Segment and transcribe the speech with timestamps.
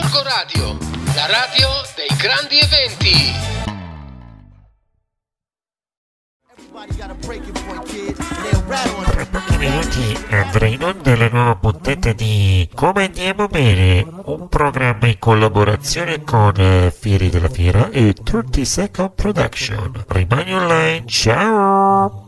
[0.00, 0.78] Gorgo Radio,
[1.16, 3.34] la radio dei grandi eventi.
[9.04, 15.08] Tra pochi minuti andrà in onda la nuova puntata di Come andiamo bene, un programma
[15.08, 20.04] in collaborazione con eh, Fieri della Fiera e 30 Second Production.
[20.06, 22.27] Rimani online, ciao!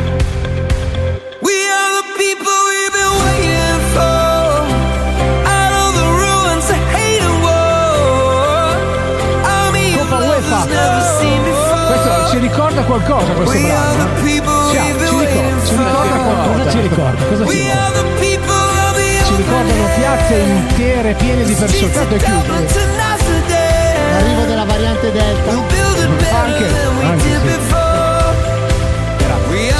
[12.91, 14.03] Qualcosa questo We are brano?
[14.03, 16.51] the people Ci, ricorda, ci ricorda qualcosa?
[16.51, 17.23] Cosa ci ricorda?
[17.25, 17.79] Cosa ci We ricorda?
[17.81, 22.21] are the people of the Ci ricordano piazze intere piene di persone, streets state of
[22.21, 22.73] Dublin chiuse.
[22.73, 24.11] to Amsterdam.
[24.11, 25.51] L'arrivo della variante Delta.
[25.51, 26.65] Anche,
[27.03, 27.59] anche, sì.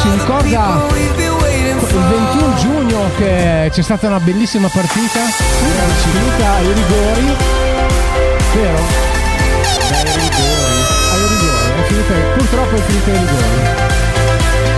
[0.02, 2.00] Ci are the ricorda Il for.
[2.02, 7.36] 21 giugno che c'è stata una bellissima partita, è finita ai rigori,
[8.56, 9.11] vero?
[12.12, 13.90] Finita, purtroppo è finita ai rigori.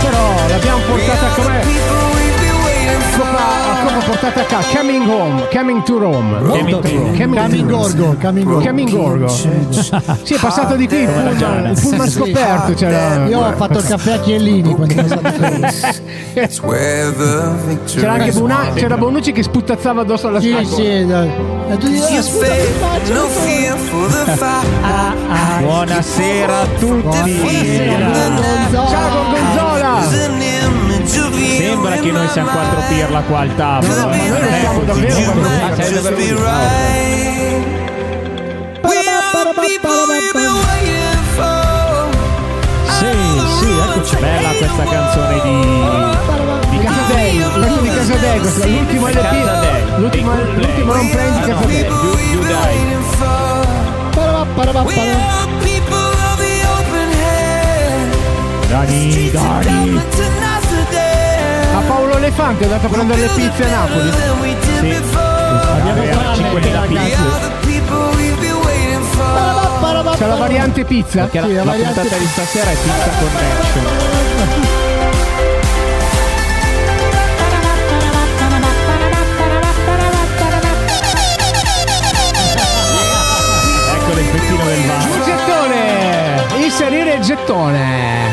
[0.00, 3.24] Però l'abbiamo We portata are the come people we've been waiting for.
[3.24, 6.38] Coppa, portata a casa, coming home, coming to Rome.
[6.46, 7.16] Coming to Rome.
[7.18, 7.68] Coming.
[7.68, 8.66] Gorgo, Coming Gorgo.
[8.66, 9.28] Coming Gorgo.
[9.28, 12.74] Sì, è passato di qui il pullman, il pullman scoperto.
[12.74, 15.56] C'era, Io ho fatto il caffè a Chiellini quando sono stato
[16.62, 16.80] qui.
[17.86, 18.54] C'era anche won.
[18.74, 20.74] c'era Bonucci che sputazzava addosso alla Sì, scatola.
[20.74, 21.06] sì,
[25.60, 27.40] Buonasera a tutti.
[28.70, 29.32] Ciao
[30.12, 33.94] an image of you Sembra che noi siamo quattro pirla qua al tavolo.
[33.94, 34.28] No, ma eh.
[34.28, 35.00] noi Non è siamo così.
[35.00, 35.32] davvero
[35.62, 35.74] quattro
[36.14, 36.52] pirla.
[42.98, 43.06] Sì,
[43.58, 44.16] sì, eccoci.
[44.16, 46.03] Bella questa canzone di...
[48.14, 51.40] Questo di Casadei, questo è l'ultimo LP, l'ultimo, l'ultimo non prendi.
[51.40, 51.84] Casadei.
[51.84, 52.56] People You- we've you been die.
[52.64, 53.66] waiting for.
[54.14, 55.10] Parabà, parabà, We parabà.
[55.10, 58.14] are the people of the open hand.
[58.68, 60.00] Dani, Dani.
[61.74, 64.10] A Paolo Elefante è andato a prendere le pizze a Napoli.
[64.10, 64.96] Sì.
[65.74, 66.92] Abbiamo qua 5.000 ragazzi.
[66.92, 67.16] We pizze.
[67.18, 69.24] are the people we've been waiting for.
[69.24, 71.22] Parabà, parabà, C'è la variante pizza.
[71.22, 74.93] Perché la, Sì, la la variante- puntata di stasera è Pizza Connection.
[87.24, 88.28] Gettone.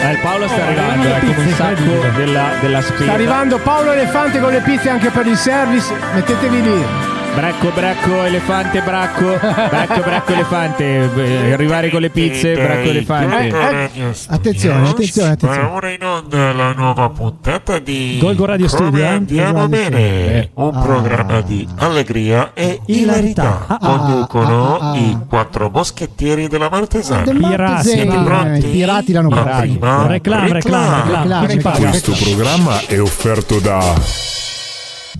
[0.00, 3.02] Eh, Paolo sta arrivando, è come un sacco della, della spesa.
[3.02, 5.92] Sta arrivando Paolo Elefante con le pizze anche per il service.
[6.14, 7.07] Mettetevi lì.
[7.38, 9.38] Bracco, bracco, elefante, bracco.
[9.38, 11.08] Bracco, bracco, elefante.
[11.14, 13.48] Eh, Arrivare con le pizze, bracco, elefante.
[13.48, 14.90] Gorgo Radio Attenzione, Studios.
[14.90, 15.68] attenzione, attenzione.
[15.68, 19.06] Va ora in onda la nuova puntata di Golgo Radio Come Studio, eh?
[19.06, 20.80] andiamo Radio bene, un Ah.
[20.80, 23.42] programma di allegria e Hilarità.
[23.42, 23.64] hilarità.
[23.68, 24.96] Ah, ah, Conducono ah, ah, ah.
[24.96, 27.22] i quattro moschettieri della Martesana.
[27.22, 27.40] Pirati.
[27.40, 27.82] Martesana.
[27.82, 28.66] Siete Eh, pronti?
[28.66, 31.90] I pirati l'hanno prima, Reclam, reclam, reclam.
[31.90, 33.94] Questo programma è offerto da.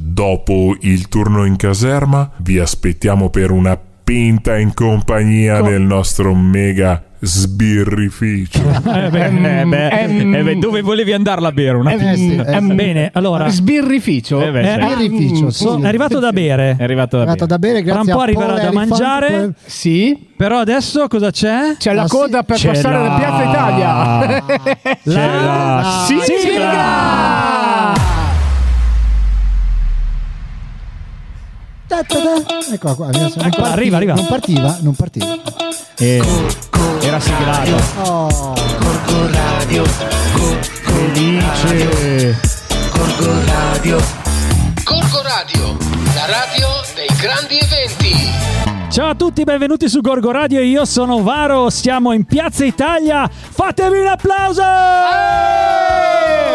[0.01, 7.03] Dopo il turno in caserma, vi aspettiamo per una pinta in compagnia del nostro mega
[7.21, 8.61] sbirrificio.
[8.89, 11.77] Eh beh, eh beh, Ehm, eh beh, dove volevi andarla a bere?
[11.77, 12.75] Una Eh, sì, eh, sì.
[12.75, 13.49] Bene, allora.
[13.49, 14.41] Sbirrificio.
[14.41, 14.87] Eh beh, È sì.
[15.09, 15.67] birrificio, sì.
[15.67, 16.77] È arrivato da bere.
[16.79, 17.47] È arrivato da È arrivato bere.
[17.47, 19.31] da bere, Tra grazie un po' a arriverà da mangiare.
[19.41, 20.27] poi- Sì.
[20.37, 21.75] Però adesso cosa c'è?
[21.77, 22.45] C'è la Ah, coda sì.
[22.47, 24.45] per C'è passare la- da Piazza Italia.
[25.03, 27.38] C'è la sigla!
[31.89, 32.73] Ta ta ta.
[32.73, 34.15] Eccola qua, non partiva, arriva, arriva.
[34.15, 35.27] Non partiva, non partiva.
[35.97, 36.23] Eh,
[37.01, 37.77] era siglato.
[38.03, 39.85] Oh, Gorgo Radio.
[40.83, 42.39] Felice.
[43.47, 43.99] Radio.
[44.85, 45.77] Gorgo Radio,
[46.15, 48.68] la radio dei grandi eventi.
[48.99, 50.59] Ciao a tutti, benvenuti su Gorgo Radio.
[50.61, 53.31] Io sono Varo, siamo in Piazza Italia.
[53.31, 54.63] Fatevi un applauso!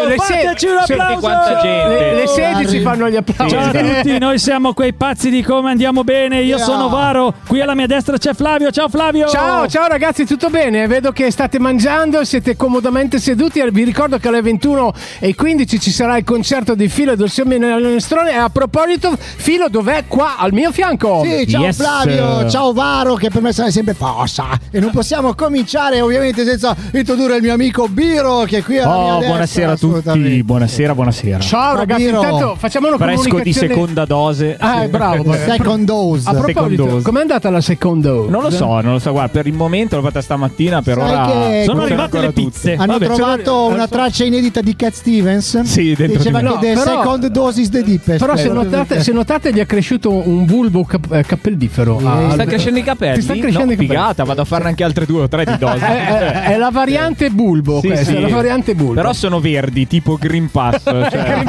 [0.04, 1.20] Se- Fateci un senti applauso!
[1.20, 1.88] quanta gente.
[1.88, 3.54] Le, le 16 fanno gli applausi.
[3.54, 6.42] Ciao a tutti, noi siamo quei pazzi di come andiamo bene.
[6.42, 6.66] Io Yeah.
[6.66, 8.70] sono Varo, qui alla mia destra c'è Flavio.
[8.70, 9.26] Ciao Flavio!
[9.28, 10.86] Ciao, ciao ragazzi, tutto bene?
[10.86, 13.64] Vedo che state mangiando, siete comodamente seduti.
[13.70, 18.32] Vi ricordo che alle 21 e 15 ci sarà il concerto di Filo del Minestrone.
[18.32, 20.04] E a proposito, Filo dov'è?
[20.06, 21.22] Qua al mio fianco.
[21.24, 21.76] Sì, ciao Yes.
[21.76, 26.74] Flavio, ciao Varo che per me sarà sempre fossa e non possiamo cominciare ovviamente senza
[26.92, 30.42] introdurre il mio amico Biro che è qui alla mia Oh, destra, buonasera a tutti.
[30.42, 31.38] Buonasera, buonasera.
[31.40, 32.16] Ciao ragazzi, Biro.
[32.22, 34.56] intanto facciamo una Fresco di seconda dose.
[34.58, 35.32] Ah, è bravo.
[35.44, 36.28] Second dose.
[36.28, 38.28] A proposito, com'è andata la secondo?
[38.28, 39.10] Non lo so, non lo so.
[39.12, 41.64] Guarda, per il momento l'ho fatta stamattina, per Sai ora.
[41.64, 42.74] Sono arrivate le pizze.
[42.74, 45.60] Hanno Vabbè, trovato sono- una traccia inedita di Cat Stevens.
[45.62, 48.18] Sì, dentro Diceva che No, the però- second dose is the deepest.
[48.18, 51.98] Però se notate, se notate gli è cresciuto un bulbo cap- eh, cappellifero.
[51.98, 52.04] Sì.
[52.24, 53.14] Ah, Ti sta crescendo i capelli?
[53.16, 53.88] Ti sta crescendo no, i capelli.
[53.88, 55.78] Figata, vado a farne anche altre due o tre di dosi.
[55.84, 58.16] È, è- è la variante bulbo Sì, questa, sì.
[58.16, 58.94] è la variante bulbo.
[58.94, 60.82] Però sono verdi, tipo Green Pass.
[61.10, 61.42] Cioè,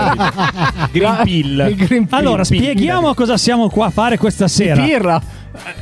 [0.92, 1.68] green Pill.
[1.70, 2.18] Il green pill.
[2.18, 4.82] Allora, spieghiamo cosa siamo qua a fare questa sera.
[4.84, 5.22] Pirla.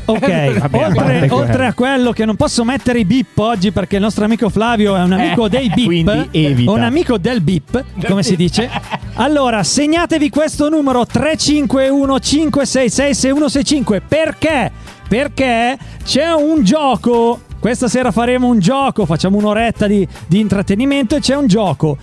[0.05, 4.01] Ok, Vabbè, oltre, oltre a quello che non posso mettere i bip oggi perché il
[4.01, 6.71] nostro amico Flavio è un amico Eh, dei bip, quindi evita.
[6.71, 8.69] un amico del bip, come si dice.
[9.15, 14.71] Allora, segnatevi questo numero 351 566 6165 perché?
[15.07, 17.41] Perché c'è un gioco.
[17.59, 21.95] Questa sera faremo un gioco, facciamo un'oretta di, di intrattenimento e c'è un gioco.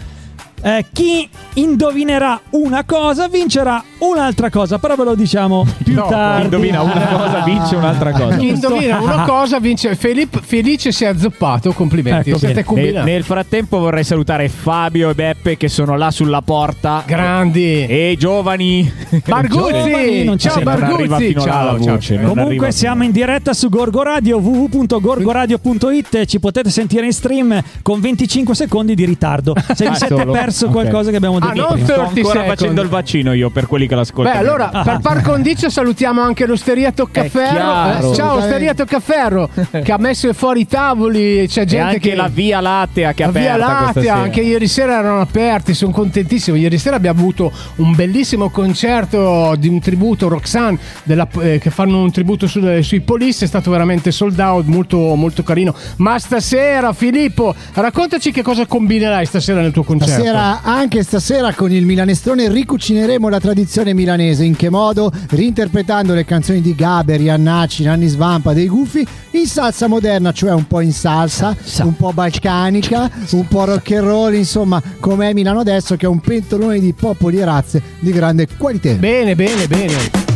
[0.62, 6.44] Eh, chi indovinerà una cosa vincerà un'altra cosa, però ve lo diciamo più No, tardi.
[6.44, 8.36] Indovina una cosa, vince un'altra cosa.
[8.36, 9.96] Chi indovina una cosa vince.
[9.96, 11.72] Filippo Felice si è azzoppato.
[11.72, 12.30] Complimenti.
[12.30, 12.74] Ecco.
[12.74, 17.02] Nel, nel frattempo vorrei salutare Fabio e Beppe che sono là sulla porta.
[17.06, 17.86] Grandi.
[17.86, 18.90] E giovani.
[19.10, 20.38] Giovani, Barguzzi.
[20.38, 21.36] Ciao Barguzzi.
[21.38, 27.62] Ciao, voce, Comunque siamo in diretta su Gorgo Radio www.gorgoradio.it ci potete sentire in stream
[27.82, 30.32] con 25 secondi di ritardo se vi Ah, siete solo?
[30.50, 30.72] Perso Ok.
[30.72, 31.84] qualcosa che abbiamo Ah, detto non prima.
[31.84, 32.46] Sto 30 ancora second.
[32.58, 34.38] facendo il vaccino io per quelli che l'ascoltano.
[34.40, 38.10] Beh, allora, per par condicio salutiamo anche l'Osteria Toccaferro.
[38.10, 39.48] Eh, ciao, Osteria Toccaferro,
[39.82, 41.46] che ha messo fuori i tavoli.
[41.48, 42.14] C'è e gente anche che.
[42.14, 46.56] la Via Lattea che è La Via Lattea, anche ieri sera erano aperti, sono contentissimo.
[46.56, 52.02] Ieri sera abbiamo avuto un bellissimo concerto di un tributo, Roxanne, della- eh, che fanno
[52.02, 55.74] un tributo su- sui Police, è stato veramente sold out, molto, molto carino.
[55.96, 60.14] Ma stasera, Filippo, raccontaci che cosa combinerai stasera nel tuo concerto.
[60.14, 64.44] Stasera, anche stasera con il Milanestrone ricucineremo la tradizione milanese.
[64.44, 65.12] In che modo?
[65.28, 70.66] Reinterpretando le canzoni di Gaber, Iannacci, Nanni Svampa, dei Gufi in salsa moderna, cioè un
[70.66, 75.96] po' in salsa, un po' balcanica, un po' rock and roll, insomma, com'è Milano adesso
[75.96, 78.92] che è un pentolone di popoli e razze di grande qualità.
[78.92, 80.29] Bene, bene, bene.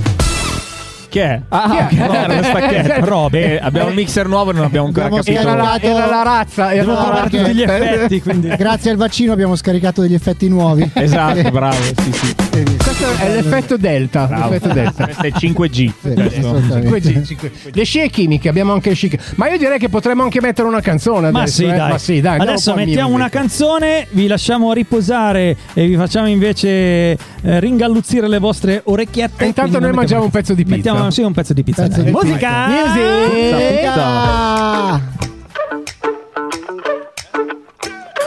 [1.15, 1.41] Chi è?
[1.49, 2.03] Ah, Chi è?
[2.03, 3.05] ok, era lo stacchetto.
[3.05, 3.53] Robe.
[3.53, 5.41] Eh, abbiamo un mixer nuovo e non abbiamo ancora Abbiamo capito.
[5.49, 6.73] Era la, era la razza.
[6.73, 10.15] Era Devo la trovare perché- tutti gli effetti, quindi Grazie al vaccino abbiamo scaricato degli
[10.15, 10.91] effetti nuovi.
[11.05, 11.77] Esatto, bravo.
[11.77, 12.35] Sì, sì.
[12.55, 14.25] Questo è l'effetto delta.
[14.27, 14.51] Bravo.
[14.51, 15.05] l'effetto delta.
[15.05, 15.71] Questo è 5G.
[15.71, 16.39] Sì, Questo.
[16.41, 17.11] assolutamente.
[17.13, 17.51] 5G, 5G.
[17.75, 19.33] Le scie chimiche, abbiamo anche le scie chimiche.
[19.37, 21.55] Ma io direi che potremmo anche mettere una canzone Ma adesso.
[21.63, 21.77] sì, eh.
[21.77, 21.91] dai.
[21.91, 27.17] Ma sì, dai, Adesso mettiamo una canzone, vi lasciamo riposare e vi facciamo invece eh,
[27.61, 29.45] ringalluzzire le vostre orecchiette.
[29.45, 30.75] E intanto noi mangiamo un pezzo di pizza.
[30.77, 31.83] Mettiamo sì, un pezzo di pizza.
[31.83, 32.67] Pezzo di Musica!
[32.69, 33.93] Music!
[33.97, 35.01] Ah!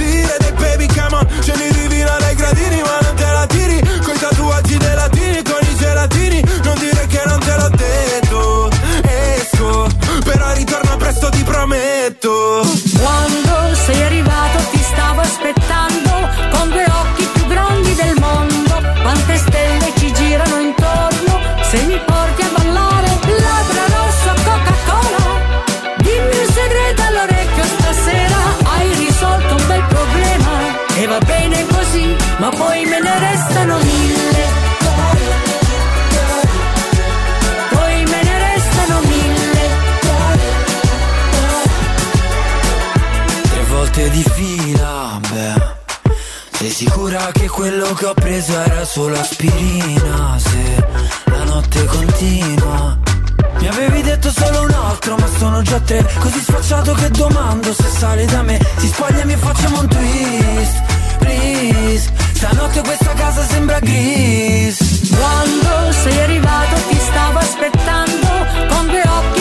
[0.00, 4.78] Dei baby come on, scendi divina dai gradini Ma non te la tiri, coi tatuaggi
[4.78, 8.70] dei latini Con i gelatini, non dire che non te l'ho detto.
[9.02, 9.86] Esco,
[10.24, 12.62] però ritorno presto ti prometto.
[12.98, 13.49] Quando
[47.60, 50.38] quello che ho preso era solo aspirina?
[50.38, 50.86] Se
[51.26, 52.98] la notte continua.
[53.58, 56.02] Mi avevi detto solo un altro, ma sono già tre.
[56.20, 58.58] Così sfacciato che domando se sale da me.
[58.78, 60.82] Si spoglia e mi facciamo un twist.
[61.18, 65.10] Please, stanotte questa casa sembra gris.
[65.10, 68.28] Quando sei arrivato ti stavo aspettando
[68.70, 69.39] con due occhi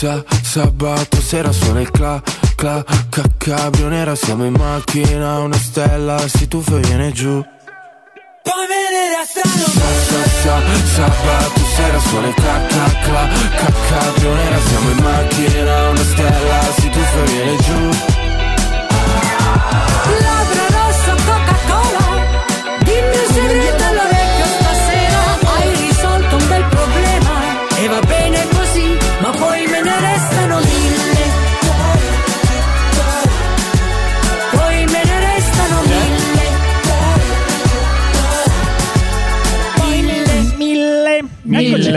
[0.00, 2.22] Sa, sa, sabato sera suona il cla,
[2.56, 7.44] cla, ca, cabrio nera Siamo in macchina, una stella si tuffa e viene giù.
[8.42, 10.56] Poi me ne restano Sa, sa, sa,
[10.94, 13.28] sabato sera suona il cla, cla, cla,
[13.58, 17.88] ca, cabrio nera Siamo in macchina, una stella si tuffa e viene giù.
[20.18, 21.99] Labbra rosso Coca-Cola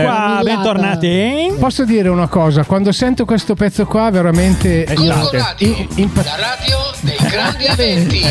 [0.03, 1.53] qua, bentornati.
[1.59, 2.63] Posso dire una cosa?
[2.63, 4.85] Quando sento questo pezzo qua, veramente.
[4.93, 8.21] Gorgo Radio, la radio dei grandi eventi.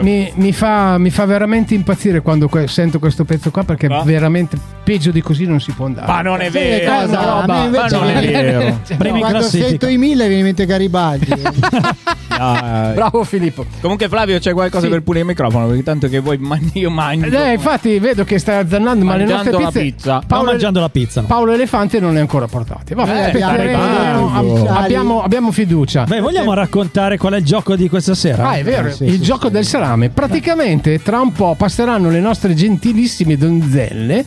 [0.00, 4.02] mi, mi fa, mi fa veramente impazzire quando que- sento questo pezzo qua perché Ma?
[4.02, 6.06] veramente peggio di così non si può andare.
[6.06, 6.90] Ma non è vero.
[6.90, 7.04] cosa?
[7.20, 8.80] una roba- A me invece- Ma non è vero.
[8.96, 9.68] Prima in Quando classifica.
[9.68, 11.26] sento i mille viene in mente Garibaldi.
[12.32, 12.94] Dai.
[12.94, 13.64] Bravo Filippo.
[13.80, 14.90] Comunque Flavio c'è qualcosa Sì.
[14.90, 17.26] per pulire il microfono perché tanto che vuoi man- io mangio.
[17.38, 19.80] Eh, infatti vedo che stai azzannando, ma le nostre la pizze.
[19.80, 20.22] pizza.
[20.26, 21.20] Paolo, mangiando la pizza.
[21.20, 21.26] no?
[21.26, 22.94] Paolo Elefante non le ha ancora portate.
[22.94, 23.42] Vabbè, Eh,
[24.68, 26.04] abbiamo, abbiamo fiducia.
[26.04, 28.48] Beh, vogliamo raccontare qual è il gioco di questa sera?
[28.50, 29.52] Ah, è vero, Sì, il sì, gioco sì.
[29.52, 30.08] del salame.
[30.10, 34.24] Praticamente tra un po' passeranno le nostre gentilissime donzelle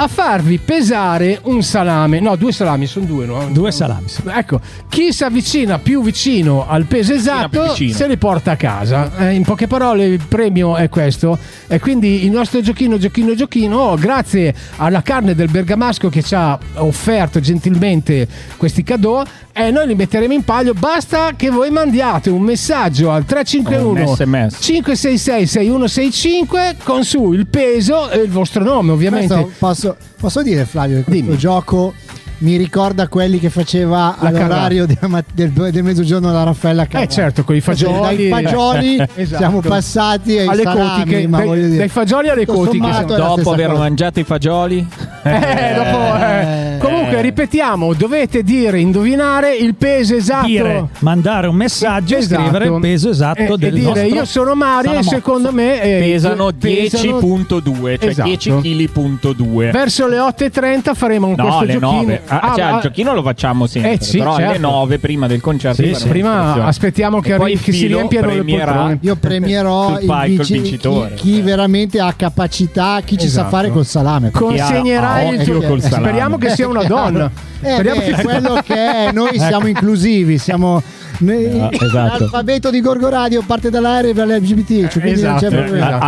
[0.00, 2.20] a farvi pesare un salame.
[2.20, 3.48] No, due salami, sono due, no?
[3.50, 4.06] Due salami.
[4.26, 9.10] Ecco, chi si avvicina più vicino al peso esatto se li porta a casa.
[9.18, 11.36] Eh, in poche parole il premio è questo.
[11.66, 16.56] E quindi il nostro giochino, giochino, giochino, grazie alla carne del bergamasco che ci ha
[16.74, 19.24] offerto gentilmente questi cadeau,
[19.58, 20.72] e noi li metteremo in palio.
[20.72, 24.58] Basta che voi mandiate un messaggio al 351 Un SMS.
[24.60, 29.34] 566 6165 con su il peso e il vostro nome, ovviamente.
[29.34, 29.87] Questo posso,
[30.18, 31.36] posso dire Flavio che questo Dimmi.
[31.38, 31.94] gioco
[32.38, 37.04] mi ricorda quelli che faceva La all'orario mat- del, del mezzogiorno la Raffaella Carrà.
[37.04, 38.28] Eh certo, con i fagioli.
[38.28, 39.36] Dai fagioli Esatto.
[39.38, 43.04] siamo passati ai alle salami, cotiche, ma dai, dire, dai fagioli alle tutto cotiche.
[43.04, 43.78] Dopo aver cosa.
[43.80, 44.86] mangiato i fagioli.
[45.28, 46.76] Eh, dopo, eh.
[46.78, 50.46] Comunque, ripetiamo: dovete dire, indovinare il peso esatto.
[50.46, 52.40] Dire, mandare un messaggio e Esatto.
[52.42, 55.82] scrivere il peso esatto E- e del dire nostro io sono Mario e secondo me
[55.82, 57.18] eh, Pesano pesano-
[57.58, 58.28] 10.2, cioè Esatto.
[58.28, 59.70] 10 kg.2.
[59.70, 61.92] Verso le 8.30 faremo No, questo giochino.
[62.02, 62.20] 9.
[62.28, 63.92] Ah, Ah, cioè, ah, il giochino lo facciamo sempre.
[63.92, 64.60] Eh, sì, però alle certo.
[64.60, 65.82] 9 prima del concerto.
[65.82, 66.08] Sì, sì.
[66.08, 68.98] prima aspettiamo che, arri- che si riempiano le poltrone.
[69.02, 71.14] Io premierò Sul il palco il vinci- vincitore.
[71.14, 73.48] chi, chi veramente ha capacità, chi ci sa Esatto.
[73.48, 74.30] fare col salame.
[74.30, 75.60] Consegnerai il tuo.
[75.62, 76.06] col salame.
[76.08, 77.30] Speriamo che sia una donna.
[77.60, 80.80] Eh, Speriamo beh, che quello che è, noi siamo inclusivi, siamo
[81.18, 82.18] noi- Ah, esatto.
[82.20, 86.04] l'alfabeto di Gorgo Radio parte dalla R e cioè, quindi non c'è Esatto, esatto.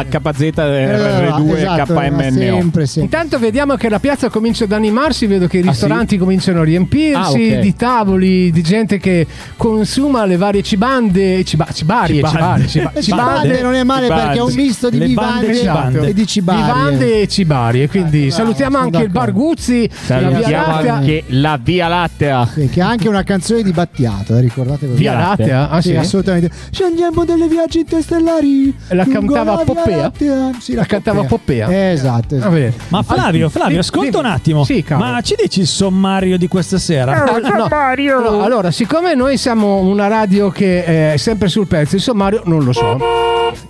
[0.60, 0.96] Eh,
[1.28, 2.30] R2, esatto, KMNO.
[2.30, 3.02] sempre, sempre.
[3.02, 6.64] Intanto vediamo che la piazza comincia ad animarsi, vedo che i Ah, ristoranti cominciano a
[6.64, 7.58] riempirsi Ah, ok.
[7.60, 9.26] di tavoli, di gente che
[9.56, 12.66] consuma le varie cibande, ciba, cibarie, Cibande.
[12.68, 14.22] cibarie, ciba- Eh, Cibande non è male Cibande.
[14.24, 16.06] perché è un misto di Le vivande bande cibande.
[16.08, 16.62] e di cibarie.
[16.64, 19.46] Vivande e cibarie, quindi Eh, salutiamo sono anche il Bar d'accordo.
[19.48, 20.94] Guzzi, la Via Salutiamo Lattea.
[20.94, 22.48] anche la Via Lattea.
[22.52, 24.99] Sì, che ha anche una canzone di Battiato, eh, ricordate così?
[25.00, 25.68] Via Lattea?
[25.70, 25.96] Ah, Sì, sì?
[25.96, 26.50] assolutamente.
[26.70, 28.74] Scendiamo delle viaggi interstellari.
[28.88, 29.96] La cantava la Poppea?
[29.96, 30.50] Lattea.
[30.58, 31.68] Sì, La cantava Poppea?
[31.68, 32.36] Eh, esatto.
[32.36, 32.50] esatto.
[32.50, 32.72] Vabbè.
[32.88, 34.64] Ma Flavio, Ah, Flavio, ascolta un attimo.
[34.64, 34.84] Sì.
[34.90, 37.24] Ma ci dici il sommario di questa sera?
[37.24, 37.38] No,
[37.68, 42.64] no, allora, siccome noi siamo una radio che è sempre sul pezzo, il sommario non
[42.64, 42.98] lo so.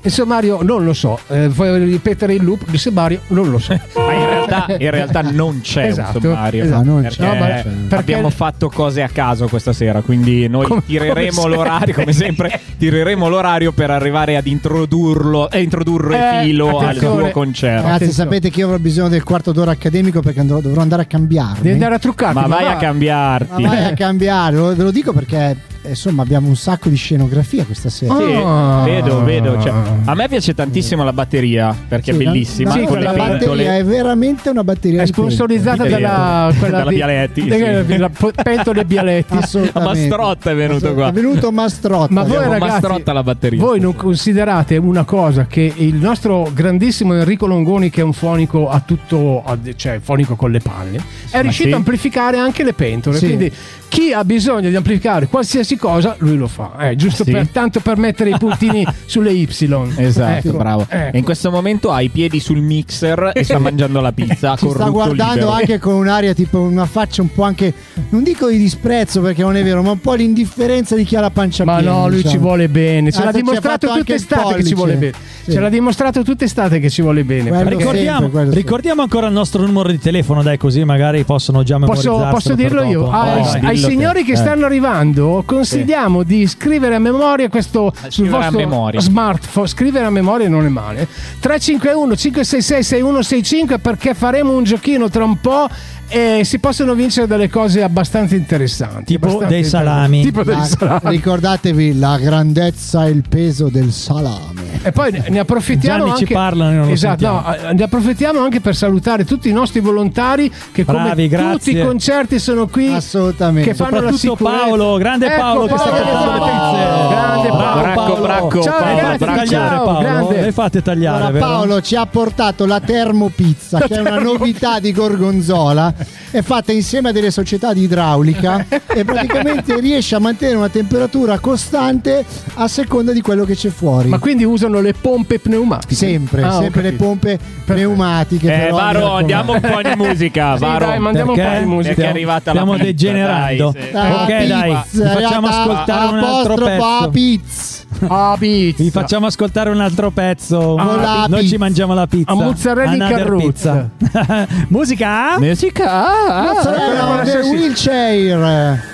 [0.02, 1.18] Il sommario non lo so.
[1.28, 2.64] Eh, vuoi ripetere il loop?
[2.70, 3.72] Il sommario non lo so.
[3.96, 6.64] Ma in realtà, in realtà non c'è Esatto, un sommario.
[6.64, 6.82] esatto.
[6.84, 7.22] non perché.
[7.22, 10.00] No, ma- perché- abbiamo fatto cose a caso questa sera.
[10.02, 15.60] Quindi noi Come- tireremo come l'orario, come sempre, tireremo l'orario per arrivare ad introdurlo e
[15.62, 17.82] introdurre Eh, filo al suo concerto.
[17.82, 18.28] Ragazzi, Attenzione.
[18.30, 21.58] sapete che io avrò bisogno del quarto d'ora accademico perché andrò- dovrò andare a cambiarmi.
[21.62, 22.38] Devi andare a truccarti.
[22.40, 23.62] Ma vai a Ma cambiarti.
[23.62, 27.88] vai a cambiare, ve lo dico perché eh, insomma abbiamo un sacco di scenografia questa
[27.88, 28.14] sera.
[28.16, 28.82] Sì, Ah.
[28.84, 29.60] vedo, vedo.
[29.60, 29.72] cioè,
[30.04, 32.74] a me piace tantissimo la batteria perché Sì, è bellissima.
[32.74, 33.38] la- Sì, con la pentole.
[33.38, 38.06] batteria è veramente una batteria È sponsorizzata dalla, dalla di- Bialetti, sì.
[38.16, 39.36] po- Pentole Bialetti.
[39.36, 40.00] Assolutamente.
[40.08, 41.09] Mastrotta è venuto qua.
[41.10, 42.12] È venuto Mastrotta.
[42.12, 43.60] Ma voi Abbiamo ragazzi, Mastrotta la batteria.
[43.60, 48.68] voi non considerate una cosa che il nostro grandissimo Enrico Longoni, che è un fonico
[48.68, 49.44] a tutto,
[49.76, 51.74] cioè fonico con le palle, è riuscito sì?
[51.74, 53.18] a amplificare anche le pentole.
[53.18, 53.26] Sì.
[53.26, 53.52] Quindi
[53.90, 56.70] chi ha bisogno di amplificare qualsiasi cosa, lui lo fa.
[56.78, 57.32] Eh, giusto Sì.
[57.32, 59.48] per, tanto per mettere i puntini sulle Y.
[59.96, 60.86] Esatto, Ecco, bravo.
[60.88, 61.14] ecco.
[61.14, 64.68] E in questo momento ha i piedi sul mixer e sta mangiando la pizza Ci
[64.70, 65.50] sta guardando libero.
[65.50, 67.74] anche con un'aria tipo una faccia un po' anche
[68.10, 71.20] non dico di disprezzo perché non è vero ma un po' l'indifferenza di chi ha
[71.20, 72.32] la pancia Ma piena no, lui diciamo.
[72.34, 73.10] ci vuole bene.
[73.10, 75.12] Ce Ah, l'ha ci ha dimostrato tutta estate che ci vuole bene.
[75.42, 75.50] Sì.
[75.52, 77.50] Ce l'ha dimostrato tutta estate che ci vuole bene.
[77.50, 81.76] Quello Ricordiamo, sempre, ricordiamo ancora il nostro numero di telefono, dai, così magari possono già
[81.78, 83.00] Posso, memorizzarlo posso dirlo io?
[83.00, 83.10] dopo.
[83.12, 84.36] Ai, Signori che Eh.
[84.36, 89.00] stanno arrivando, consigliamo di scrivere a memoria questo sul scrivere a vostro memoria.
[89.00, 89.66] smartphone.
[89.66, 91.06] Scrivere a memoria non è male.
[91.40, 95.68] 351 566 6165 perché faremo un giochino tra un po'.
[96.12, 99.04] E si possono vincere delle cose abbastanza interessanti.
[99.04, 100.22] Tipo abbastanza dei salami.
[100.22, 101.00] Tipo dei La- salami.
[101.04, 106.34] ricordatevi la grandezza e il peso del salame E poi ne- approfittiamo Gianni ci anche
[106.34, 109.78] parlano e non lo esatto, no, eh, ne approfittiamo anche per salutare tutti i nostri
[109.80, 111.80] volontari che come Bravi, tutti grazie.
[111.80, 114.44] i concerti sono qui assolutamente che fanno la Soprattutto.
[114.44, 117.08] Paolo, grande Ecco, Paolo che sta Paolo, le pizze.
[117.14, 117.80] Grande Paolo.
[117.80, 119.36] Bracco, bracco, Ciao Paolo, ragazzi, bracco.
[119.38, 120.40] tagliare Paolo, grande.
[120.40, 121.46] le fate tagliare, Allora?
[121.46, 125.94] Paolo ci ha portato la termopizza che è una novità di Gorgonzola
[126.30, 131.38] è fatta insieme a delle società di idraulica e praticamente riesce a mantenere una temperatura
[131.38, 135.94] costante a seconda di quello che c'è fuori Ma quindi usano le pompe pneumatiche?
[135.94, 140.54] sempre, Ah, sempre le pompe pneumatiche Eh, Varo, andiamo un po' di musica.
[140.56, 140.86] Sì, Varo.
[140.86, 141.94] dai, mandiamo un po' di musica.
[141.94, 143.70] Perché è arrivata la Stiamo pizza, degenerando.
[143.72, 143.92] dai, sì.
[143.92, 147.08] La Ok, dai, pizza, vi facciamo ascoltare un altro pezzo.
[147.10, 148.82] pizza Ah, pizza.
[148.82, 150.76] Vi facciamo ascoltare un altro pezzo.
[150.76, 151.52] Ah, la Noi pizza.
[151.52, 152.30] ci mangiamo la pizza.
[152.30, 153.90] A mozzarella in Another carrozza.
[153.98, 154.46] pizza.
[154.68, 155.38] Musica?
[155.38, 155.89] Musica.
[155.90, 157.48] Ah, Mozzarella sì, the sì.
[157.48, 158.88] wheelchair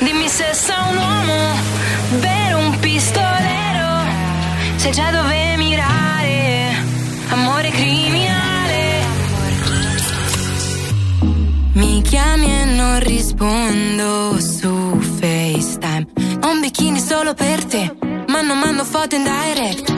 [0.00, 1.54] Dimmi se sei un uomo
[2.20, 3.88] vero un pistolero,
[4.76, 6.74] sai già dove mirare,
[7.28, 9.02] amore criminale.
[11.74, 16.06] Mi chiami e non rispondo su FaceTime.
[16.42, 17.94] Ho un bikini solo per te,
[18.28, 19.92] ma non mando foto in direct.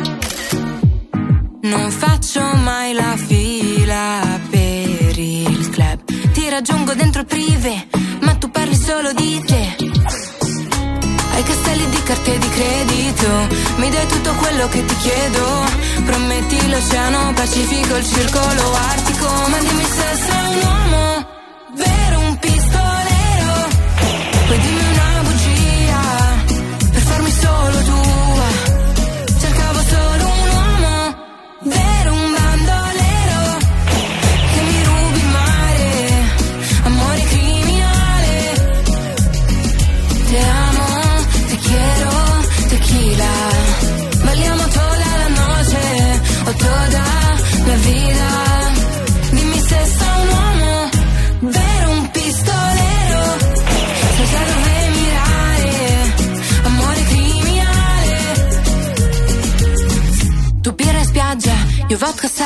[1.62, 3.26] Non faccio mai la fila
[6.57, 7.87] raggiungo dentro il privé,
[8.21, 9.77] ma tu parli solo di te.
[11.33, 13.29] Hai castelli di carte di credito,
[13.77, 15.64] mi dai tutto quello che ti chiedo.
[16.07, 21.27] Prometti l'oceano Pacifico, il circolo artico, ma dimmi se sei un uomo,
[21.75, 23.69] vero un pistolero.
[24.47, 24.76] Poi dimmi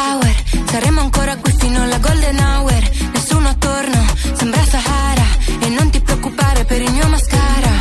[0.01, 0.35] sour
[0.71, 2.83] Saremo ancora qui fino alla golden hour.
[3.13, 4.01] Nessuno attorno,
[4.35, 5.27] sembra Sahara.
[5.65, 7.73] E non ti preoccupare per il mio mascara.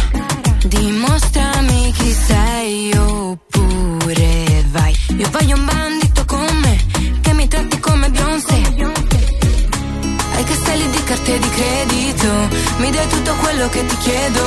[0.65, 4.93] Dimostrami chi sei oppure vai.
[5.17, 6.75] Io voglio un bandito con me
[7.21, 8.61] Che mi tratti come Beyoncé.
[10.35, 12.29] Hai castelli di carte di credito,
[12.77, 14.43] mi dai tutto quello che ti chiedo.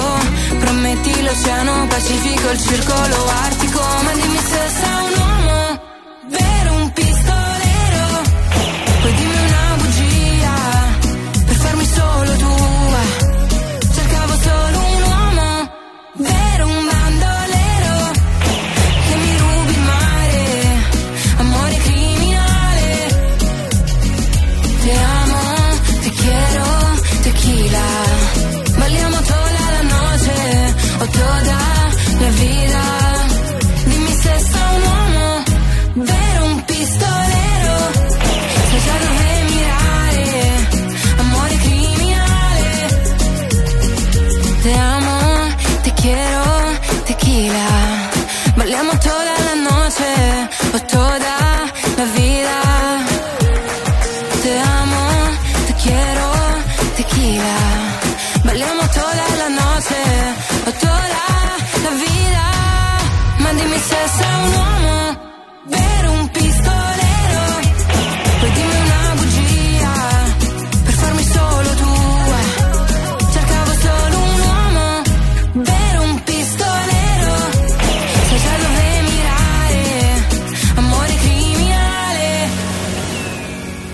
[0.59, 5.42] Prometti l'oceano Pacifico, il circolo artico, ma dimmi se sei un uomo,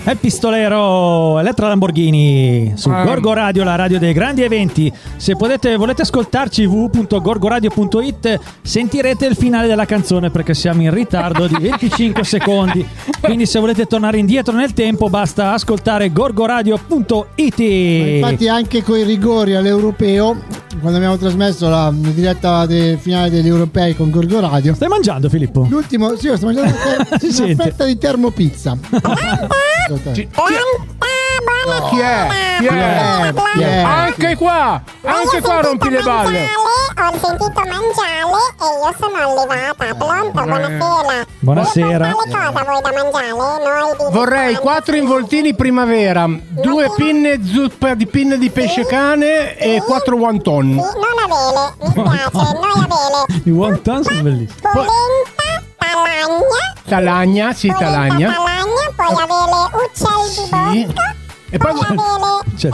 [0.09, 3.03] È il pistolero Elettra Lamborghini su Ah.
[3.03, 4.91] Gorgo Radio, la radio dei grandi eventi.
[5.17, 11.57] Se potete, volete ascoltarci www.gorgoradio.it sentirete il finale della canzone perché siamo in ritardo di
[11.59, 12.83] 25 secondi.
[13.21, 17.59] Quindi se volete tornare indietro nel tempo basta ascoltare gorgoradio.it.
[17.59, 20.37] Infatti anche con i rigori all'europeo,
[20.79, 25.65] quando abbiamo trasmesso la diretta del finale degli europei con Gorgo Radio, Stai mangiando Filippo?
[25.69, 26.75] l'ultimo, sì, io sto mangiando
[27.43, 28.77] una, fetta di termopizza.
[31.89, 32.27] Chi è?
[32.59, 33.33] Chi è?
[33.53, 33.77] Chi è?
[33.81, 34.81] Anche qua!
[35.03, 36.47] Anche qua rompi le balle!
[36.99, 39.95] Ho sentito mangiare e io sono arrivata.
[39.95, 40.43] Pronto?
[40.43, 41.25] Buonasera.
[41.39, 42.11] Buonasera.
[42.11, 44.11] Quale cosa vuoi da mangiare?
[44.11, 50.75] Vorrei quattro involtini primavera, due pinne zuppa di pinne di pesce cane e quattro wonton.
[50.75, 53.41] Non a vele, mi piace, noi a vele.
[53.45, 54.59] I wonton sono bellissimi.
[54.61, 56.37] Polenta, talagna,
[56.85, 58.31] Talagna, sì, talagna.
[58.33, 61.03] talagna, poi avere uccelli di bosco,
[61.51, 61.71] E poi
[62.57, 62.71] Cioè,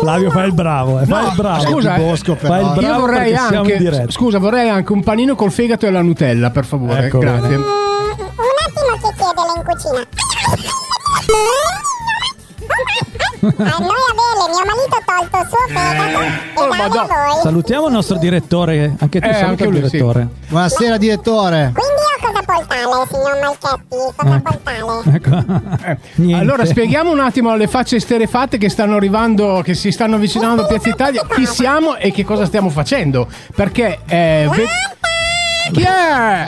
[0.00, 1.60] Flavio fa il bravo, eh, fa il bravo.
[1.62, 2.52] scusa, eh, Bosco, però.
[2.54, 6.02] fa il bravo io vorrei anche scusa, vorrei anche un panino col fegato e la
[6.02, 7.06] Nutella, per favore.
[7.06, 7.56] Ecco, Grazie.
[7.56, 10.06] Mm, un attimo che chiedele in cucina.
[13.46, 16.18] A noi a vele, mio marito ha tolto il suo fegato
[16.54, 17.40] Oh, e dai a voi.
[17.42, 19.90] Salutiamo il nostro direttore, anche tu Eh, saluta anche il lui, sì.
[19.90, 20.28] direttore.
[20.48, 21.72] Buonasera direttore.
[21.74, 22.02] Quindi
[22.56, 23.96] portare, signor Malchetti?
[24.16, 25.14] Cosa portare?
[25.14, 26.04] Ecco.
[26.22, 26.34] Eh.
[26.34, 30.66] Allora spieghiamo un attimo alle facce sterefatte che stanno arrivando, che si stanno avvicinando a
[30.66, 33.28] Piazza Italia, chi siamo e che cosa stiamo facendo.
[33.54, 34.66] Perché eh, ve-
[35.72, 35.88] chi è?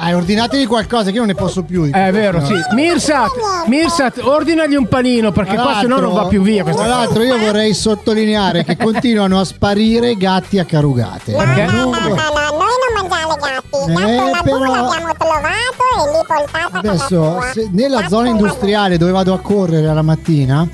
[0.01, 1.85] Hai ordinatevi qualcosa che io non ne posso più.
[1.85, 2.55] di È vero, sì.
[2.73, 3.33] Mirsat,
[3.67, 6.91] Mirsat, ordinagli un panino perché Tra qua se no non va più via questa Tra
[6.91, 11.33] l'altro io vorrei sottolineare che continuano a sparire gatti a carugate.
[11.33, 11.65] Perché?
[11.65, 12.88] No, no, no, noi non
[13.29, 14.11] mangiamo i gatti.
[14.11, 18.09] Eh, Gatto la però- l'abbiamo trovato e lì portato a casa Adesso se- nella Gatto
[18.11, 20.67] zona industriale dove vado a correre alla mattina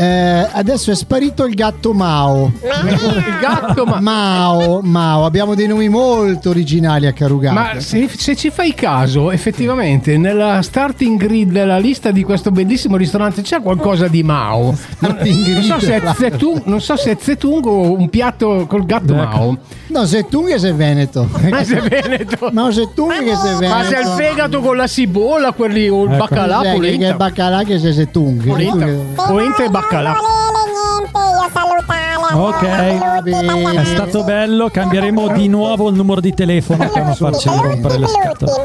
[0.00, 2.50] eh, adesso è sparito il gatto Mao.
[2.60, 7.54] Il gatto, ma, Mao, Mao, abbiamo dei nomi molto originali a Carugate.
[7.54, 12.96] ma se, se ci fai caso, effettivamente nella starting grid della lista di questo bellissimo
[12.96, 14.74] ristorante c'è qualcosa di Mao.
[15.00, 18.86] Non, non so se è zetung, non so se è zetung o un piatto col
[18.86, 19.22] gatto Ecco.
[19.36, 19.58] Mao.
[19.88, 21.28] No, se tu che sei veneto.
[21.50, 22.48] Ma se è veneto.
[22.52, 23.74] No, se tu che sei veneto.
[23.74, 26.26] Ma se è il fegato con la cibolla, quelli o il Ecco.
[26.26, 27.16] baccalà, Cos'è che- che è polenta.
[27.16, 28.36] baccalà che sei se tu.
[28.36, 28.86] Polenta,
[29.26, 30.12] polenta e Non baccalà.
[30.12, 32.00] volere niente, io salutare.
[32.32, 32.62] Ok.
[33.74, 38.06] È stato bello, cambieremo di nuovo il numero di telefono per non farci rompere le
[38.06, 38.62] scatole.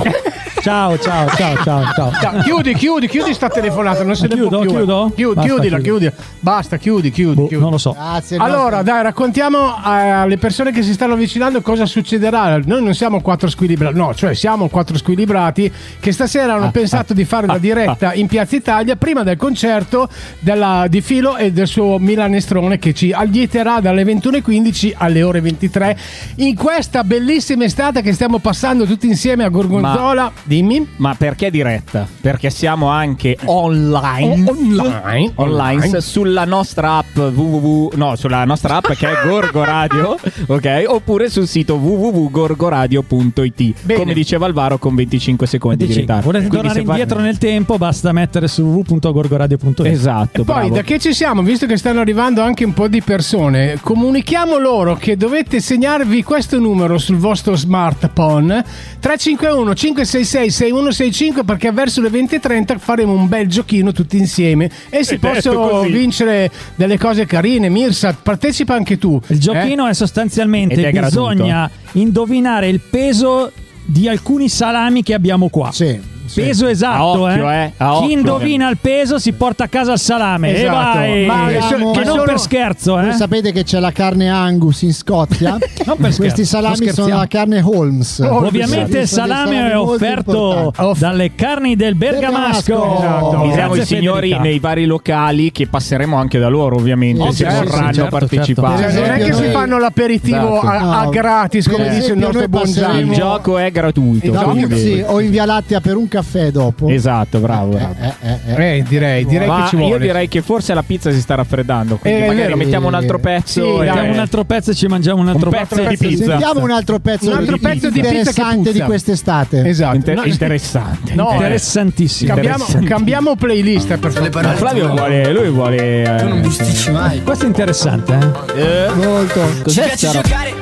[0.62, 2.42] Ciao, ciao, ciao, ciao, ciao.
[2.42, 4.70] Chiudi, chiudi, chiudi sta telefonata, non se ne Chiudo, può più.
[4.70, 4.74] eh.
[4.74, 5.12] chiudo?
[5.14, 6.10] Chiudi, Basta, chiudila, chiudi.
[6.40, 7.62] Basta, chiudi, chiudi, Boh, chiudi.
[7.62, 7.92] non lo so.
[7.92, 8.36] Grazie.
[8.36, 12.58] Allora, dai, raccontiamo alle persone che si stanno avvicinando cosa succederà.
[12.62, 17.24] Noi non siamo quattro squilibrati, no, cioè siamo quattro squilibrati che stasera hanno pensato di
[17.24, 20.08] fare la diretta in Piazza Italia prima del concerto
[20.40, 25.96] della- di Filo e del suo Milanestrone che ci allieterà dalle 21.15 alle ore 23
[26.36, 30.30] in questa bellissima estate che stiamo passando tutti insieme a Gorgonzola.
[30.50, 30.84] Dimmi.
[30.96, 32.08] Ma perché diretta?
[32.20, 34.50] Perché siamo anche online.
[34.50, 35.32] Online.
[35.36, 41.30] Online sulla nostra app www no sulla nostra app che è Gorgo Radio ok oppure
[41.30, 44.00] sul sito www.gorgoradio.it Bene.
[44.00, 46.00] come diceva Alvaro con 25 secondi di 25.
[46.00, 47.78] ritardo Volete Quindi tornare indietro nel tempo?
[47.78, 49.86] Basta mettere su www.gorgoradio.it.
[49.86, 50.74] esatto E poi bravo.
[50.74, 54.96] da che ci siamo, visto che stanno arrivando anche un po' di persone, comunichiamo loro
[54.96, 58.64] che dovete segnarvi questo numero sul vostro smartphone
[58.98, 65.14] 351 566 6165 perché verso le 20.30 faremo un bel giochino tutti insieme e si
[65.14, 67.68] È detto possono vincere delle cose carine.
[67.68, 69.20] Mirsat, partecipa anche tu.
[69.26, 71.32] Il giochino è sostanzialmente è gratuito.
[71.32, 73.52] bisogna indovinare il peso
[73.84, 75.72] di alcuni salami che abbiamo qua.
[75.72, 76.09] Sì.
[76.34, 77.54] Peso esatto, A occhio, eh.
[77.64, 78.10] eh, a Chi occhio.
[78.16, 80.54] indovina il peso si porta a casa il salame.
[80.54, 80.98] Esatto.
[81.00, 81.26] E vai!
[81.26, 83.12] Ma che non sono- per scherzo, Voi eh.
[83.12, 85.58] sapete che c'è la carne Angus in Scozia?
[85.90, 87.18] Non per Questi scherzo, salami non sono scherziamo.
[87.20, 88.18] la carne Holmes.
[88.20, 90.98] Ovviamente il Sono dei salame salami è molto offerto importanti.
[91.00, 92.74] dalle carni del Bergamasco.
[92.78, 93.74] Bergamasco, esatto.
[93.76, 94.40] I signori Federica.
[94.40, 98.76] nei vari locali che passeremo anche da loro ovviamente Oh, se certo, vorranno certo, partecipare
[98.82, 98.96] certo.
[98.98, 100.66] Cioè, non è che si fanno l'aperitivo Esatto.
[100.66, 101.10] a, a No.
[101.10, 104.78] gratis, come Per dice il esempio, nostro noi passeremo- il gioco è gratuito gioco- quindi-
[104.78, 106.88] Sì, o in via Lattea per un caffè dopo.
[106.88, 107.94] Esatto, bravo, bravo.
[108.00, 108.76] Eh, eh, eh.
[108.78, 109.98] Eh, direi, direi Ma che ci io vuole.
[109.98, 111.96] direi che forse la pizza si sta raffreddando.
[111.96, 113.52] Quindi Eh, magari mettiamo un altro pezzo.
[113.52, 113.84] Sì, e-.
[113.84, 116.24] Mettiamo un altro pezzo e ci mangiamo un altro Un pezzo di pizza.
[116.24, 119.64] Sentiamo un altro pezzo, Un altro di, pezzo di pizza che interessante di quest'estate.
[119.66, 119.96] Esatto.
[119.96, 121.14] Inter- No, interessante.
[121.14, 121.34] No, eh.
[121.34, 122.34] Interessantissimo.
[122.34, 124.54] cambiamo, cambiamo playlist per favore.
[124.56, 126.02] Flavio vuole, lui vuole.
[126.18, 127.22] eh, Non bisticci mai.
[127.22, 128.18] Questo è interessante,
[128.54, 128.88] eh?
[128.94, 129.40] Molto.
[129.56, 130.28] Ci Cos'è piace sta roba?
[130.28, 130.54] giocare.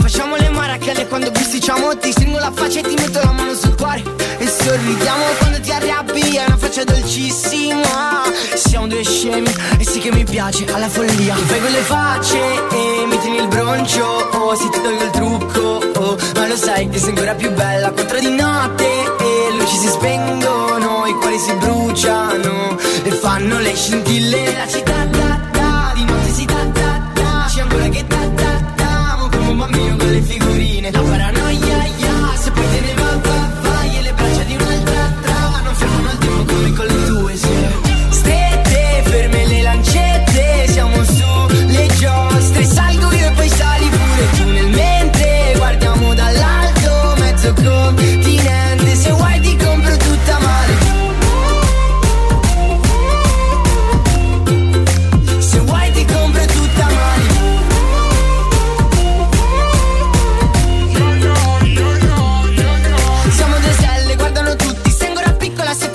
[0.00, 3.74] Facciamo le marachelle quando bisticciamo Ti stringo la faccia e ti metto la mano sul
[3.76, 4.02] cuore
[4.48, 8.22] sorridiamo quando ti arrabbi Hai una faccia dolcissima.
[8.54, 11.34] Siamo due scemi e sì che mi piace alla follia.
[11.34, 16.16] Fai quelle facce e mi tieni il broncio Oh, se ti tolgo il trucco oh,
[16.34, 17.90] Ma lo sai che sei ancora più bella.
[17.90, 24.42] Quattro di notte e luci si spengono I cuori si bruciano E fanno le scintille.
[24.42, 25.04] Nella città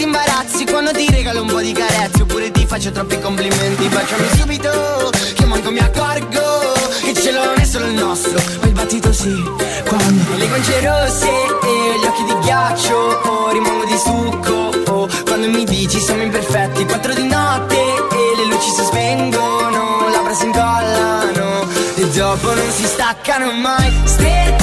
[0.04, 3.88] ti imbarazzi Quando ti regalo un po' di carezze Oppure ti faccio troppi complimenti.
[3.88, 8.40] Baciami subito, che manco mi accorgo Che cielo non è solo il nostro.
[8.60, 9.34] Ma il battito sì
[9.88, 15.50] Quando le guance rosse e gli occhi di ghiaccio oh, Rimango di succo oh, Quando
[15.50, 16.86] mi dici siamo imperfetti.
[16.86, 22.86] Quattro di notte e le luci si spengono Labbra si incollano E dopo non si
[22.86, 23.92] staccano mai.
[24.04, 24.63] Strette,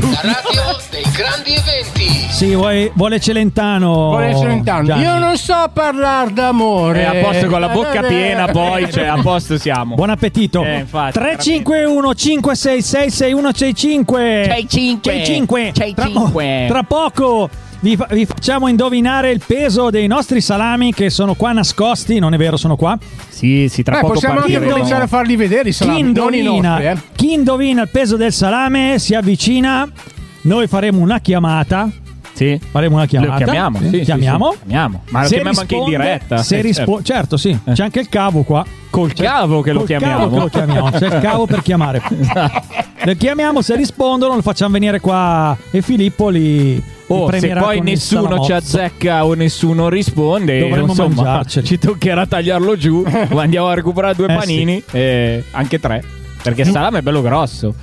[0.00, 2.26] la radio dei grandi eventi.
[2.30, 3.92] Sì, vuoi- vuole Celentano.
[4.10, 4.86] Vuole essere intanto.
[4.92, 5.02] Gianni.
[5.02, 7.02] Io non so parlare d'amore.
[7.02, 9.94] È a posto con la bocca Eh, piena, eh, poi, cioè, a posto siamo.
[9.96, 10.62] Buon appetito.
[10.62, 15.12] Eh, infatti, 351 566 6165 C'hai cinque.
[15.12, 15.70] C'hai cinque.
[15.74, 16.64] C'hai Tra, cinque.
[16.68, 17.48] tra poco
[17.80, 22.18] vi, fa- vi facciamo indovinare il peso dei nostri salami che sono qua nascosti.
[22.18, 22.98] Non è vero, sono qua.
[23.28, 26.34] Sì, sì, tra Beh, poco possiamo anche cominciare a farli vedere i Chi salami, non
[26.34, 26.96] i indovina, nostri, eh.
[27.14, 29.88] chi indovina il peso del salame si avvicina.
[30.42, 31.88] Noi faremo una chiamata.
[32.32, 32.58] Sì.
[32.70, 33.32] Faremo una chiamata.
[33.32, 34.52] Lo chiamiamo, sì, sì, chiamiamo.
[34.52, 35.02] sì, chiamiamo.
[35.10, 36.36] Ma lo Se chiamiamo anche in risponde- diretta.
[36.42, 37.02] Se Eh, rispo- certo.
[37.02, 37.58] certo, sì.
[37.72, 38.64] C'è anche il cavo qua.
[38.90, 40.18] Col cavo che lo Col chiamiamo.
[40.18, 40.90] cavo che lo chiamiamo.
[40.90, 42.02] C'è il cavo per chiamare.
[43.08, 46.82] Lo chiamiamo, se rispondono, lo facciamo venire qua e Filippo li.
[47.06, 51.66] Oh, se poi nessuno ci azzecca o nessuno risponde, Dovremmo insomma, mangiarceli.
[51.66, 53.02] ci toccherà tagliarlo giù.
[53.34, 56.04] andiamo a recuperare due Eh, panini, e anche tre.
[56.42, 57.74] Perché il salame è bello grosso.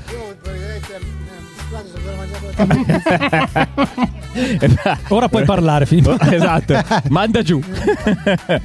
[5.10, 6.18] Ora puoi parlare, Filippo.
[6.20, 6.76] esatto,
[7.10, 7.62] manda giù.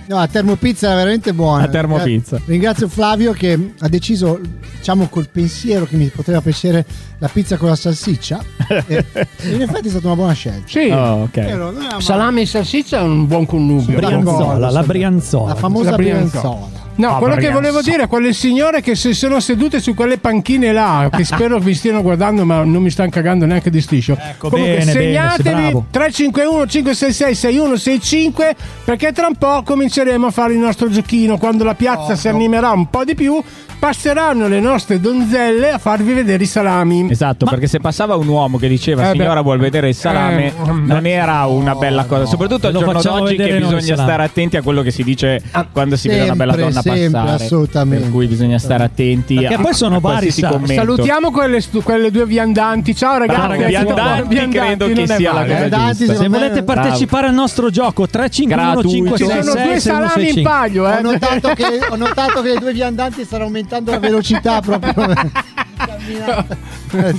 [0.06, 1.66] No, la termopizza era veramente buona.
[1.66, 2.40] La termopizza.
[2.44, 4.40] Ringrazio Flavio che ha deciso,
[4.76, 6.84] diciamo col pensiero che mi poteva piacere
[7.18, 8.42] la pizza con la salsiccia.
[8.86, 9.04] e
[9.52, 10.66] in effetti è stata una buona scelta.
[10.66, 10.88] Sì.
[10.90, 11.30] Oh, ok.
[11.32, 12.02] Vero, non era male.
[12.02, 13.96] Salame e salsiccia è un buon connubio.
[13.96, 15.48] Brianzola, la Brianzola.
[15.48, 16.42] La famosa La Brianzola.
[16.42, 16.79] Brianzola.
[17.00, 20.18] No, Ah, quello che volevo dire a quelle signore che si sono sedute su quelle
[20.18, 24.12] panchine là, che spero vi stiano guardando, ma non mi stanno cagando neanche di striscio.
[24.20, 25.86] Ecco, Comunque, bene, bene, segnatevi bravo.
[25.90, 31.38] 351 566 6165 perché tra un po' cominceremo a fare il nostro giochino.
[31.38, 33.42] Quando la piazza si animerà un po' di più,
[33.78, 37.10] passeranno le nostre donzelle a farvi vedere i salami.
[37.10, 39.42] Esatto, perché se passava un uomo che diceva Eh, signora beh.
[39.42, 40.52] vuol vedere il salame, Eh,
[40.84, 42.26] non era una bella cosa.
[42.26, 45.96] Soprattutto al giorno facciamo d'oggi che bisogna stare attenti a quello che si dice quando
[45.96, 47.44] si vede una bella Sempre, donna sempre, passare.
[47.44, 48.02] assolutamente.
[48.04, 49.34] Per cui bisogna stare attenti.
[49.34, 50.30] Perché a- poi sono a vari.
[50.30, 52.94] Salutiamo quelle, stu- quelle due viandanti.
[52.94, 53.84] Ciao ragazzi.
[53.84, 55.46] Bravo, viandanti credo che sia la male.
[55.48, 56.80] cosa Viandanti Se volete Bravo.
[56.80, 59.16] partecipare al nostro gioco 351 Gratuito.
[59.16, 60.96] Ci sono due salami in paglio, eh.
[60.96, 64.94] Ho notato, che, ho notato che le due viandanti stanno aumentando la velocità proprio.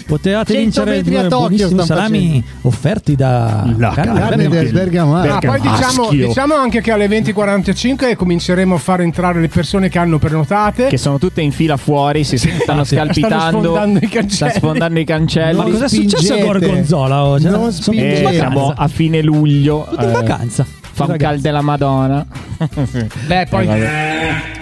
[0.06, 4.50] Potevate 100 vincere metri due a Tokyo buonissimi stanno salami offerti da La Carne Bergamo.
[4.50, 5.34] del Bergamasco.
[5.34, 9.98] Ah, poi diciamo, diciamo anche che alle 20.45 cominceremo a far entrare le persone che
[10.00, 10.88] hanno prenotate.
[10.88, 14.32] Che sono tutte in fila fuori, si stanno scalpitando, Stanno sfondando i cancelli.
[14.34, 15.58] sta sfondando i cancelli.
[15.58, 16.42] Ma cosa è successo a.
[16.44, 17.46] Gorgonzola oggi?
[17.48, 18.34] Non Eh, spingete.
[18.34, 19.88] siamo a fine luglio.
[19.90, 20.66] tutti in eh, vacanza.
[20.94, 22.26] Fa un caldo della Madonna.
[23.26, 23.68] Beh, poi.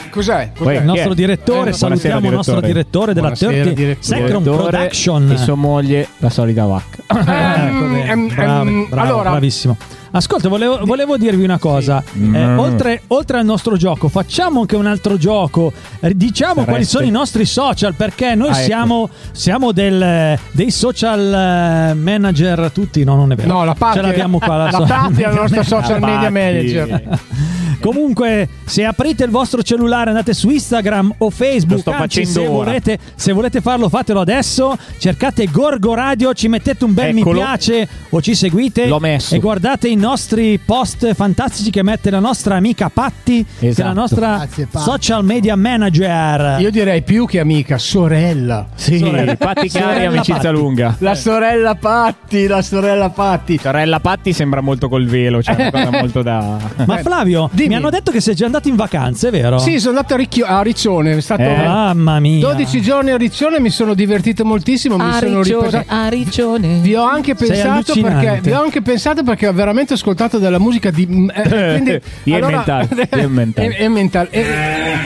[0.10, 0.12] Eh.
[0.12, 0.52] Cos'è?
[0.54, 0.86] Poi- Il Cos'è?
[0.86, 4.20] nostro direttore, Eh, salutiamo il nostro direttore della Buonasera, 30 direttore.
[4.20, 5.32] Secron Production.
[5.32, 6.98] E sua moglie, la solita vacca.
[7.10, 8.10] Ecco, bene.
[8.10, 9.78] Ehm, Bravo, ehm, bravo, allora- bravissimo.
[10.12, 12.02] Ascolta, volevo, volevo dirvi una cosa.
[12.16, 12.58] Eh, Mm.
[12.58, 15.72] oltre, oltre al nostro gioco, facciamo anche un altro gioco.
[16.00, 16.70] Eh, Diciamo Sareste.
[16.72, 18.64] quali sono i nostri social, perché noi Ah, ecco.
[18.66, 23.04] siamo, siamo del- dei social eh, manager tutti.
[23.04, 23.50] No, non è vero.
[23.54, 24.58] No, la Patti Ce l'abbiamo qua.
[24.58, 27.20] la so- Patti è la nostra social La media manager.
[27.80, 31.72] Comunque, se aprite il vostro cellulare, andate su Instagram o Facebook.
[31.72, 32.52] Lo sto anzi, facendo se ora.
[32.66, 34.78] volete, se volete farlo, fatelo adesso.
[34.98, 37.40] Cercate Gorgo Radio, ci mettete un bel Eccolo.
[37.40, 38.88] mi piace o ci seguite.
[38.88, 39.36] L'ho messo.
[39.36, 43.70] E guardate i nostri post fantastici che mette la nostra amica Patti, che è la
[43.70, 43.94] Esatto.
[43.94, 46.60] nostra Grazie, social media manager.
[46.60, 48.68] Io direi più che amica, sorella.
[48.76, 50.56] Sì, Sorella- Patti Cari, amicizia Patti.
[50.56, 50.96] lunga.
[51.00, 53.58] La sorella Patti, la sorella Patti.
[53.58, 56.58] Sorella Patti sembra molto col velo, cioè una cosa molto da...
[56.86, 57.69] Ma Flavio, dimmi.
[57.70, 59.58] Mi hanno detto che sei già andato in vacanze, è vero?
[59.60, 61.56] Sì, sono andato a, Ricchio- a Riccione, è stato Eh?
[61.56, 62.40] Mamma mia.
[62.48, 65.84] 12 giorni a Riccione, mi sono divertito moltissimo, mi sono ripreso.
[65.88, 66.80] Ariccione.
[66.80, 68.26] Vi ho anche Sei pensato allucinante.
[68.26, 71.04] perché vi ho anche pensato perché ho veramente ascoltato della musica di
[71.34, 71.42] eh,
[71.76, 73.66] quindi, Di Emmental, di Emmental.
[73.70, 74.28] E- Emmental.
[74.32, 74.46] E,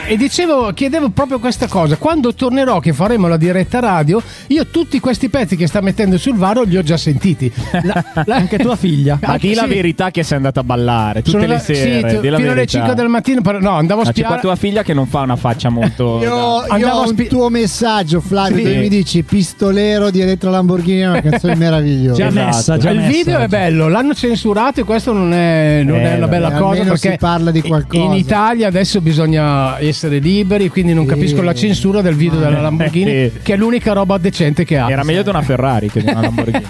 [0.08, 4.98] e dicevo chiedevo proprio questa cosa quando tornerò che faremo la diretta radio io tutti
[5.00, 7.50] questi pezzi che sta mettendo sul varo li ho già sentiti
[7.82, 9.18] La- la- Anche tua figlia.
[9.22, 9.68] Ma di la sì.
[9.68, 12.08] verità che sei andata a ballare tutte Sono le la- sere.
[12.08, 12.78] sì, tu- di la fino alle verità.
[12.78, 15.20] 5 del mattino per- no andavo a Ma c'è spiare tua figlia che non fa
[15.20, 16.18] una faccia molto...
[16.22, 18.62] Io, io Andavo ho a un spi- tuo messaggio, Flavio, Sì.
[18.62, 22.22] dove mi dici pistolero di Elettra Lamborghini è una canzone meravigliosa.
[22.22, 22.46] Già Esatto.
[22.46, 23.48] messa, già il messa video è oggi.
[23.48, 27.16] bello, l'hanno censurato e questo non è, non Eh, è una bella cosa perché si
[27.18, 28.02] parla di qualcosa.
[28.04, 31.10] in Italia adesso bisogna essere liberi, quindi non Sì.
[31.10, 34.90] capisco la censura del video della Lamborghini, che è l'unica roba decente che ha.
[34.90, 36.62] Era meglio di una Ferrari che di una Lamborghini.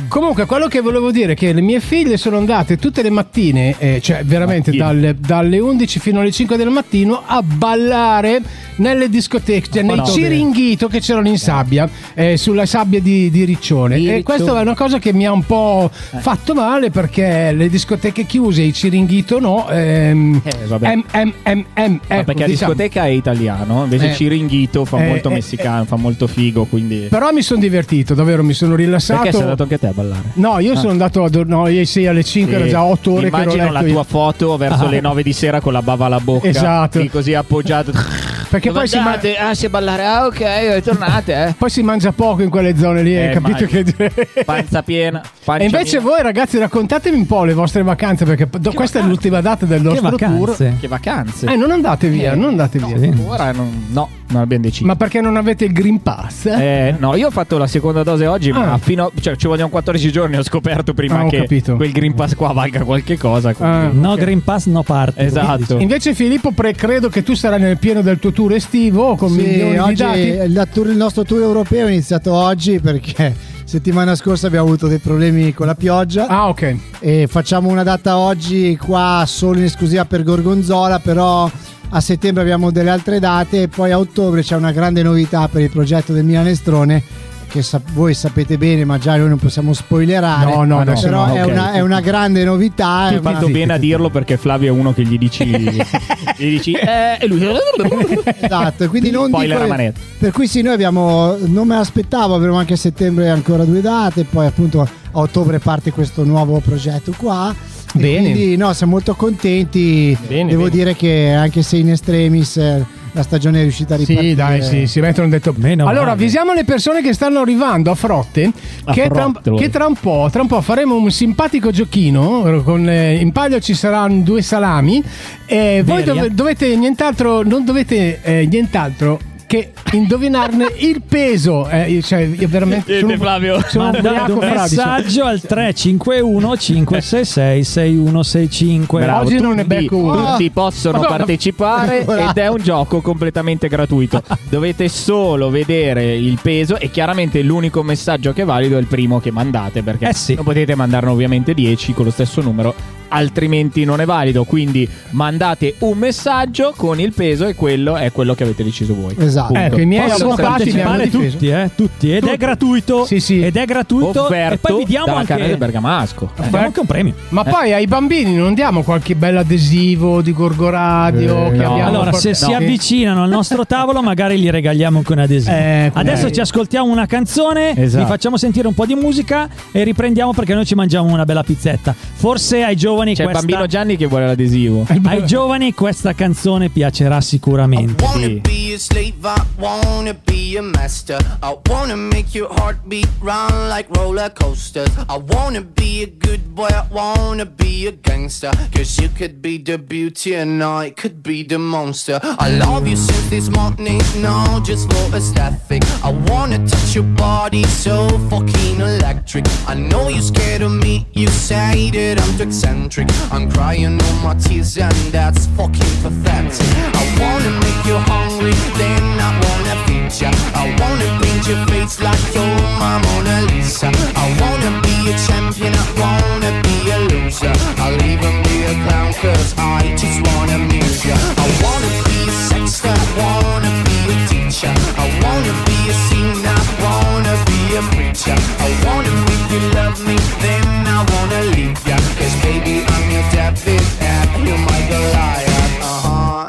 [0.08, 3.74] Comunque, quello che volevo dire è che le mie figlie sono andate tutte le mattine,
[3.78, 4.84] eh, cioè veramente Mattine.
[5.00, 8.40] Dalle, dalle 11 fino alle 5 del mattino, a ballare
[8.76, 13.44] nelle discoteche, cioè nei Molto ciringhito che c'erano in sabbia, eh, sulla sabbia di, di
[13.44, 13.96] Riccione.
[13.98, 17.68] Di E questa è una cosa che mi ha un po' fatto male perché le
[17.68, 19.68] discoteche chiuse, i ciringhito no.
[19.70, 20.86] Ehm, Eh, vabbè.
[20.88, 22.46] em, em, em, Ma ecco, perché la diciamo.
[22.72, 24.14] discoteca è italiano, invece Eh.
[24.14, 27.06] Ciringhito fa Eh, molto eh, messicano, fa molto figo, quindi...
[27.10, 29.20] Però mi sono divertito, davvero, mi sono rilassato.
[29.22, 30.22] Perché sei andato anche te a ballare?
[30.34, 32.70] No, io sono andato a no, ieri alle 5, era Sì.
[32.70, 33.92] già 8 ore che ero Immagino letto la io.
[33.92, 34.88] tua foto verso Ah.
[34.90, 36.48] Le 9 di sera con la bava alla bocca.
[36.48, 36.98] Esatto.
[36.98, 37.92] lì così appoggiato.
[38.50, 39.36] Perché Dove poi si, andate?
[39.36, 40.04] Ah, si ballare.
[40.04, 41.54] Ah, ok, tornate, eh.
[41.56, 43.94] poi si mangia poco in quelle zone lì, hai Eh, capito immagino.
[43.96, 44.28] che...
[44.44, 45.22] Panza piena.
[45.44, 46.04] pancia E invece piena.
[46.14, 49.78] voi ragazzi raccontatemi un po' le vostre vacanze perché do- questa è l'ultima data del
[49.80, 50.30] Che nostro tour.
[50.50, 50.76] vacanze.
[50.80, 51.46] Che vacanze.
[51.46, 52.96] Eh, non andate via, Eh, non andate via.
[53.26, 54.84] Ora non, no, non abbiamo deciso.
[54.86, 56.46] Ma perché non avete il Green Pass?
[56.46, 58.78] Eh, no, io ho fatto la seconda dose oggi, ma Ah.
[58.78, 60.36] fino a, cioè, ci vogliono 14 giorni.
[60.36, 61.76] Ho scoperto prima Ah, ho che capito.
[61.76, 63.54] quel Green Pass qua valga qualche cosa.
[63.54, 63.90] quindi- Ah.
[63.92, 65.22] No Green Pass, no party.
[65.24, 65.78] Esatto.
[65.78, 69.36] Invece Filippo, pre- credo che tu sarai nel pieno del tuo tour estivo con Sì,
[69.42, 70.70] milioni di dati.
[70.72, 75.52] tour- il nostro tour europeo è iniziato oggi perché settimana scorsa abbiamo avuto dei problemi
[75.52, 76.76] con la pioggia Ah, ok.
[77.00, 81.50] e facciamo una data oggi qua solo in esclusiva per Gorgonzola, però
[81.90, 85.60] a settembre abbiamo delle altre date e poi a ottobre c'è una grande novità per
[85.60, 87.02] il progetto del Milanestrone
[87.50, 90.98] che sa- voi sapete bene ma già noi non possiamo spoilerare No, no, no.
[91.00, 91.34] però no.
[91.34, 91.50] è, ok.
[91.50, 94.92] una, è una grande novità è una- fatto bene a dirlo perché Flavio è uno
[94.94, 95.44] che gli dici.
[95.44, 96.72] gli dici.
[96.72, 97.44] Eh, e lui.
[98.40, 100.00] esatto, quindi non Poi dico- la manetta.
[100.18, 104.24] Per cui sì, noi abbiamo, non me l'aspettavo, avremo anche a settembre ancora due date,
[104.24, 107.52] poi appunto a ottobre parte questo nuovo progetto qua.
[107.94, 108.30] E Bene.
[108.30, 110.16] Quindi no, siamo molto contenti.
[110.28, 110.74] Bene, Devo bene.
[110.76, 114.28] dire che anche se in estremis eh, la stagione è riuscita a ripartire.
[114.28, 115.54] Sì, dai, sì, si mettono detto.
[115.56, 116.12] Meno allora, male.
[116.12, 118.50] avvisiamo le persone che stanno arrivando a frotte.
[118.84, 122.62] A che, tra, che tra un po', tra un po' faremo un simpatico giochino.
[122.64, 125.02] Con, eh, in palio ci saranno due salami.
[125.46, 129.18] E voi dove- dovete nient'altro, non dovete eh, nient'altro
[129.50, 131.68] che indovinarne il peso.
[131.68, 133.60] Eh, cioè, io veramente sono, Flavio.
[133.66, 139.02] sono Mandate un messaggio al 351 566 6165.
[139.02, 140.30] Bravo, Oggi non ne tutti- becco uno.
[140.30, 141.16] Tutti possono Madonna.
[141.16, 144.22] partecipare ed è un gioco completamente gratuito.
[144.48, 149.18] Dovete solo vedere il peso e chiaramente l'unico messaggio che è valido è il primo
[149.18, 150.34] che mandate perché Eh sì.
[150.36, 152.99] non potete mandarne ovviamente 10 con lo stesso numero.
[153.12, 158.34] Altrimenti non è valido, quindi mandate un messaggio con il peso e quello è quello
[158.34, 159.14] che avete deciso voi.
[159.18, 159.48] Esatto.
[159.52, 159.60] Punto.
[159.66, 162.10] Ecco, i miei hanno partecipare tutti, eh, tutti.
[162.12, 162.36] Ed è Tutti.
[162.36, 163.04] gratuito.
[163.04, 163.40] Sì, sì.
[163.42, 164.22] Ed è gratuito.
[164.24, 166.30] Offerto e poi vi diamo anche, canale del Bergamasco.
[166.36, 167.14] eh, diamo anche un premio.
[167.30, 171.72] Ma poi ai bambini non diamo qualche bell'adesivo di Gorgoradio Eh, che no.
[171.72, 175.54] abbiamo Allora, se portato- si avvicinano al nostro tavolo, magari gli regaliamo anche un adesivo.
[175.56, 175.98] Ecco.
[175.98, 176.32] Adesso Eh.
[176.32, 178.04] ci ascoltiamo una canzone, Esatto.
[178.04, 181.42] vi facciamo sentire un po' di musica e riprendiamo perché noi ci mangiamo una bella
[181.42, 181.94] pizzetta.
[181.94, 184.86] Forse ai giovani C'è il questa bambino Gianni che vuole l'adesivo.
[185.04, 188.02] ai giovani questa canzone piacerà sicuramente.
[188.02, 188.40] wanna Sì.
[188.40, 191.18] be a slave, I wanna be a master.
[191.42, 194.90] I wanna make your heartbeat run like roller coasters.
[195.08, 198.50] I wanna be a good boy, I wanna be a gangster.
[198.72, 202.20] Cause you could be the beauty and I could be the monster.
[202.38, 205.82] I love you since this morning, no, just for aesthetic.
[206.02, 209.46] I wanna touch your body so fucking electric.
[209.66, 212.89] I know you're scared of me, you say that I'm too eccentric.
[212.98, 216.66] I'm crying all my tears and that's fucking pathetic.
[216.98, 220.30] I wanna make you hungry, then I wanna feed ya.
[220.58, 222.42] I wanna paint your face like you're
[222.82, 223.92] my Mona Lisa.
[224.18, 227.54] I wanna be a champion, I wanna be a loser.
[227.78, 231.14] I'll even be a clown cause I just wanna amuse ya.
[231.14, 234.74] I wanna be a sexter, I wanna be a teacher.
[234.98, 238.34] I wanna be a singer, I wanna be a preacher.
[238.58, 240.69] I wanna make you love me, then
[241.08, 241.96] Wanna leave ya.
[242.18, 245.80] Cause baby, I'm your David and you're my Goliath.
[245.80, 246.46] Uh-huh.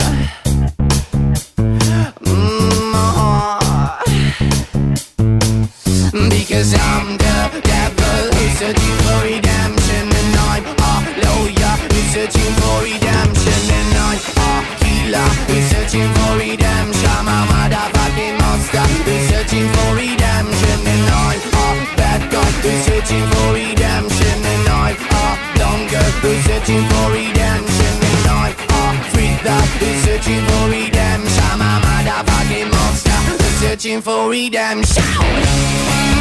[2.25, 3.59] Mm, uh-huh.
[6.29, 10.93] Because I'm the devil who's searching for redemption And I'm a
[11.23, 17.37] lawyer who's searching for redemption And I'm a killer who's searching for redemption I'm a
[17.51, 24.20] motherfucking monster who's searching for redemption And I'm a bad guy who's searching for redemption
[25.01, 28.27] And I'm a dumb girl who's searching for redemption And
[28.71, 31.43] I'm a freak that who's searching for redemption.
[31.49, 33.17] I'm a motherfucking monster.
[33.27, 36.20] Who's searching for redemption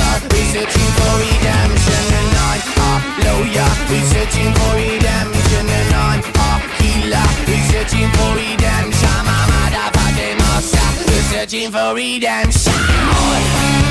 [0.51, 2.03] researching for redemption.
[2.19, 2.91] And I'm a
[3.23, 5.65] lawyer, researching for redemption.
[5.79, 9.09] And I'm a healer, researching for redemption.
[9.15, 13.90] I'm a motherfucking monster, researching for redemption.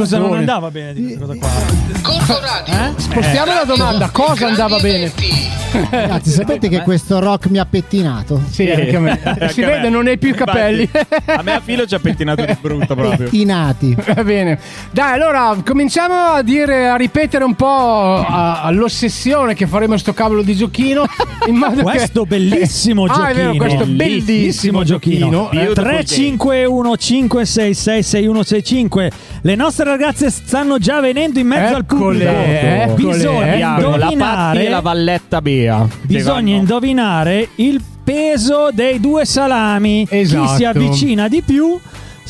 [0.00, 1.48] Cosa non andava bene di questa cosa qua?
[2.02, 2.74] Corco Radio.
[2.74, 2.92] Eh?
[3.00, 5.12] Spostiamo la domanda, cosa Grandi andava bene?
[5.90, 8.40] Ragazzi, sapete che questo rock mi ha pettinato?
[8.50, 9.20] Sì, anche a me.
[9.22, 9.88] Anche Si vede, me.
[9.90, 10.88] non hai più i capelli.
[11.26, 13.26] A me a filo ci ha pettinato di brutto proprio.
[13.26, 13.94] Pettinati.
[14.14, 14.58] Va bene.
[14.90, 20.56] Dai, allora cominciamo a dire, a ripetere un po' all'ossessione che faremo sto cavolo di
[20.56, 21.04] giochino.
[21.46, 22.28] In modo Questo che...
[22.28, 23.64] bellissimo Ah, è vero, giochino.
[23.64, 25.48] questo bellissimo giochino.
[25.52, 25.72] Game.
[25.72, 29.10] 351 566 6165
[29.42, 33.12] Le nostre ragazze stanno già venendo in mezzo al Eccole, pubblico.
[33.12, 33.12] eccole.
[33.12, 35.88] Bisogna la Patti indovinare e la Valletta Bea.
[36.02, 40.06] Bisogna indovinare il peso dei due salami.
[40.10, 40.42] Esatto.
[40.46, 41.78] Chi si avvicina di più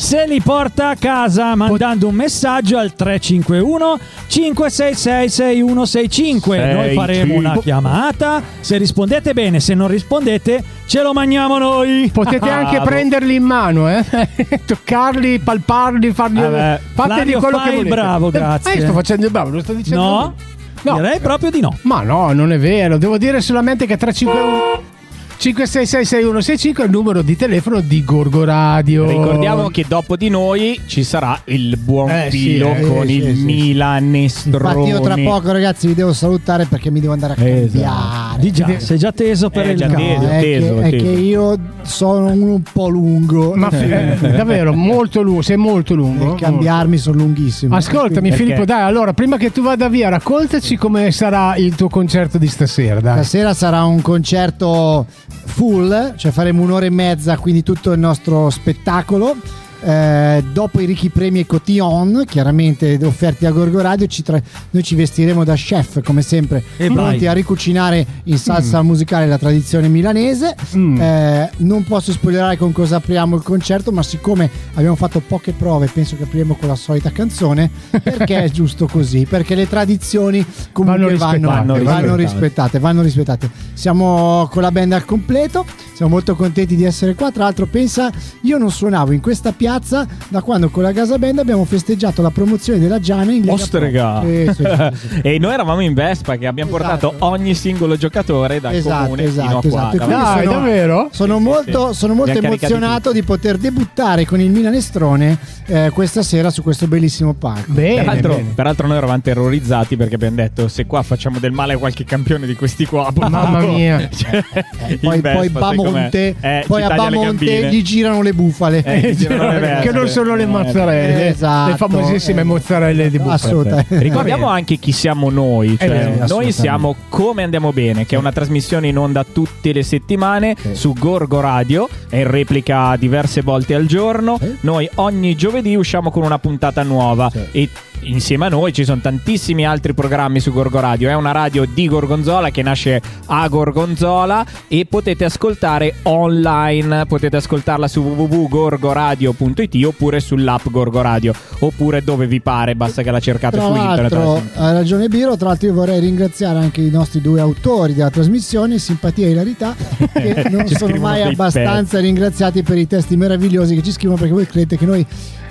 [0.00, 3.98] se li porta a casa mandando un messaggio al 351
[4.28, 6.72] 566 6165.
[6.72, 8.42] Noi faremo una chiamata.
[8.60, 12.10] Se rispondete bene, se non rispondete, ce lo mangiamo noi.
[12.10, 14.02] Potete anche prenderli in mano, eh?
[14.64, 16.40] toccarli, palparli, farli.
[16.40, 17.94] Vabbè, Fate di Flavio, quello fai che il volete.
[17.94, 18.72] bravo, grazie.
[18.72, 20.02] Eh, sto facendo il bravo, lo sto dicendo.
[20.02, 20.34] No?
[20.82, 20.94] No.
[20.94, 21.76] Direi proprio di no.
[21.82, 22.96] Ma no, non è vero.
[22.96, 24.98] Devo dire solamente che 351.
[25.40, 29.06] 5666165 è il numero di telefono di Gorgo Radio.
[29.08, 33.14] Ricordiamo che dopo di noi ci sarà il buon Eh, sì, filo eh, con sì,
[33.14, 33.44] il sì, sì.
[33.44, 34.68] Milanestrone.
[34.68, 37.64] Infatti io tra poco ragazzi vi devo salutare perché mi devo andare a cambiare.
[37.64, 38.50] Esatto.
[38.50, 40.18] Già, sei già teso per Eh, il già cambio.
[40.18, 40.28] teso.
[40.28, 41.04] è, teso, che, è teso.
[41.04, 43.54] che io sono uno un po' lungo.
[43.54, 46.26] Ma eh, davvero, molto lungo, sei molto lungo.
[46.26, 47.74] Nel cambiarmi sono lunghissimo.
[47.76, 51.88] Ascoltami Quindi- Filippo, dai, allora prima che tu vada via, raccontaci come sarà il tuo
[51.88, 53.14] concerto di stasera, dai.
[53.24, 59.36] Stasera sarà un concerto full, cioè faremo un'ora e mezza, quindi tutto il nostro spettacolo.
[59.82, 64.82] Eh, dopo i ricchi premi e cotillon, chiaramente offerti a Gorgo Radio, ci tra- noi
[64.82, 67.26] ci vestiremo da chef come sempre, E pronti vai.
[67.28, 70.54] a ricucinare in salsa musicale la tradizione milanese.
[70.76, 71.00] Mm.
[71.00, 75.86] Eh, non posso spoilerare con cosa apriamo il concerto, ma siccome abbiamo fatto poche prove,
[75.86, 77.70] penso che apriremo con la solita canzone,
[78.02, 83.02] perché è giusto così, perché le tradizioni comunque Vanno vanno, rispettate, vanno, vanno rispettate, vanno
[83.02, 83.50] rispettate.
[83.72, 85.64] Siamo con la band al completo,
[85.94, 87.30] siamo molto contenti di essere qua.
[87.30, 88.10] Tra l'altro, pensa,
[88.42, 92.30] io non suonavo in questa piazza da quando con la Casa Band abbiamo festeggiato la
[92.30, 93.62] promozione della Giana in Lega Pro.
[93.62, 94.20] Ostrega.
[94.22, 95.20] Sì, sì, sì, sì.
[95.22, 99.60] e noi eravamo in Vespa che abbiamo portato ogni singolo giocatore dal Esatto, comune esatto,
[99.60, 99.94] fino a esatto.
[99.94, 100.06] E qua.
[100.06, 101.08] quindi Dai, sono- davvero?
[101.12, 101.98] Sono Sì, molto, sì.
[101.98, 107.34] sono molto emozionato di poter debuttare con il Milanestrone eh, questa sera su questo bellissimo
[107.34, 107.72] palco.
[107.72, 108.52] Bene, Peraltro, bene.
[108.54, 112.46] peraltro noi eravamo terrorizzati perché abbiamo detto se qua facciamo del male a qualche campione
[112.46, 114.08] di questi qua Mamma mia.
[114.20, 114.42] Cioè,
[114.88, 115.90] in Poi, Vespa, poi sai com'è?
[115.90, 118.82] Bamonte, Eh, poi a Bamonte gli girano le bufale.
[118.84, 122.44] Eh, gli girano le che non sono le mozzarelle, Esatto, le famosissime eh.
[122.44, 123.34] mozzarelle di bufala.
[123.34, 123.98] Assolutamente.
[123.98, 128.18] Ricordiamo anche chi siamo noi, È cioè vero, noi siamo Come Andiamo Bene, che è
[128.18, 133.74] una trasmissione in onda tutte le settimane su Gorgo Radio, è in replica diverse volte
[133.74, 134.38] al giorno.
[134.40, 134.56] Sì.
[134.60, 137.68] Noi ogni giovedì usciamo con una puntata nuova e
[138.02, 141.08] insieme a noi ci sono tantissimi altri programmi su Gorgo Radio.
[141.08, 147.88] È una radio di Gorgonzola che nasce a Gorgonzola e potete ascoltare online, potete ascoltarla
[147.88, 153.66] su www.gorgoradio.it oppure sull'app Gorgo Radio oppure dove vi pare, basta che la cercate Tra
[153.66, 154.42] su internet.
[154.54, 155.36] ha ragione Biro.
[155.36, 159.74] Tra l'altro, io vorrei ringraziare anche i nostri due autori della trasmissione, Simpatia e Ilarità,
[160.12, 164.46] che non sono mai abbastanza ringraziati per i testi meravigliosi che ci scrivono perché voi
[164.46, 165.06] credete che noi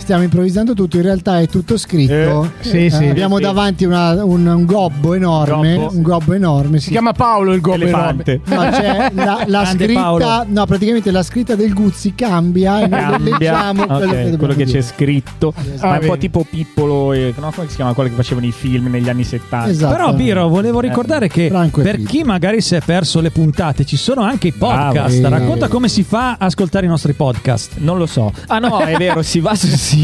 [0.10, 2.45] stiamo improvvisando tutto, in realtà è tutto scritto.
[2.45, 3.05] Eh, sì, sì.
[3.05, 3.43] abbiamo Sì.
[3.43, 5.95] davanti una- un, un gobbo enorme, Gobbo.
[5.95, 6.80] un gobbo enorme.
[6.80, 8.41] Si chiama Paolo il gobbo Elefante.
[8.45, 10.45] No, c'è la, la scritta, Paolo.
[10.47, 14.53] no, praticamente la scritta del Guzzi cambia e noi Cambia leggiamo Ok, quello che, quello
[14.55, 16.20] che c'è scritto, Ah, ma è un po' vedi.
[16.20, 19.70] tipo Pippolo, e, no, come si chiama quello che facevano i film negli anni 70.
[19.70, 19.95] Esatto.
[19.95, 23.95] Però Biro, volevo ricordare che Franco per chi magari si è perso le puntate, ci
[23.95, 25.20] sono anche i podcast.
[25.20, 25.36] Bravo.
[25.36, 27.74] Racconta come si fa a ascoltare i nostri podcast.
[27.78, 28.34] Non lo so.
[28.47, 29.97] Ah no, è vero, si va sul sito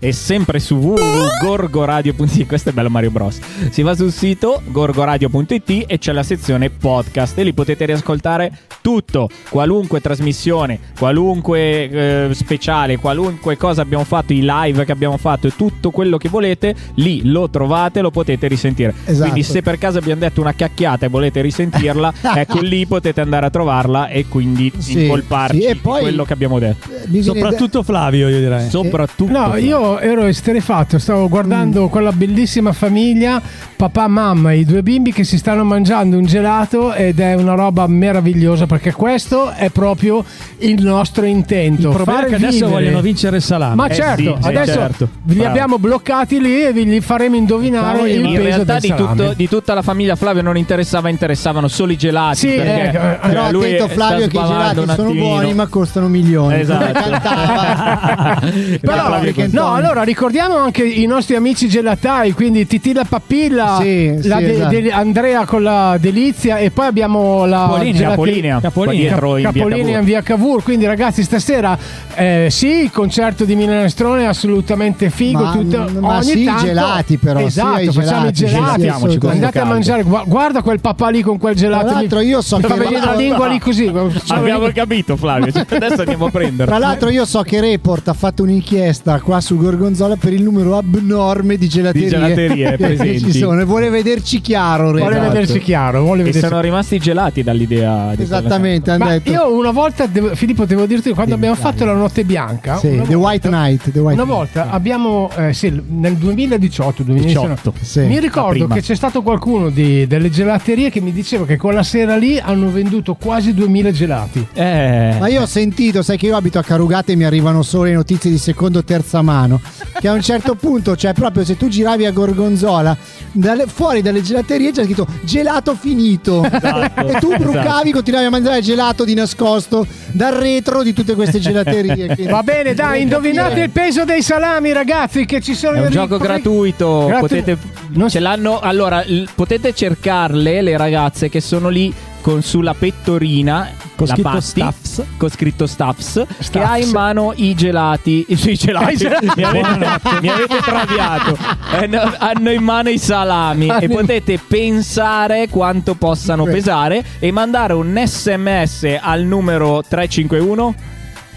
[0.00, 2.46] e sempre su www.gorgoradio.it.
[2.46, 3.38] Questo è bello Mario Bros.
[3.70, 8.50] Si va sul sito gorgoradio.it e c'è la sezione podcast e lì potete riascoltare
[8.80, 15.46] tutto, qualunque trasmissione, qualunque eh, speciale, qualunque cosa abbiamo fatto, i live che abbiamo fatto
[15.46, 18.94] e tutto quello che volete, lì lo trovate, lo potete risentire.
[19.04, 19.30] Esatto.
[19.30, 23.44] Quindi se per caso abbiamo detto una cacchiata e volete risentirla, ecco lì potete andare
[23.46, 26.88] a trovarla e quindi Sì, incolparci sì, e di poi- quello che abbiamo detto.
[27.20, 28.70] Soprattutto Flavio, io direi.
[28.70, 29.16] Soprattutto.
[29.26, 31.88] No, io ero esterefatto, stavo guardando Mm.
[31.88, 33.42] quella bellissima famiglia,
[33.74, 37.86] papà, mamma, i due bimbi che si stanno mangiando un gelato ed è una roba
[37.88, 40.24] meravigliosa perché questo è proprio
[40.58, 41.88] il nostro intento.
[41.88, 43.74] Il problema è che adesso vivere- vogliono vincere il salame.
[43.74, 45.08] Ma Eh certo, sì, adesso certo.
[45.24, 45.48] li Bravo.
[45.50, 48.94] abbiamo bloccati lì e vi li faremo indovinare Dai, il in peso realtà del di,
[48.94, 52.36] tutto- di tutta la famiglia Flavio non interessava, interessavano solo i gelati.
[52.36, 55.66] Sì, perché, ecco, cioè, Però lui attento sta Flavio che i gelati sono buoni ma
[55.66, 56.60] costano milioni.
[56.60, 56.86] Esatto.
[58.80, 64.36] Però, No, Antonio- allora ricordiamo anche i nostri amici gelatai, quindi Titilla Papilla, Sì, la
[64.38, 64.70] sì, de- esatto.
[64.80, 69.98] de- Andrea con la delizia e poi abbiamo la qua dietro in via Capolini Cavour.
[69.98, 70.62] in via Cavour.
[70.62, 71.76] Quindi ragazzi stasera
[72.14, 75.42] eh, sì, il concerto di Milanestrone è assolutamente figo.
[75.42, 78.44] Ma- tutto- ma ogni sì, i tanto, gelati però, Esatto, sì, facciamo i gelati, sì,
[78.46, 79.10] gelati.
[79.20, 79.26] sì.
[79.28, 81.86] Andate a mangiare, gua- guarda quel papà lì con quel gelato.
[81.86, 83.90] Tra l'altro io so mi fa che- venire la lingua lì così.
[84.28, 86.68] Abbiamo capito Flavio, cioè, adesso andiamo a prendere.
[86.68, 88.87] Tra l'altro io so che Report ha fatto un'inchiesta
[89.22, 93.32] qua su Gorgonzola per il numero abnorme di gelaterie, Di gelaterie che presenti.
[93.32, 93.60] ci sono.
[93.60, 95.28] E vuole vederci chiaro Vuole Report.
[95.32, 99.70] vedersi chiaro, vuole E vedersi sono rimasti gelati dall'idea di Esattamente, Ma detto io una
[99.70, 103.28] volta, devo- Filippo, devo dirti, quando abbiamo fatto la notte bianca, Sì, una The volta-
[103.28, 108.18] White Knight, The White una volta abbiamo, eh, sì, nel 2018, 2019, 18, sì, mi
[108.20, 112.38] ricordo che c'è stato qualcuno di- delle gelaterie che mi diceva che quella sera lì
[112.38, 114.46] hanno venduto quasi 2000 gelati.
[114.52, 117.84] Eh, Ma io ho sentito, sai che io abito a Carugate e mi arrivano solo
[117.84, 119.60] le notizie di secondo secondo terza mano.
[119.98, 122.96] Che a un certo punto, cioè proprio se tu giravi a Gorgonzola,
[123.32, 126.44] dalle- fuori dalle gelaterie c'è scritto gelato finito.
[126.44, 127.90] Esatto, e tu brucavi, esatto.
[127.90, 132.06] continuavi a mangiare gelato di nascosto dal retro di tutte queste gelaterie.
[132.14, 135.86] Quindi- Va bene, dai, indovinate il peso dei salami, ragazzi, che ci sono È un
[135.88, 137.06] i- gioco gratuito.
[137.06, 137.58] Gratu- potete,
[137.90, 138.60] Non ce l'hanno.
[138.60, 143.70] Allora, l- potete cercarle le ragazze che sono lì con sulla pettorina.
[143.96, 145.02] Con la scritto Patti, Staffs.
[145.16, 146.24] Con scritto Staffs.
[146.26, 146.68] Che Staffs.
[146.68, 148.24] ha in mano i gelati.
[148.28, 149.08] I gelati.
[149.36, 149.68] mi, avete,
[150.22, 151.36] mi avete traviato.
[151.80, 153.68] Eh, no, hanno in mano i salami.
[153.80, 157.04] e potete pensare quanto possano pesare.
[157.18, 160.74] E mandare un sms al numero 351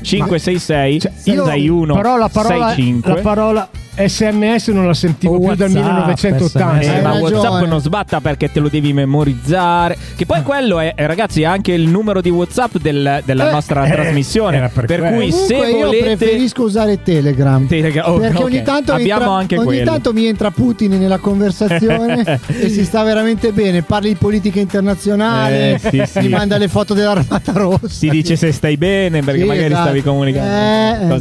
[0.01, 3.69] 566 Cioè, io- 61 però la parola, 65 la parola
[4.07, 6.81] SMS non la sentivo O più dal WhatsApp, 1980.
[6.81, 6.87] SMS.
[6.97, 7.13] Eh, ma.
[7.19, 9.97] WhatsApp non sbatta perché te lo devi memorizzare.
[10.15, 13.51] Che poi quello è, eh, ragazzi, è anche il numero di WhatsApp del- della Eh,
[13.51, 14.69] nostra eh, trasmissione.
[14.73, 16.03] per Per, cui, Comunque se io volete.
[16.15, 17.65] preferisco usare Telegram.
[17.67, 18.43] Telegram- oh, perché ok.
[18.43, 23.03] ogni tanto, Abbiamo entra, anche ogni tanto mi entra Putin nella conversazione e si sta
[23.03, 23.81] veramente bene.
[23.81, 26.19] Parli di politica internazionale, Eh, sì, sì.
[26.19, 27.87] mi manda le foto dell'Armata Rossa.
[27.87, 29.81] Si dice se stai bene perché Sì, magari esatto.
[29.83, 30.49] stavi comunicando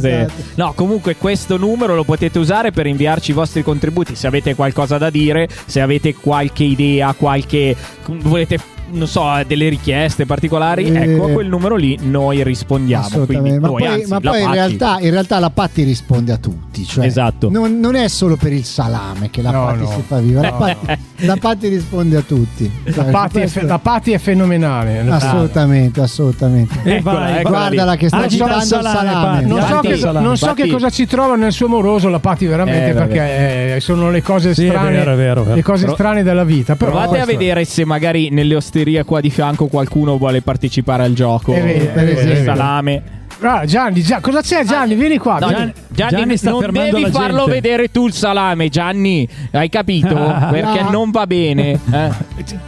[0.05, 0.33] Eh, esatto.
[0.55, 4.15] No, comunque questo numero lo potete usare per inviarci i vostri contributi.
[4.15, 7.75] Se avete qualcosa da dire, se avete qualche idea, qualche.
[8.05, 8.70] volete.
[8.91, 11.13] Non so, delle richieste particolari, Eh.
[11.13, 13.07] ecco a quel numero lì noi rispondiamo.
[13.07, 13.59] Quindi Assolutamente.
[13.59, 14.57] Ma noi, poi, anzi, ma la poi in, Patti.
[14.57, 16.85] realtà, in realtà la Patti risponde a tutti.
[16.85, 17.49] Cioè Esatto.
[17.49, 19.87] Non, non è solo per il salame che la No, Patti no.
[19.91, 20.41] si fa viva.
[20.41, 22.71] La No, Patti, la Patti risponde a tutti.
[22.83, 24.99] La Cioè, Patti, è, questo- fe- la Patti è fenomenale.
[25.09, 26.79] assolutamente, assolutamente.
[26.83, 27.97] E Eccola, vai, eccola Guardala lì.
[27.97, 29.35] che sta Agita il salame, salame.
[29.41, 29.47] Patti.
[29.47, 32.89] Non so, che, non so che cosa ci trova nel suo moroso la Patti veramente
[32.89, 35.55] Eh, perché eh, sono le cose Sì, è strane vero, è vero, è vero.
[35.55, 39.29] le cose strane della vita però Provate a vedere se magari nelle osterie qua di
[39.29, 41.53] fianco qualcuno vuole partecipare al gioco.
[41.53, 42.43] È vero, è vero, Il è vero.
[42.55, 43.01] salame.
[43.43, 44.93] Ah, Gianni, Gia- cosa c'è Gianni?
[44.93, 45.39] Vieni qua.
[45.39, 45.73] No, vieni.
[45.89, 47.51] Gianni, Gianni sta non fermando devi la farlo gente.
[47.53, 49.27] vedere tu il salame, Gianni.
[49.51, 50.13] Hai capito?
[50.51, 50.89] Perché No.
[50.91, 51.71] non va bene.
[51.91, 52.09] eh.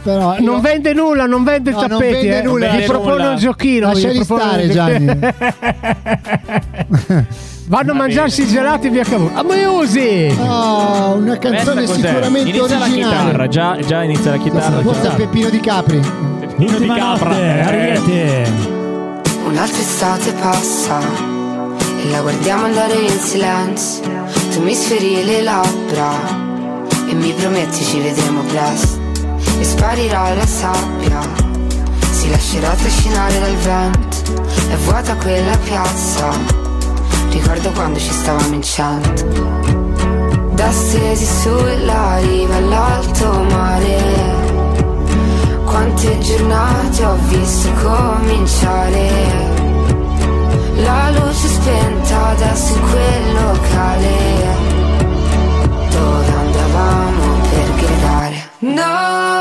[0.02, 2.12] Però Non vende nulla, non vende No, non tappeti.
[2.26, 2.42] vende eh.
[2.42, 2.66] nulla.
[2.66, 3.30] Vi Vende propone nulla.
[3.30, 3.86] un giochino.
[3.86, 5.18] Lasciali propone stare, Gianni.
[7.66, 9.30] Vanno a mangiarsi i gelati via Cavour.
[9.34, 10.34] A Musi!
[10.38, 12.06] Oh, una Questa canzone cos'è?
[12.08, 13.16] sicuramente inizia la originale.
[13.22, 14.80] chitarra, già, già inizia la chitarra.
[14.82, 15.12] Forse già.
[15.12, 16.00] è Peppino di Capri.
[16.40, 17.28] Peppino di Ultima capra.
[17.30, 17.60] notte, Eh.
[17.62, 18.52] Ariete.
[19.46, 20.98] Un'altra estate passa
[22.04, 24.02] e la guardiamo andare in silenzio.
[24.52, 26.10] Tu mi sferi le labbra
[27.08, 29.00] e mi prometti ci vedremo presto.
[29.58, 31.18] E sparirà la sabbia,
[32.10, 34.42] si lascerà trascinare dal vento.
[34.70, 36.28] È vuota quella piazza,
[37.34, 39.24] ricordo quando ci stavamo in cento.
[40.54, 44.42] Da stesi sulla riva all'alto mare.
[45.64, 49.08] Quante giornate ho visto cominciare
[50.76, 54.16] La luce spenta adesso in quel locale
[55.90, 59.33] Dove andavamo per gridare No,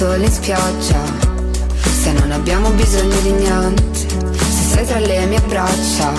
[0.00, 0.98] solo in spiaggia.
[1.82, 6.10] Se non abbiamo bisogno di niente Se sei tra le mie braccia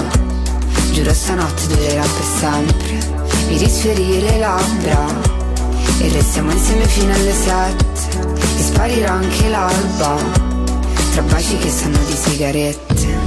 [0.91, 5.05] Giuro stanotte durerà per sempre Mi risfiori le labbra.
[5.99, 8.19] E restiamo insieme fino alle sette
[8.59, 10.15] E sparirà anche l'alba
[11.13, 13.17] Tra baci che sanno di sigarette.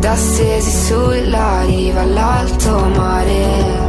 [0.00, 3.88] Da stesi sulla riva all'alto mare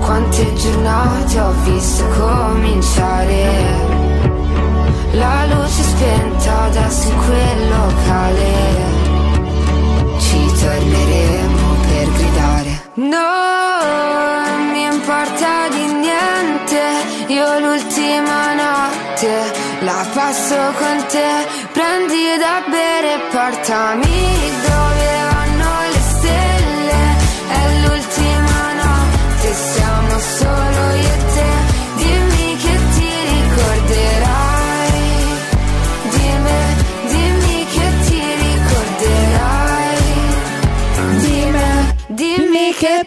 [0.00, 3.89] quante giornate ho visto cominciare
[5.12, 8.52] La luce spenta adesso in quel locale
[10.18, 12.90] Ci torneremo per gridare.
[12.94, 16.80] No, non mi importa di niente.
[17.26, 21.46] Io l'ultima notte la passo con te.
[21.72, 24.69] Prendi da bere e portami dove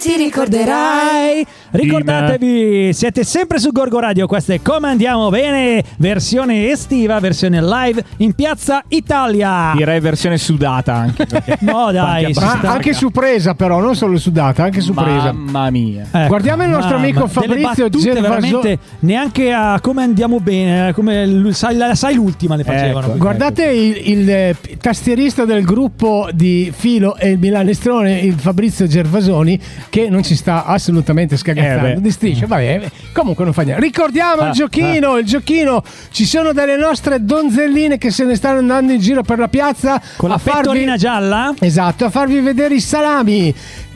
[0.04, 4.28] ti ricorderai Ricordatevi, siete sempre su Gorgo Radio.
[4.28, 9.72] Questa è Come Andiamo Bene, versione estiva, versione live in piazza Italia.
[9.76, 11.26] Direi versione sudata anche.
[11.26, 14.94] perché No, dai, Ma sta- anche su presa, però, non solo su data, anche su
[14.94, 15.32] presa.
[15.32, 16.06] Mamma mia.
[16.12, 18.22] Ecco, Guardiamo il nostro mamma, amico delle Fabrizio battute Gervaso-
[18.60, 23.08] veramente neanche a come andiamo bene, eh, come l- sai, la- sai l'ultima le facevano.
[23.08, 23.18] Ecco.
[23.18, 29.60] Guardate il, il, eh, tastierista del gruppo di Filo e il Milanestrone, il Fabrizio Gervasoni,
[29.90, 32.02] che non ci sta assolutamente Beh.
[32.02, 32.46] di striscia.
[32.48, 33.82] Vabbè, eh, comunque non fa niente.
[33.82, 35.84] Ricordiamo Ah, il giochino, il giochino.
[36.12, 40.02] Ci sono delle nostre donzelline che se ne stanno andando in giro per la piazza
[40.18, 41.54] Con la farvi- gialla?
[41.60, 43.54] Esatto, a farvi vedere i salami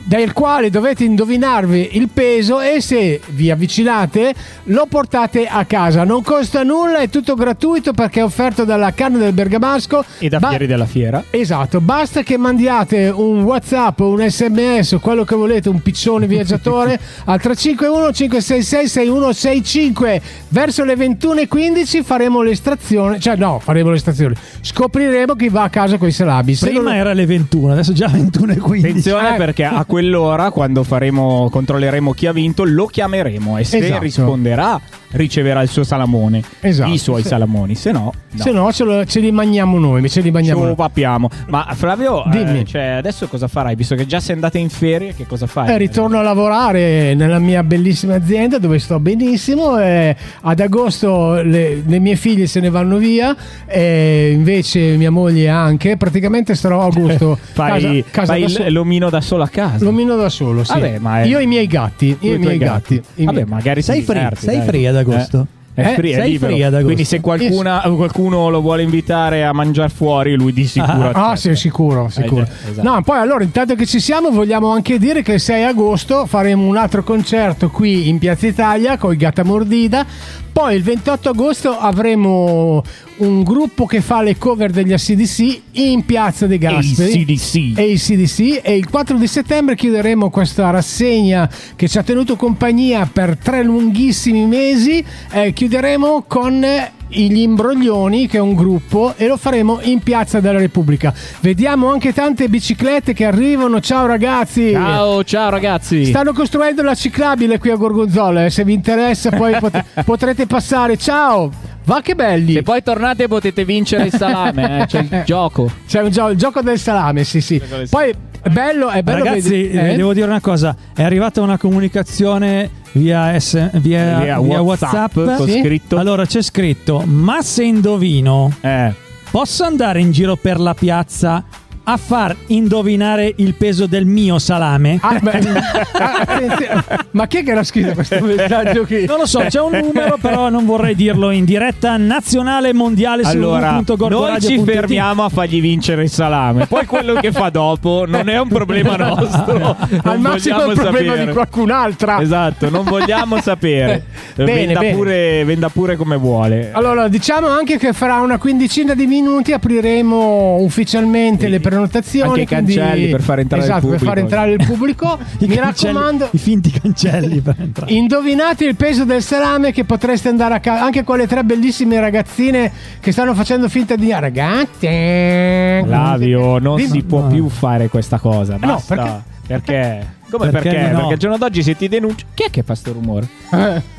[0.08, 4.34] del quale dovete indovinarvi il peso e se vi avvicinate
[4.64, 6.04] lo portate a casa.
[6.04, 10.02] Non costa nulla, è tutto gratuito perché è offerto dalla canna del Bergamasco.
[10.18, 11.22] E da Ba- Fieri della Fiera.
[11.28, 16.98] Esatto, basta che mandiate un WhatsApp, un SMS o quello che volete, un piccione viaggiatore
[17.26, 24.34] al 351 566 6165 verso le 21.15 faremo l'estrazione, cioè no, faremo l'estrazione.
[24.62, 26.54] Scopriremo chi va a casa con i salami.
[26.54, 28.88] Se Prima non- era le 21, adesso già 21 e 15.
[28.88, 29.36] Attenzione Eh.
[29.36, 34.00] perché a quell'ora, quando faremo, controlleremo chi ha vinto, lo chiameremo e se Esatto.
[34.02, 34.80] risponderà
[35.10, 36.42] riceverà il suo salamone.
[36.60, 36.92] Esatto.
[36.92, 38.42] I suoi Se- salamoni, se no, no.
[38.42, 40.74] Se no ce, lo- ce li mangiamo noi, ce li mangiamo noi.
[40.74, 41.30] pappiamo.
[41.48, 42.66] Ma Flavio, eh, Dimmi.
[42.66, 43.74] cioè, adesso cosa farai?
[43.74, 45.70] Visto che già sei andata in ferie, che cosa fai?
[45.70, 49.78] Eh, ritorno a lavorare nella mia bellissima azienda dove sto benissimo.
[49.80, 53.34] e ad agosto le, le mie figlie se ne vanno via,
[53.66, 55.96] e invece mia moglie anche.
[55.96, 59.84] Praticamente starò a agosto Fai, casa, casa fai da so- l'omino da solo a casa.
[59.90, 60.72] L'omino da solo, sì.
[60.72, 62.16] Vabbè, ma è- Io e i miei gatti.
[62.20, 62.96] Io e i miei gatti.
[62.96, 63.24] gatti.
[63.24, 64.66] Vabbè, magari Sei free, diverti, sei dai.
[64.66, 65.40] free ad agosto?
[65.40, 65.56] Eh?
[65.78, 65.94] È Eh?
[65.94, 66.50] free, è Sei libero.
[66.52, 66.84] free ad agosto?
[66.86, 71.10] Quindi se qualcuna- qualcuno lo vuole invitare a mangiare fuori, lui di sicuro.
[71.10, 71.36] Ah, accetta.
[71.36, 72.42] sì, sicuro, sicuro.
[72.44, 72.88] già, esatto.
[72.90, 76.66] No, poi allora, intanto che ci siamo, vogliamo anche dire che il 6 agosto faremo
[76.66, 80.04] un altro concerto qui in Piazza Italia con i Gatta Mordida.
[80.52, 82.82] Poi il 28 agosto avremo
[83.18, 87.12] un gruppo che fa le cover degli ACDC in Piazza dei Gasperi.
[87.22, 87.78] ACDC.
[87.78, 92.36] E il CDC e il 4 di settembre chiuderemo questa rassegna che ci ha tenuto
[92.36, 95.04] compagnia per tre lunghissimi mesi.
[95.32, 96.64] Eh, chiuderemo con
[97.10, 101.12] gli Imbroglioni, che è un gruppo, e lo faremo in Piazza della Repubblica.
[101.40, 103.80] Vediamo anche tante biciclette che arrivano.
[103.80, 104.72] Ciao ragazzi!
[104.72, 106.04] Ciao, ciao ragazzi.
[106.04, 108.44] Stanno costruendo la ciclabile qui a Gorgonzola.
[108.44, 110.98] eh, Se vi interessa, poi pot- potrete passare.
[110.98, 111.67] Ciao!
[111.88, 112.52] Va che belli!
[112.52, 115.70] Se poi tornate potete vincere il salame, eh, c'è il gioco.
[115.88, 117.58] C'è un gio- il gioco del salame, sì, sì.
[117.88, 119.96] Poi è bello, è bello Ragazzi, vedere- eh, eh?
[119.96, 125.48] devo dire una cosa: è arrivata una comunicazione via, S- via, Via via WhatsApp, WhatsApp.
[125.48, 125.60] Sì?
[125.60, 125.96] scritto.
[125.96, 128.92] Allora c'è scritto: Ma se indovino, Eh.
[129.30, 131.42] posso andare in giro per la piazza
[131.90, 134.98] a far indovinare il peso del mio salame?
[135.00, 135.40] Ah, beh.
[137.12, 139.06] Ma chi è che l'ha scritto questo messaggio qui?
[139.06, 143.82] Non lo so, c'è un numero, però non vorrei dirlo in diretta nazionale mondiale Allora,
[144.08, 146.66] noi ci fermiamo a fargli vincere il salame.
[146.66, 149.74] Poi quello che fa dopo non è un problema nostro.
[149.78, 151.24] Al Non massimo è il problema sapere.
[151.26, 152.20] di qualcun'altra.
[152.20, 154.04] Esatto, non vogliamo sapere.
[154.34, 154.94] Bene, venda, bene.
[154.94, 156.68] Pure, venda pure come vuole.
[156.72, 161.76] Allora, diciamo anche che fra una quindicina di minuti apriremo ufficialmente le prenotazioni.
[161.82, 164.04] Anche i quindi- cancelli per far entrare il esatto, pubblico.
[164.04, 165.18] per far entrare il pubblico.
[165.38, 167.92] I Mi cancelli- raccomando, i finti cancelli per entrare.
[167.92, 170.82] indovinate il peso del salame che potreste andare a casa.
[170.84, 172.70] Anche quelle tre bellissime ragazzine
[173.00, 175.82] che stanno facendo finta di ragazze.
[175.84, 176.88] Flavio, non Dimmi.
[176.90, 178.56] si può più fare questa cosa.
[178.60, 178.94] No, Basta.
[178.94, 179.22] perché?
[179.46, 180.16] Perché?
[180.30, 180.90] Come Perché perché?
[180.92, 180.98] no?
[180.98, 182.26] Perché al giorno d'oggi se ti denuncia.
[182.34, 183.26] Chi è che fa sto rumore?
[183.50, 183.82] Eh,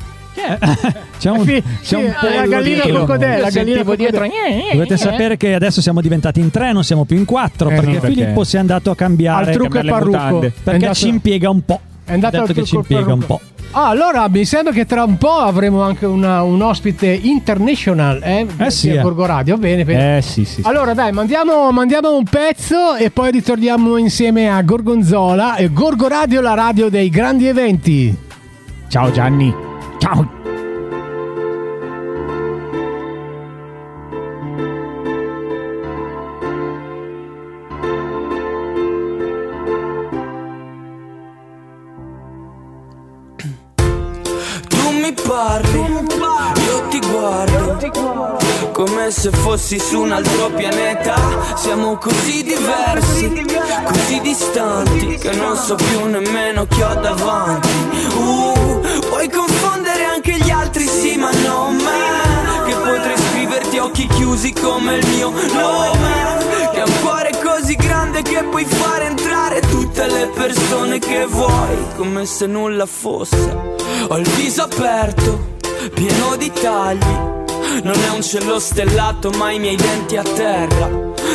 [1.18, 3.06] C'è un, Sì, c'è sì, un la pollo gallina dietro.
[3.06, 4.26] la gallina sentivo dietro.
[4.72, 7.68] Dovete sapere che adesso siamo diventati in tre, non siamo più in quattro.
[7.70, 9.46] Eh, perché sì, perché- Filippo si è andato a cambiare.
[9.50, 10.50] Al trucco e parrucco.
[10.62, 11.80] Perché ci impiega un po'.
[12.04, 13.26] È andato che ci impiega un parrucco.
[13.26, 13.40] po'.
[13.72, 18.44] Ah, allora mi sembra che tra un po' avremo anche una- un ospite international eh?
[18.56, 19.00] Eh sì, a eh.
[19.00, 19.56] Borgo Radio.
[19.58, 20.16] Bene, bene.
[20.16, 20.54] Eh sì, sì.
[20.54, 20.62] sì.
[20.64, 26.40] Allora dai, mandiamo, mandiamo un pezzo e poi ritorniamo insieme a Gorgonzola e Gorgo Radio,
[26.40, 28.16] la radio dei grandi eventi.
[28.88, 29.68] Ciao Gianni.
[30.00, 30.26] Ciao.
[44.68, 47.78] Tu mi parli, io ti guardo
[48.72, 51.14] come se fossi su un altro pianeta.
[51.56, 53.44] Siamo così diversi,
[53.84, 57.68] così distanti che non so più nemmeno chi ho davanti.
[58.16, 59.69] Uh, puoi confondere
[60.20, 62.66] anche gli altri, sì, ma non me.
[62.66, 66.68] Che potrei scriverti occhi chiusi come il mio nome.
[66.72, 71.86] Che ha un cuore così grande che puoi fare entrare tutte le persone che vuoi,
[71.96, 73.76] come se nulla fosse.
[74.08, 75.56] Ho il viso aperto,
[75.94, 77.39] pieno di tagli.
[77.82, 80.88] Non è un cielo stellato, ma i miei denti a terra.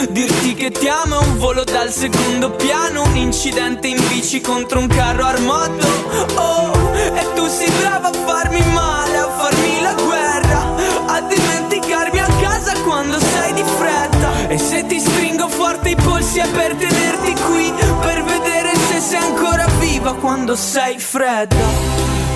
[0.09, 4.79] Dirti che ti amo è un volo dal secondo piano, un incidente in bici contro
[4.79, 5.87] un carro armato.
[6.35, 10.75] Oh, e tu sei brava a farmi male, a farmi la guerra,
[11.07, 14.47] a dimenticarmi a casa quando sei di fretta.
[14.47, 19.19] E se ti stringo forte i polsi è per tenerti qui, per vedere se sei
[19.19, 21.55] ancora viva quando sei fredda.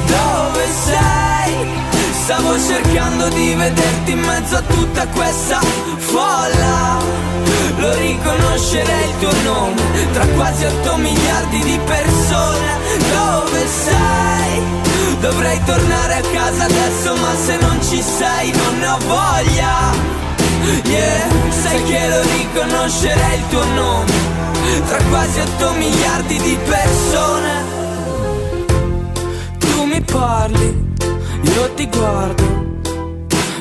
[0.06, 1.99] Dove sei?
[2.30, 5.60] Stavo cercando di vederti in mezzo a tutta questa
[5.98, 7.00] folla.
[7.78, 12.78] Lo riconoscerei il tuo nome tra quasi 8 miliardi di persone.
[13.12, 14.62] Dove sei?
[15.22, 19.90] Dovrei tornare a casa adesso, ma se non ci sei non ho voglia.
[20.84, 24.14] Yeah, sai che lo riconoscerei il tuo nome
[24.88, 27.64] tra quasi 8 miliardi di persone.
[29.58, 30.89] Tu mi parli,
[31.42, 32.68] io ti guardo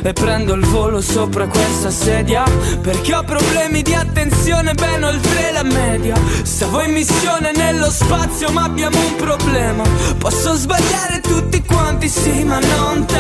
[0.03, 2.45] e prendo il volo sopra questa sedia
[2.81, 6.15] perché ho problemi di attenzione ben oltre la media.
[6.43, 9.83] Stavo in missione nello spazio ma abbiamo un problema.
[10.19, 13.17] Posso sbagliare tutti quanti, sì, ma non te.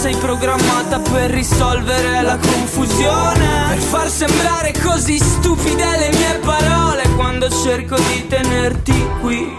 [0.00, 7.48] Sei programmata per risolvere la confusione, per far sembrare così stupide le mie parole quando
[7.50, 9.58] cerco di tenerti qui.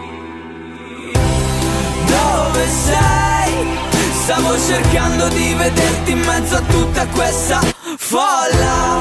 [2.06, 3.21] Dove sei?
[4.34, 7.60] Stavo cercando di vederti in mezzo a tutta questa
[7.98, 8.98] folla.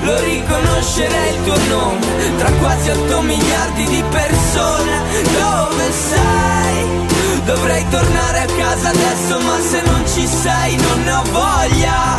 [0.00, 5.02] Lo riconoscerei il tuo nome tra quasi 8 miliardi di persone.
[5.24, 7.44] Dove sei?
[7.44, 12.16] Dovrei tornare a casa adesso, ma se non ci sei non ne ho voglia.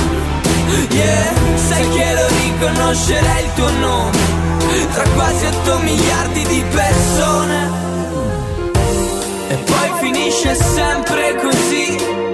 [0.92, 4.18] Yeah, sai che lo riconoscerei il tuo nome
[4.94, 7.86] tra quasi 8 miliardi di persone.
[9.50, 12.27] E poi finisce sempre così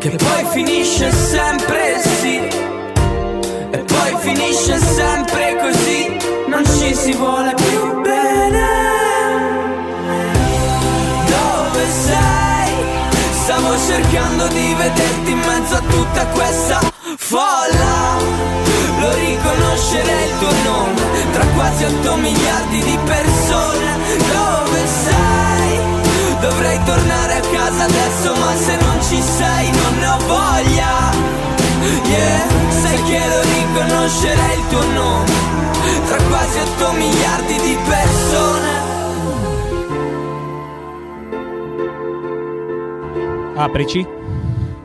[0.00, 2.36] che poi finisce sempre sì.
[2.38, 6.16] E poi finisce sempre così.
[6.48, 8.66] Non ci si vuole più bene.
[11.26, 12.72] Dove sei?
[13.42, 16.80] Stavo cercando di vederti in mezzo a tutta questa
[17.18, 18.16] folla.
[19.00, 23.98] Lo riconoscerei il tuo nome Tra quasi 8 miliardi di persone.
[24.32, 25.39] Dove sei?
[26.50, 31.10] Dovrei tornare a casa adesso ma se non ci sei non ne ho voglia.
[32.04, 35.30] Yeah, sai che lo riconoscerei il tuo nome.
[36.06, 38.88] Tra quasi 8 miliardi di persone.
[43.54, 44.19] Aprici.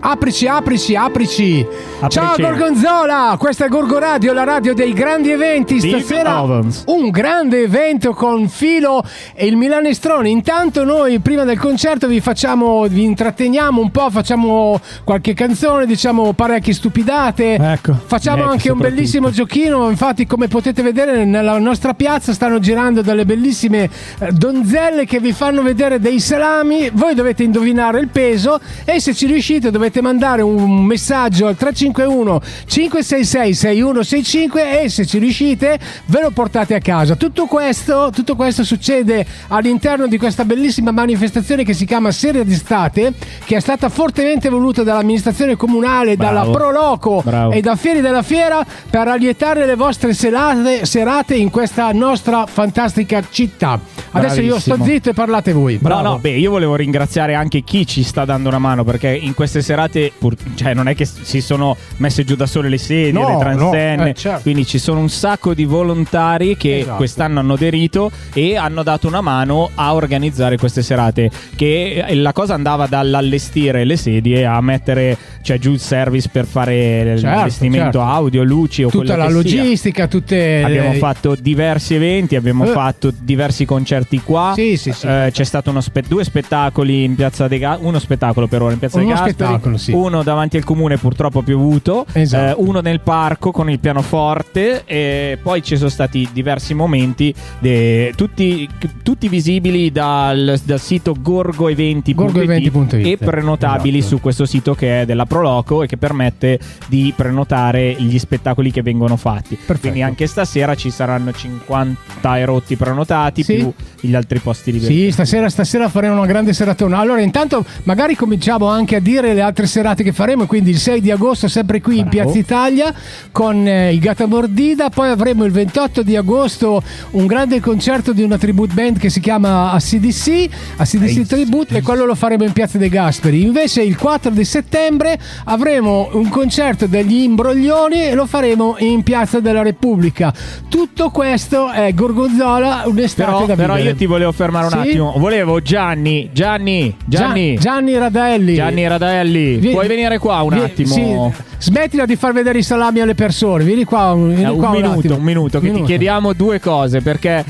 [0.08, 1.66] Aprici, aprici, aprici.
[2.10, 2.41] Ciao Aprici.
[2.47, 5.80] Gorgonzola, questa è Gorgo Radio, la radio dei grandi eventi.
[5.80, 9.03] Stasera un grande evento con Filo
[9.34, 10.30] e il Milanestrone.
[10.30, 16.34] Intanto noi prima del concerto vi facciamo, vi intratteniamo un po', facciamo qualche canzone, diciamo
[16.34, 17.56] parecchie stupidate.
[17.56, 17.97] Ecco.
[18.06, 23.01] Facciamo Ecco, anche un bellissimo giochino, infatti come potete vedere nella nostra piazza stanno girando
[23.01, 23.89] delle bellissime
[24.20, 29.16] eh, donzelle che vi fanno vedere dei salami, voi dovete indovinare il peso e se
[29.16, 36.22] ci riuscite dovete mandare un messaggio al 351 566 6165 e se ci riuscite ve
[36.22, 37.16] lo portate a casa.
[37.16, 43.14] Tutto questo, tutto questo succede all'interno di questa bellissima manifestazione che si chiama Serie d'estate,
[43.43, 46.52] che è stata fortemente voluta dall'amministrazione comunale, dalla Bravo.
[46.52, 47.52] Pro Loco Bravo.
[47.52, 53.24] e da Fieri della Fiera per allietare le vostre serate, serate in questa nostra fantastica
[53.30, 53.80] città.
[54.12, 54.86] Adesso io sto Bravissimo.
[54.86, 55.80] zitto e parlate voi.
[55.82, 59.34] No, no, beh, io volevo ringraziare anche chi ci sta dando una mano perché in
[59.34, 59.85] queste serate,
[60.18, 63.38] pur- cioè, non è che si sono messe giù da sole le sedie, No, le
[63.38, 64.42] transenne, no, eh, certo.
[64.42, 66.98] quindi ci sono un sacco di volontari che Esatto.
[66.98, 71.30] quest'anno hanno aderito e hanno dato una mano a organizzare queste serate.
[71.56, 76.46] Che eh, la cosa andava dall'allestire le sedie a mettere cioè, giù il service per
[76.46, 76.74] fare
[77.20, 78.02] Certo, l'allestimento certo.
[78.02, 79.62] audio, luci o Tutta la che sia.
[79.62, 82.68] logistica, tutte Abbiamo le- fatto diversi eventi, abbiamo Eh.
[82.68, 84.54] fatto diversi concerti qua.
[84.56, 85.06] Sì, sì, sì.
[85.08, 88.74] Eh, c'è stato uno spe- due spettacoli in Piazza De Gasperi, uno spettacolo per ora
[88.74, 89.34] in Piazza Uno De Gasperi,
[89.78, 89.91] sì.
[89.91, 92.59] uno davanti al comune purtroppo ha piovuto, Esatto.
[92.59, 98.13] eh, uno nel parco con il pianoforte e poi ci sono stati diversi momenti, de-
[98.15, 98.67] tutti,
[99.03, 104.15] tutti visibili dal, dal sito gorgoeventi.it Gorgoeventi.it, e prenotabili esatto.
[104.15, 108.82] su questo sito che è della Proloco e che permette di prenotare gli spettacoli che
[108.82, 109.57] vengono fatti.
[109.80, 113.55] Quindi anche stasera ci saranno 50 erotti prenotati Sì.
[113.55, 114.93] più gli altri posti liberi.
[114.93, 116.99] Sì, stasera, stasera faremo una grande seratona.
[116.99, 120.99] Allora, intanto magari cominciamo anche a dire le, altre serate che faremo, quindi il 6
[120.99, 122.93] di agosto sempre qui in Piazza Italia
[123.32, 126.82] con eh, i Gata Mordida, poi avremo il 28 di agosto
[127.12, 132.06] un grande concerto di una tribute band che si chiama ACDC, ACDC Tribute e quello
[132.06, 133.41] lo faremo in Piazza dei Gasperi.
[133.41, 139.39] Invece il 4 di settembre avremo un concerto degli Imbroglioni e lo faremo in Piazza
[139.39, 140.34] della Repubblica.
[140.68, 143.91] Tutto questo è Gorgonzola, un'estate Però, da però vivere.
[143.91, 144.78] io ti volevo fermare un Sì?
[144.89, 145.14] attimo.
[145.18, 147.53] Volevo Gianni, Gianni, Gianni.
[147.56, 148.56] Gian- Gianni Radaelli.
[148.56, 150.93] Gianni Radaelli, Vieni- puoi venire qua un Vie- attimo?
[150.93, 151.43] sì.
[151.58, 153.64] Smettila di far vedere i salami alle persone.
[153.64, 155.16] Vieni qua, un, vieni Eh, qua un minuto, attimo.
[155.16, 157.43] un minuto, che ti chiediamo due cose perché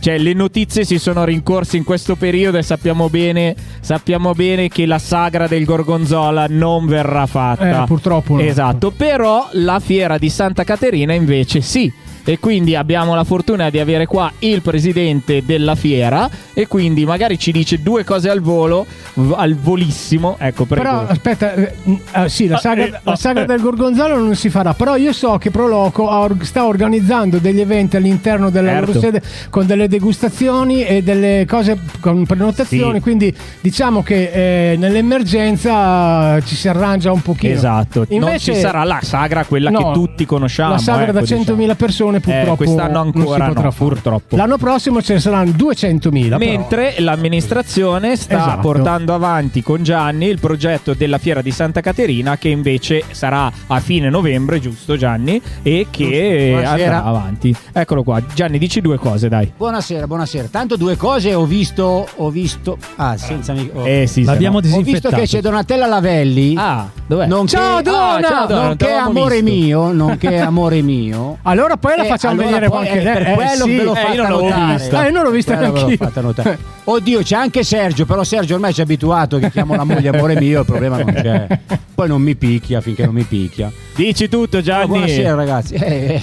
[0.00, 4.86] cioè, le notizie si sono rincorse in questo periodo e sappiamo bene, sappiamo bene che
[4.86, 7.82] la sagra del Gorgonzola non verrà fatta.
[7.82, 8.40] Eh, purtroppo no.
[8.40, 11.92] Esatto, però la fiera di Santa Caterina invece sì.
[12.30, 17.36] E quindi abbiamo la fortuna di avere qua il presidente della fiera e quindi magari
[17.40, 18.86] ci dice due cose al volo,
[19.34, 20.36] al volissimo.
[20.38, 20.82] Ecco, prego.
[20.84, 21.72] Però aspetta, eh,
[22.14, 24.74] eh, sì, la saga, Ah, eh, la saga del Gorgonzola non si farà.
[24.74, 28.86] Però io so che Proloco or- sta organizzando degli eventi all'interno della Certo.
[28.86, 32.94] loro sede con delle degustazioni e delle cose con prenotazioni.
[32.98, 33.00] Sì.
[33.00, 37.52] Quindi diciamo che eh, nell'emergenza ci si arrangia un pochino.
[37.54, 40.72] Esatto, non Invece- ci sarà la sagra, quella No, che tutti conosciamo.
[40.72, 41.42] La sagra ecco, da diciamo.
[41.42, 41.76] 100.000
[42.20, 44.36] persone purtroppo Eh, quest'anno non si ancora potrà no, purtroppo.
[44.36, 46.38] L'anno prossimo ce ne saranno 200.000.
[46.38, 46.38] però.
[46.38, 48.60] Mentre l'amministrazione sta Esatto.
[48.60, 53.80] portando avanti con Gianni il progetto della fiera di Santa Caterina che invece sarà a
[53.80, 55.40] fine novembre, giusto Gianni?
[55.62, 57.54] E che andrà avanti.
[57.72, 58.20] Eccolo qua.
[58.34, 59.50] Gianni, dici due cose, dai.
[59.56, 60.48] Buonasera, buonasera.
[60.50, 62.06] Tanto due cose ho visto.
[62.16, 62.76] Ho visto.
[62.96, 63.86] Ah, senza mic- oh.
[63.86, 64.66] Eh sì, L'abbiamo no.
[64.66, 65.16] Ho visto disinfettato.
[65.16, 66.54] che c'è Donatella Lavelli.
[66.56, 67.26] Ah, dov'è?
[67.26, 68.16] Nonché, Ciao, Donna!
[68.16, 69.56] Ah, ciao, Donna, non nonché amore visto.
[69.58, 71.38] mio, nonché amore mio.
[71.50, 73.76] Allora poi la Eh, facciamo allora vedere poi, qualche eh, per eh, quello sì.
[73.76, 75.04] ve l'ho Eh, fatta io non l'avevo vista.
[75.06, 76.58] Io non l'ho vista fatta notare.
[76.84, 80.38] Oddio, c'è anche Sergio, però Sergio ormai ci è abituato che chiamo la moglie amore
[80.40, 81.46] mio, il problema non c'è.
[81.94, 83.70] Poi non mi picchia finché non mi picchia.
[83.94, 84.86] Dici tutto, Gianni.
[84.86, 85.74] buonasera ragazzi.
[85.74, 86.20] Eh,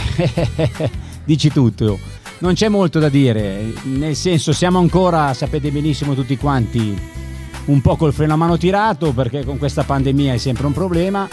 [1.23, 1.99] Dici tutto.
[2.39, 6.95] Non c'è molto da dire, nel senso siamo ancora, sapete benissimo tutti quanti,
[7.65, 11.27] un po' col freno a mano tirato perché con questa pandemia è sempre un problema.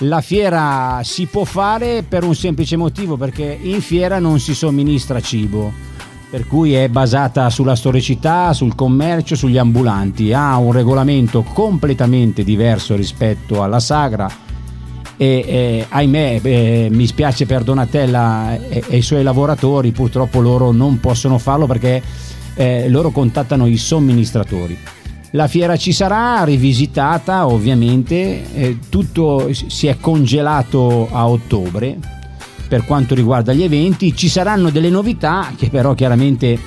[0.00, 5.20] La fiera si può fare per un semplice motivo, perché in fiera non si somministra
[5.20, 5.72] cibo,
[6.28, 12.94] per cui è basata sulla storicità, sul commercio, sugli ambulanti, ha un regolamento completamente diverso
[12.94, 14.44] rispetto alla sagra
[15.16, 20.72] e eh, ahimè eh, mi spiace per Donatella e, e i suoi lavoratori, purtroppo loro
[20.72, 22.02] non possono farlo perché
[22.54, 24.78] eh, loro contattano i somministratori.
[25.36, 31.98] La fiera ci sarà, rivisitata ovviamente, eh, tutto si è congelato a ottobre
[32.66, 36.58] per quanto riguarda gli eventi, ci saranno delle novità che però chiaramente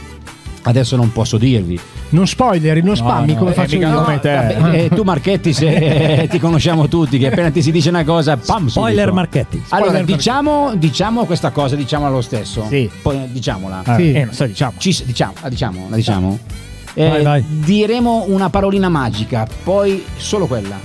[0.64, 1.80] adesso non posso dirvi.
[2.10, 3.92] Non spoileri, non spammi no, come eh, faccio io.
[4.04, 4.56] come te.
[4.60, 8.38] Vabbè, eh, tu Marchetti se, ti conosciamo tutti che appena ti si dice una cosa
[8.38, 9.12] pam Spoiler.
[9.12, 9.64] Marchetti.
[9.70, 12.88] allora Spoiler diciamo, diciamo questa cosa diciamola lo stesso Sì.
[13.02, 14.12] poi diciamola Sì.
[14.14, 14.74] eh, non so, diciamo.
[14.78, 16.40] Ci- diciamo, la diciamo, la diciamo.
[16.94, 17.44] Eh, Vai, vai.
[17.48, 20.78] diremo una parolina magica poi solo quella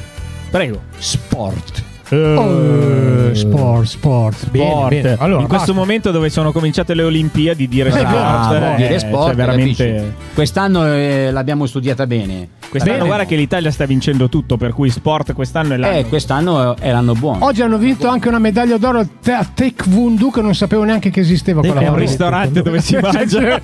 [0.51, 0.83] Prego.
[0.99, 4.51] sport Oh, sport, sport.
[4.51, 4.89] Bene, Sport.
[4.91, 5.17] bene.
[5.19, 5.81] Allora, in questo basta.
[5.81, 10.15] momento dove sono cominciate le Olimpiadi dire Esatto, sport, Bravo, eh, dire sport cioè, veramente
[10.35, 13.07] quest'anno eh, l'abbiamo studiata bene quest'anno Bene.
[13.09, 15.97] guarda che l'Italia sta vincendo tutto, per cui sport quest'anno è l'anno.
[15.99, 20.41] eh, quest'anno è l'anno buono Oggi hanno vinto anche una medaglia d'oro a Taekwondo che
[20.41, 23.61] non sapevo neanche che esisteva quella è un ristorante dove si mangia.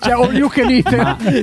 [0.00, 0.86] Cioè, all you can eat.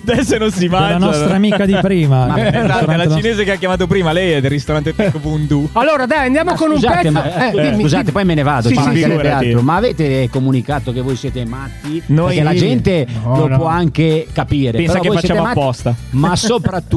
[0.07, 0.97] Adesso non si La mangia.
[0.97, 2.25] nostra amica di prima.
[2.27, 5.69] Ma- Eh, Esatto, la cinese che ha chiamato prima, lei è del ristorante Taekwondo.
[5.73, 7.27] Allora, dai, andiamo Ma con scusate, un pezzo.
[7.37, 8.11] ma- Eh, dimmi, scusate, dimmi.
[8.13, 9.55] poi me ne vado, Sì, ci sì.
[9.61, 12.01] Ma avete comunicato che voi siete matti?
[12.07, 13.57] Noi- Perché la gente No, lo no.
[13.57, 14.77] può anche capire.
[14.77, 15.93] Pensa però che facciamo apposta.
[16.11, 16.94] Ma soprattutto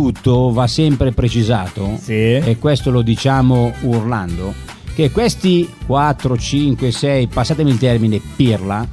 [0.53, 2.13] va sempre precisato, Sì.
[2.13, 4.55] e questo lo diciamo urlando,
[4.95, 8.87] che questi 4, 5, 6, passatemi il termine, pirla,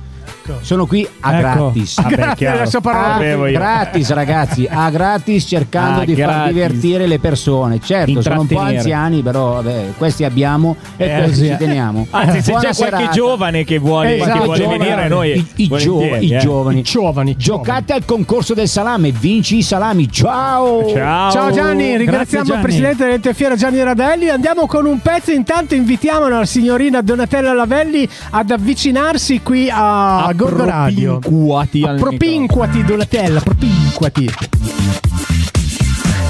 [0.62, 1.72] sono qui a Ecco.
[1.72, 1.96] gratis.
[2.82, 3.06] Parola.
[3.08, 3.58] Ah, sapevo io.
[3.58, 6.54] gratis ragazzi, a gratis cercando Ah, di far gratis.
[6.54, 7.80] divertire le persone.
[7.82, 11.50] Certo, sono un po' anziani, però vabbè, questi abbiamo e Eh, questi sì.
[11.52, 12.08] ci teniamo.
[12.10, 13.12] Anzi, se Buona c'è qualche serata.
[13.12, 14.78] giovane che vuole, Esatto, che vuole giovane.
[14.78, 16.38] venire, noi I, i gio- volentieri, i eh.
[16.40, 16.80] giovani.
[16.80, 17.36] I giovani.
[17.38, 20.12] Giocate al concorso del salame, vinci i salami.
[20.12, 20.88] Ciao!
[20.90, 21.32] Ciao.
[21.32, 22.60] Ciao Gianni, ringraziamo Gianni.
[22.60, 24.30] il presidente dell'ente fiera Gianni Radelli.
[24.30, 25.32] Andiamo con un pezzo.
[25.32, 31.20] Intanto invitiamo la signorina Donatella Lavelli ad avvicinarsi qui a, a, a Gordo Radio.
[31.20, 34.34] Propinquati a propinquati Donatella, propinquati.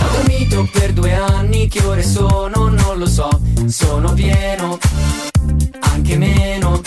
[0.02, 2.70] Ho dormito per due anni, che ore sono?
[2.70, 3.30] Non lo so.
[3.68, 4.78] Sono pieno,
[5.80, 6.82] anche meno.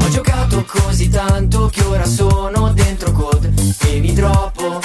[0.00, 3.52] Ho giocato così tanto che ora sono dentro code
[3.86, 4.80] e mi troppo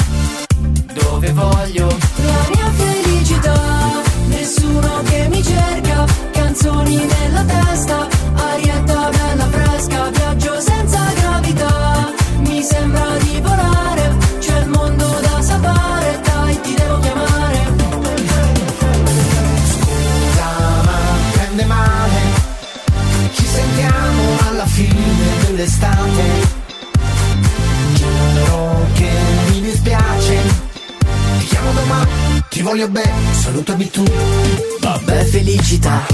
[0.94, 1.88] dove voglio.
[1.88, 10.17] La mia felicità, nessuno che mi cerca, canzoni nella testa, arietta bella fresca.
[25.58, 26.66] l'estate
[27.94, 29.10] Giuro che
[29.50, 30.42] mi dispiace.
[31.40, 34.04] Ti chiamo domani, ti voglio bene, salutami tu.
[34.80, 36.06] Vabbè felicità.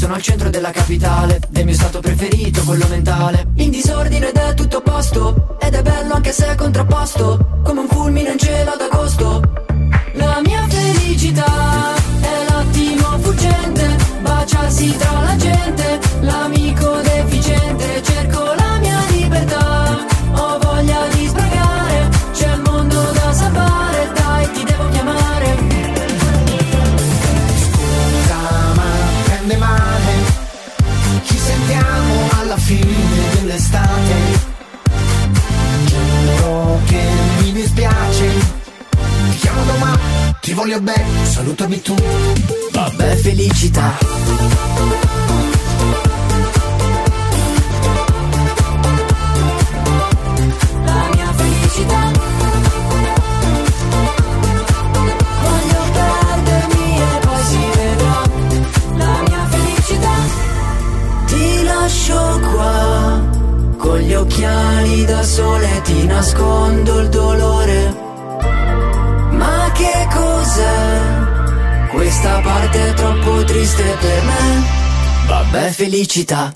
[0.00, 3.48] Sono al centro della capitale, del mio stato preferito, quello mentale.
[3.56, 5.58] In disordine ed è tutto a posto.
[5.60, 7.60] Ed è bello anche se è contrapposto.
[7.62, 9.42] Come un fulmine in cielo ad agosto.
[10.14, 13.96] La mia felicità è l'attimo fuggente.
[14.22, 16.00] Baciarsi tra la gente.
[16.20, 17.99] L'amico deficiente.
[40.60, 41.94] Voglio bene, salutami tu.
[42.72, 43.96] Vabbè, felicità.
[50.84, 52.10] La mia felicità
[55.42, 58.22] Voglio perdermi e poi si vedrà
[58.96, 60.14] La mia felicità
[61.26, 63.38] Ti lascio qua
[63.78, 67.99] con gli occhiali da sole, ti nascondo il dolore.
[72.00, 74.64] Questa parte è troppo triste per me.
[75.26, 76.50] Vabbè, felicità.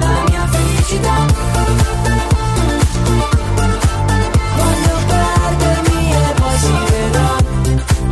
[0.00, 1.26] La mia felicità
[4.56, 7.36] Voglio perdermi e poi si vedrà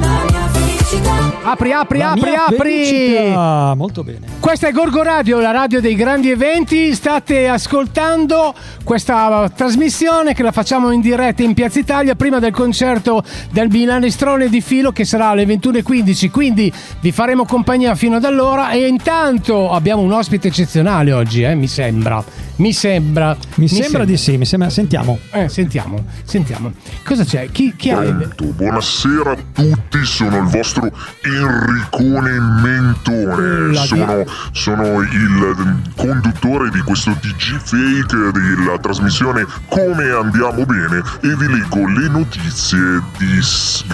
[0.00, 2.56] La mia felicità Apri, apri, La apri, apri.
[2.58, 3.74] felicità.
[3.74, 4.26] Molto bene.
[4.38, 6.94] Questa è Gorgo Radio, la radio dei grandi eventi.
[6.94, 8.54] State ascoltando
[8.88, 14.48] questa trasmissione che la facciamo in diretta in Piazza Italia prima del concerto del Milanestrone
[14.48, 16.30] di Filo che sarà alle 21.15.
[16.30, 16.72] Quindi
[17.02, 18.70] vi faremo compagnia fino ad allora.
[18.70, 22.24] E intanto abbiamo un ospite eccezionale oggi, eh, mi sembra.
[22.58, 23.36] Mi sembra.
[23.56, 24.70] Mi, sembra di sì, mi sembra.
[24.70, 25.18] Sentiamo.
[25.32, 26.72] Eh, sentiamo, sentiamo.
[27.04, 27.50] Cosa c'è?
[27.50, 28.00] Chi, chi ha.
[28.00, 30.90] Pronto, buonasera a tutti, sono il vostro
[31.22, 32.30] Enricone
[32.62, 33.74] Mentone.
[33.74, 41.46] Sono, sono il conduttore di questo TG Fake della trasmissione Come Andiamo Bene e vi
[41.46, 43.40] leggo le notizie di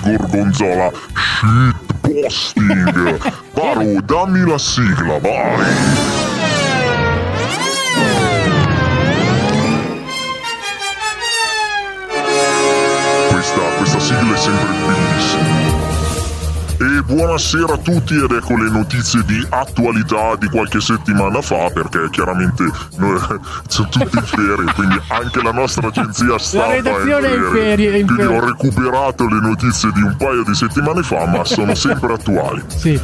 [0.01, 0.91] Gorgonzola
[2.05, 3.18] Shitposting.
[3.55, 6.34] Paro, dammi la sigla, vai!
[17.07, 22.65] Buonasera a tutti ed ecco le notizie di attualità di qualche settimana fa perché chiaramente
[22.97, 23.19] noi
[23.69, 27.97] sono tutti in ferie quindi anche la nostra agenzia stampa redazione è in ferie, è
[27.97, 28.39] in quindi ferie.
[28.39, 32.63] ho recuperato le notizie di un paio di settimane fa ma sono sempre attuali.
[32.69, 33.01] Sì.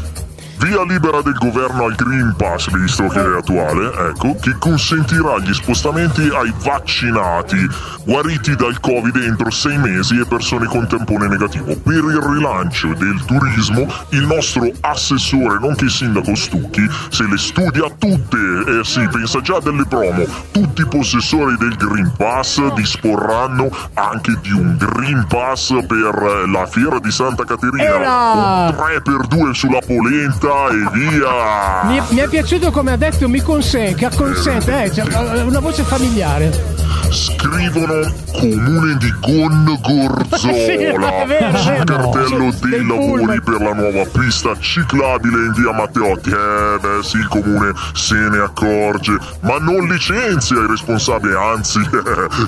[0.61, 5.55] Via libera del governo al Green Pass, visto che è attuale, ecco, che consentirà gli
[5.55, 7.67] spostamenti ai vaccinati
[8.05, 11.75] guariti dal Covid entro sei mesi e persone con tampone negativo.
[11.77, 18.37] Per il rilancio del turismo, il nostro assessore, nonché sindaco Stucchi, se le studia tutte,
[18.81, 24.53] eh sì, pensa già delle promo, tutti i possessori del Green Pass disporranno anche di
[24.53, 28.75] un Green Pass per la fiera di Santa Caterina, Era!
[28.77, 31.85] con 3x2 sulla polenta e via!
[31.85, 35.83] Mi, mi è piaciuto come ha detto mi consente, che consente, eh, cioè, una voce
[35.83, 36.79] familiare.
[37.11, 43.43] Scrivono comune di Gongorzola Sì, è vero, è sul cartello dei del lavori pullman.
[43.43, 46.31] per la nuova pista ciclabile in via Matteotti.
[46.31, 51.79] Eh beh sì, il comune se ne accorge, ma non licenzia i responsabili, anzi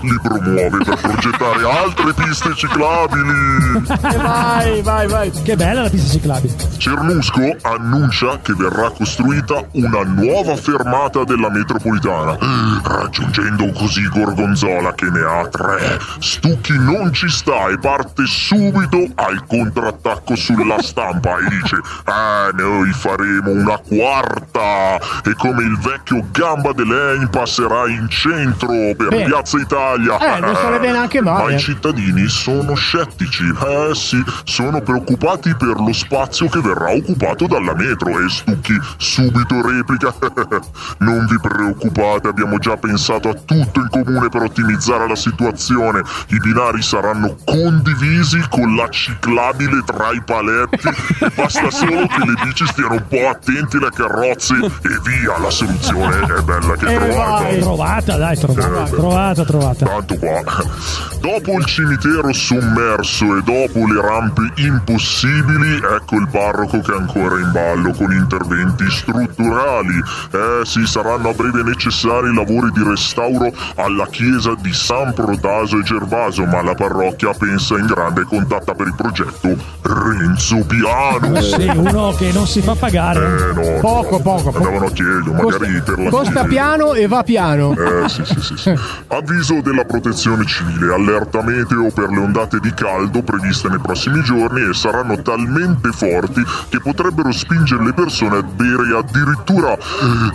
[0.02, 3.82] li promuove per progettare altre piste ciclabili.
[4.22, 5.30] vai, vai, vai.
[5.42, 6.54] Che bella la pista ciclabile.
[6.76, 7.56] Cernusco
[7.92, 12.38] annuncia che verrà costruita una nuova fermata della metropolitana,
[12.82, 15.98] raggiungendo così Gorgonzola che ne ha tre.
[16.18, 22.90] Stucchi non ci sta e parte subito al contrattacco sulla stampa e dice: Ah, noi
[22.92, 24.96] faremo una quarta!
[25.24, 29.24] E come il vecchio gamba de Lane passerà in centro per Bene.
[29.24, 30.18] Piazza Italia.
[30.18, 31.44] Eh, non sarebbe neanche male.
[31.44, 33.44] Ma i cittadini sono scettici.
[33.44, 39.60] Eh sì, sono preoccupati per lo spazio che verrà occupato dalla metro e Stucchi subito
[39.62, 40.14] replica.
[40.98, 46.02] non vi preoccupate, abbiamo già pensato a tutto in comune per ottimizzare la situazione.
[46.28, 50.88] I binari saranno condivisi con la ciclabile tra i paletti
[51.34, 56.16] basta solo che le bici stiano un po' attenti alle carrozze e via, la soluzione
[56.36, 57.42] è bella che Eh, trovata.
[57.42, 59.84] vai, trovata, dai, trovata, Eh, trovata, trovata.
[59.86, 60.42] Tanto qua.
[61.22, 67.38] Dopo il cimitero sommerso e dopo le rampe impossibili, ecco il parroco che è ancora
[67.38, 67.61] in ballo
[67.96, 69.96] con interventi strutturali.
[70.32, 75.82] Eh sì, saranno a breve necessari lavori di restauro alla chiesa di San Protaso e
[75.82, 81.36] Gervaso, ma la parrocchia pensa in grande e contatta per il progetto Renzo Piano.
[81.36, 83.20] Eh Sì, uno che non si fa pagare.
[83.20, 84.56] Eh no, Poco, poco, poco.
[84.56, 86.44] Andavano a chiedere, magari Costa chiesa.
[86.46, 87.74] piano e va piano.
[87.76, 88.74] Eh, sì, sì, sì, sì.
[89.08, 94.68] Avviso della protezione civile, allerta meteo per le ondate di caldo previste nei prossimi giorni
[94.68, 99.78] e saranno talmente forti che potrebbero spingere le persone a bere addirittura eh,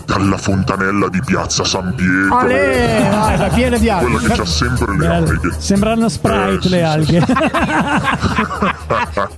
[0.05, 2.37] dalla fontanella di piazza San Pietro.
[2.37, 4.35] Ale, vai, va piena di Quella che alghe.
[4.35, 5.51] c'ha sempre le alghe.
[5.57, 7.25] Sembrano sprite le alghe.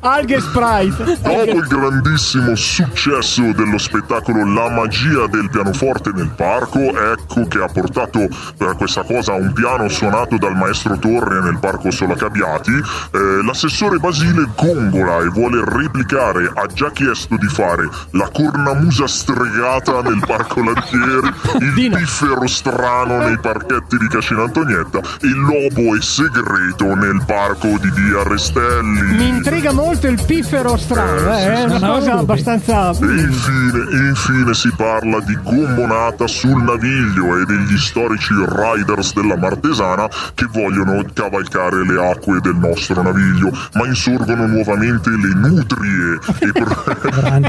[0.02, 1.18] Alghe Sprite.
[1.22, 7.68] Dopo il grandissimo successo dello spettacolo La magia del pianoforte nel parco, ecco che ha
[7.68, 12.72] portato eh, questa cosa a un piano suonato dal maestro Torre nel parco Solacabiati.
[12.72, 20.02] Eh, l'assessore Basile gongola e vuole replicare, ha già chiesto di fare la cornamusa stregata
[20.02, 26.02] nel parco Lantieri, il piffero strano nei parchetti di Cascina Antonietta e il lobo e
[26.02, 29.16] segreto nel parco di Via Restelli.
[29.16, 32.18] Mi intriga molto il piffero strano, eh, è una sì, cosa sì.
[32.18, 32.90] abbastanza.
[32.90, 40.08] E infine, infine si parla di gommonata sul naviglio e degli storici riders della Martesana
[40.34, 46.78] che vogliono cavalcare le acque del nostro naviglio, ma insorgono nuovamente le nutrie e pro-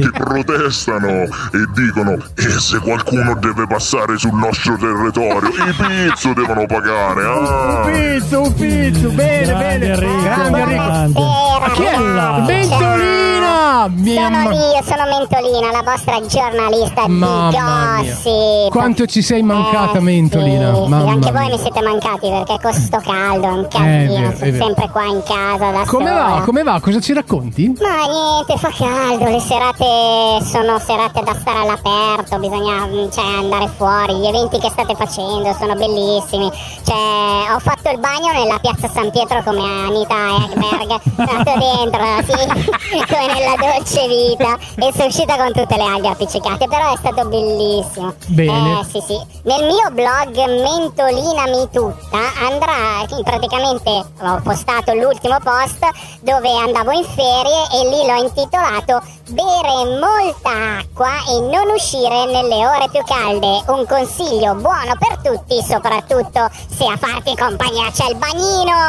[0.01, 5.75] che protestano e dicono e se qualcuno deve passare sul nostro territorio, i
[6.09, 7.25] pizzo devono pagare.
[7.27, 7.91] Un Ah.
[7.91, 9.87] pizzo, un pizzo, bene, Grande bene.
[9.93, 10.83] Enrico, Grande Enrico.
[10.83, 11.19] grande.
[11.21, 11.97] Ma chi è?
[11.97, 13.40] Bella.
[13.51, 18.71] Mia Sono ma- io, sono Mentolina, la vostra giornalista Mamma di gossip.
[18.71, 20.75] Quanto ci sei mancata, Eh, Mentolina.
[20.75, 24.31] sì, sì, anche voi mi siete mancati perché con sto caldo è un Eh, casino,
[24.31, 26.25] è sono sempre qua in casa da Come sola.
[26.35, 26.43] va?
[26.45, 26.81] Come va?
[26.81, 27.73] Cosa ci racconti?
[27.81, 33.69] Ma niente, fa caldo, le serate sono serate da stare all'aperto, bisogna mm, cioè, andare
[33.77, 36.51] fuori, gli eventi che state facendo sono bellissimi.
[36.85, 40.15] Cioè, ho fatto il bagno nella piazza San Pietro come Anita
[40.45, 45.83] Ekberg, sono andato dentro, sì, come nella dolce vita e sono uscita con tutte le
[45.83, 48.15] alghe appiccicate, però è stato bellissimo.
[48.27, 48.81] Bene.
[48.81, 49.19] Eh, sì, sì.
[49.45, 52.89] Nel mio blog Mentolinami tutta andrà
[53.25, 55.79] praticamente ho postato l'ultimo post
[56.21, 62.67] dove andavo in ferie e lì l'ho intitolato Bere molta acqua e non uscire nelle
[62.67, 63.63] ore più calde.
[63.69, 68.89] Un consiglio buono per tutti, soprattutto se a farti compagnia c'è il bagnino.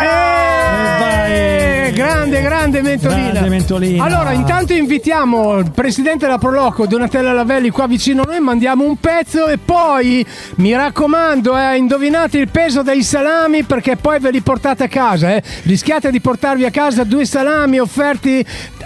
[1.27, 3.29] Eh, grande, grande Mentolina.
[3.29, 4.03] Grande Mentolina.
[4.03, 8.97] Allora, intanto invitiamo il presidente della Proloco, Donatella Lavelli, qua vicino a noi, mandiamo un
[8.97, 14.41] pezzo e poi, mi raccomando, eh, indovinate il peso dei salami perché poi ve li
[14.41, 15.35] portate a casa.
[15.35, 15.43] Eh.
[15.63, 18.43] Rischiate di portarvi a casa due salami offerti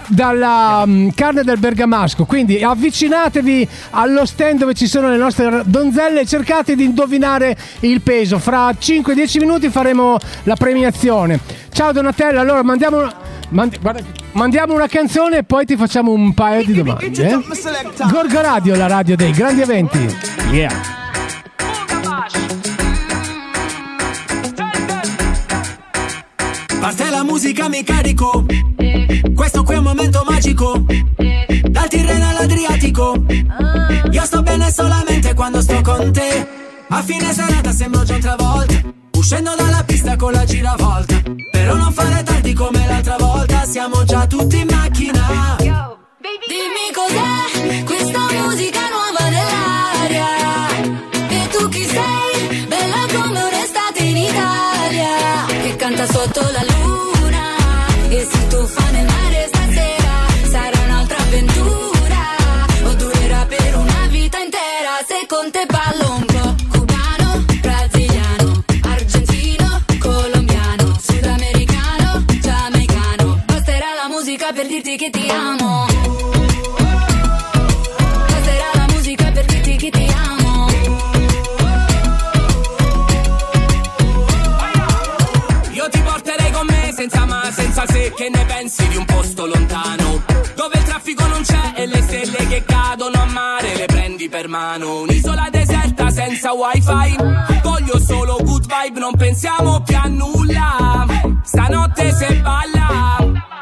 [0.08, 2.26] dalla mm, carne del bergamasco.
[2.26, 8.02] Quindi avvicinatevi allo stand dove ci sono le nostre donzelle e cercate di indovinare il
[8.02, 8.38] peso.
[8.38, 11.40] Fra 5-10 minuti faremo la premiazione.
[11.72, 13.10] Ciao Donatella, allora mandiamo
[13.48, 14.00] una, mandi- guarda
[14.32, 17.06] mandiamo una canzone e poi ti facciamo un paio di domande.
[17.28, 17.38] eh?
[18.10, 20.16] Gorga Radio, la radio dei grandi eventi.
[20.50, 20.94] Yeah.
[26.80, 28.44] Parte la musica, mi carico.
[29.34, 30.84] Questo qui è un momento magico.
[31.68, 33.24] Dal Tirreno all'Adriatico.
[34.10, 36.46] Io sto bene solamente quando sto con te.
[36.88, 38.36] A fine serata sembro già un'altra
[39.26, 39.36] volta.
[39.36, 41.22] Uscendo dalla pista con la giravolta.
[41.50, 43.64] Però non fare tardi come l'altra volta.
[43.64, 45.56] Siamo già tutti in macchina.
[94.26, 97.16] Prendi per mano Un'isola deserta senza wifi
[97.62, 101.06] Voglio solo good vibe, non pensiamo più a nulla.
[101.42, 103.55] Stanotte se balla.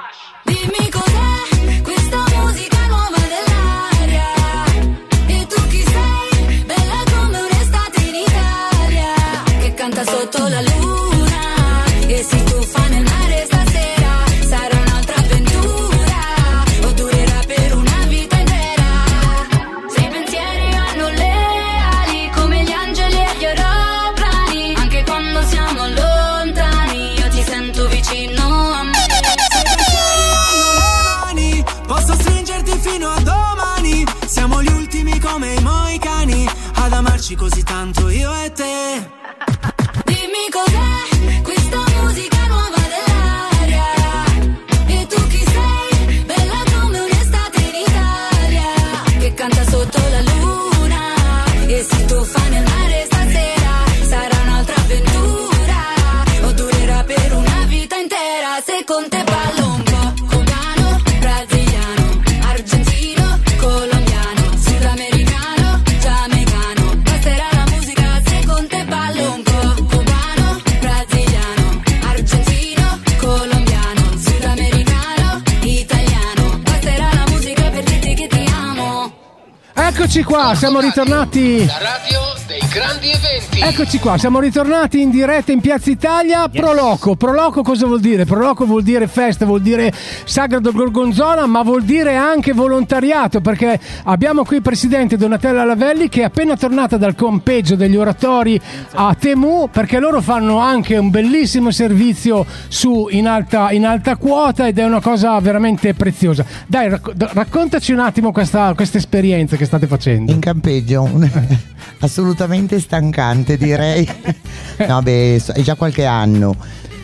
[80.17, 81.67] Eccoci qua, siamo ritornati.
[81.67, 83.24] La radio dei grandi eventi.
[83.57, 86.49] Eccoci qua, siamo ritornati in diretta in Piazza Italia.
[86.49, 88.25] Proloco, Proloco cosa vuol dire?
[88.25, 89.93] Proloco vuol dire festa, vuol dire
[90.25, 96.23] Sagrado Gorgonzola, ma vuol dire anche volontariato, perché abbiamo qui il presidente Donatella Lavelli che
[96.23, 98.61] è appena tornata dal campeggio degli oratori
[98.93, 104.67] a Temu, perché loro fanno anche un bellissimo servizio su in alta, in alta quota
[104.67, 106.45] ed è una cosa veramente preziosa.
[106.67, 110.33] Dai, racco- raccontaci un attimo questa, questa esperienza che state facendo.
[110.33, 111.09] In campeggio,
[112.01, 114.09] assolutamente stancante direi.
[114.89, 116.57] no, beh, è già qualche anno.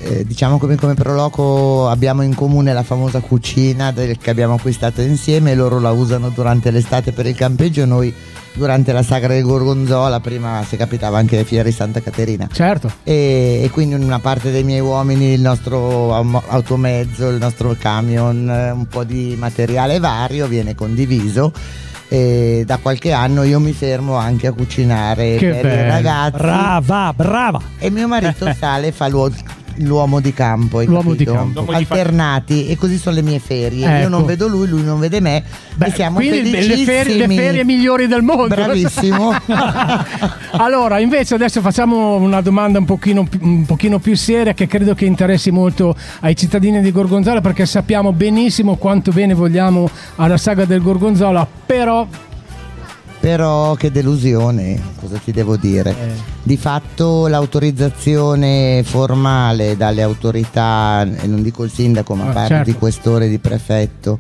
[0.02, 5.02] Eh, diciamo come, come Proloco abbiamo in comune la famosa cucina del- che abbiamo acquistato
[5.02, 8.12] insieme, loro la usano durante l'estate per il campeggio, noi
[8.54, 12.48] durante la sagra del Gorgonzola, prima se capitava anche le fiere di Santa Caterina.
[12.50, 12.90] Certo.
[13.04, 18.70] E, e quindi una parte dei miei uomini, il nostro automezzo, il nostro camion, eh,
[18.70, 21.52] un po' di materiale vario viene condiviso.
[22.12, 25.80] E da qualche anno io mi fermo anche a cucinare Che per bello.
[25.82, 26.36] i ragazzi.
[26.38, 27.60] Brava, brava.
[27.78, 29.30] E mio marito sale e fa l'uo-
[29.76, 31.32] l'uomo di campo, hai L'uomo capito?
[31.32, 31.60] campo.
[31.60, 33.86] Di fa- alternati e così sono le mie ferie.
[33.88, 34.08] Io Ecco.
[34.08, 35.42] non vedo lui, lui non vede me.
[35.82, 38.54] e siamo Quindi le ferie, le ferie migliori del mondo.
[38.54, 39.32] Bravissimo.
[40.52, 45.04] allora, invece adesso facciamo una domanda un pochino, un pochino più seria che credo che
[45.04, 50.82] interessi molto ai cittadini di Gorgonzola perché sappiamo benissimo quanto bene vogliamo alla saga del
[50.82, 52.06] Gorgonzola, però
[53.20, 55.90] Però che delusione, cosa ti devo dire?
[55.90, 56.12] Eh.
[56.42, 62.70] Di fatto l'autorizzazione formale dalle autorità, e non dico il sindaco, ma Ah, parlo certo.
[62.70, 64.18] di questore, di prefetto,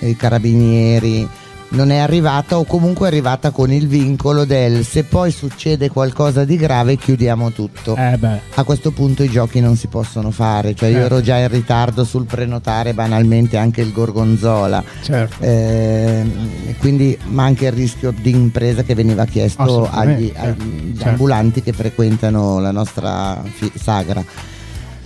[0.00, 1.28] i carabinieri,
[1.68, 6.44] non è arrivata o comunque è arrivata con il vincolo del se poi succede qualcosa
[6.44, 7.96] di grave chiudiamo tutto.
[7.96, 8.18] Eh
[8.54, 11.14] A questo punto i giochi non si possono fare, cioè io Certo.
[11.14, 14.82] ero già in ritardo sul prenotare banalmente anche il gorgonzola.
[15.02, 15.36] Certo.
[15.40, 21.08] Ehm, quindi ma anche il rischio di impresa che veniva chiesto agli, Assolutamente, agli certo.
[21.08, 24.24] ambulanti che frequentano la nostra fi- sagra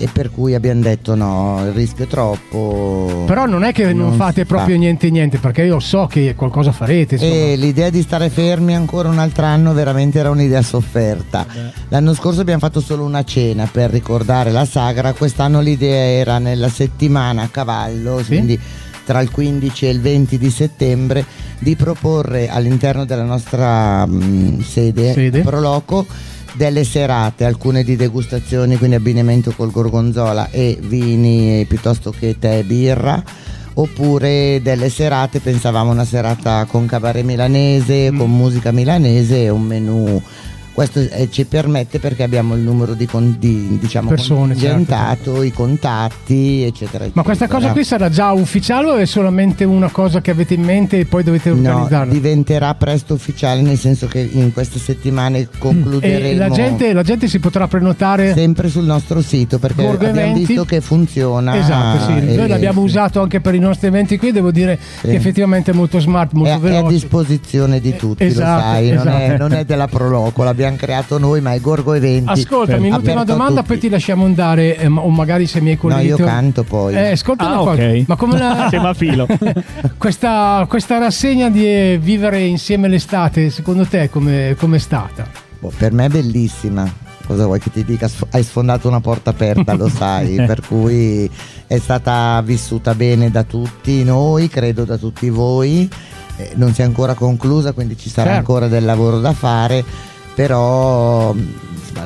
[0.01, 3.24] e per cui abbiamo detto no, il rischio è troppo.
[3.27, 4.55] Però non è che non, si fate fa.
[4.55, 7.16] proprio niente niente, perché io so che qualcosa farete.
[7.16, 7.35] Insomma.
[7.35, 11.44] E l'idea di stare fermi ancora un altro anno veramente era un'idea sofferta.
[11.89, 16.70] L'anno scorso abbiamo fatto solo una cena per ricordare la sagra, quest'anno l'idea era nella
[16.70, 18.59] settimana a cavallo, quindi
[19.05, 21.27] tra il 15 e il 20 di settembre,
[21.59, 25.40] di proporre all'interno della nostra mm, sede, Sede.
[25.43, 26.06] Proloco
[26.55, 32.64] delle serate, alcune di degustazioni, quindi abbinamento col gorgonzola e vini piuttosto che tè e
[32.64, 33.22] birra
[33.74, 37.27] oppure delle serate, pensavamo una serata con cabaret Mm.
[37.27, 40.22] milanese, con musica milanese e un menù.
[40.72, 45.52] Questo eh, ci permette perché abbiamo il numero di, con- di, diciamo, Persone, certo, i
[45.52, 47.06] contatti, eccetera.
[47.12, 47.60] Ma questa eccetera.
[47.66, 51.05] cosa qui sarà già ufficiale o è solamente una cosa che avete in mente e
[51.06, 52.12] poi dovete No, organizzarla?
[52.12, 56.26] diventerà presto ufficiale, nel senso che in queste settimane concluderemo.
[56.26, 60.30] E la gente, la gente si potrà prenotare sempre sul nostro sito perché Gorgo abbiamo
[60.30, 60.47] Eventi.
[60.47, 61.56] visto che funziona.
[61.59, 62.12] Esatto, sì.
[62.30, 65.74] e- Noi l'abbiamo usato anche per i nostri eventi qui, devo dire che effettivamente è
[65.74, 66.94] molto smart, molto è, è a veloce.
[66.94, 69.36] disposizione di tutti, esatto, lo sai, non, è, esatto.
[69.42, 72.31] non è della Proloco, l'abbiamo creato noi, ma è Gorgo Eventi.
[72.31, 75.74] Ascoltami, un'ultima Aperto a domanda, poi ti lasciamo andare, eh, o magari se i miei
[75.77, 76.07] No, colleghi.
[76.07, 76.95] io te- canto poi.
[76.95, 78.05] Eh, ascolta Ah, una cosa, ok.
[78.07, 78.66] ma come la...
[78.70, 79.27] Siamo a filo.
[79.99, 85.27] questa, questa rassegna di eh, vivere insieme l'estate, secondo te come è stata?
[85.59, 86.91] Boh, per me è bellissima.
[87.27, 88.09] cosa vuoi che ti dica?
[88.31, 91.31] Hai sfondato una porta aperta, lo sai, per cui
[91.66, 95.89] è stata vissuta bene da tutti noi, credo da tutti voi.
[96.37, 98.39] Eh, non si è ancora conclusa, quindi ci sarà Certo.
[98.53, 99.85] ancora del lavoro da fare,
[100.41, 101.35] però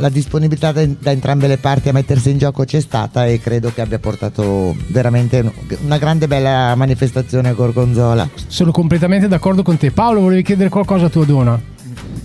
[0.01, 0.81] la disponibilità da,
[1.13, 5.53] entrambe le parti a mettersi in gioco c'è stata e credo che abbia portato veramente
[5.85, 8.29] una grande bella manifestazione a Gorgonzola.
[8.49, 9.93] Sono completamente d'accordo con te.
[9.93, 11.74] Paolo, volevi chiedere qualcosa a tua donna?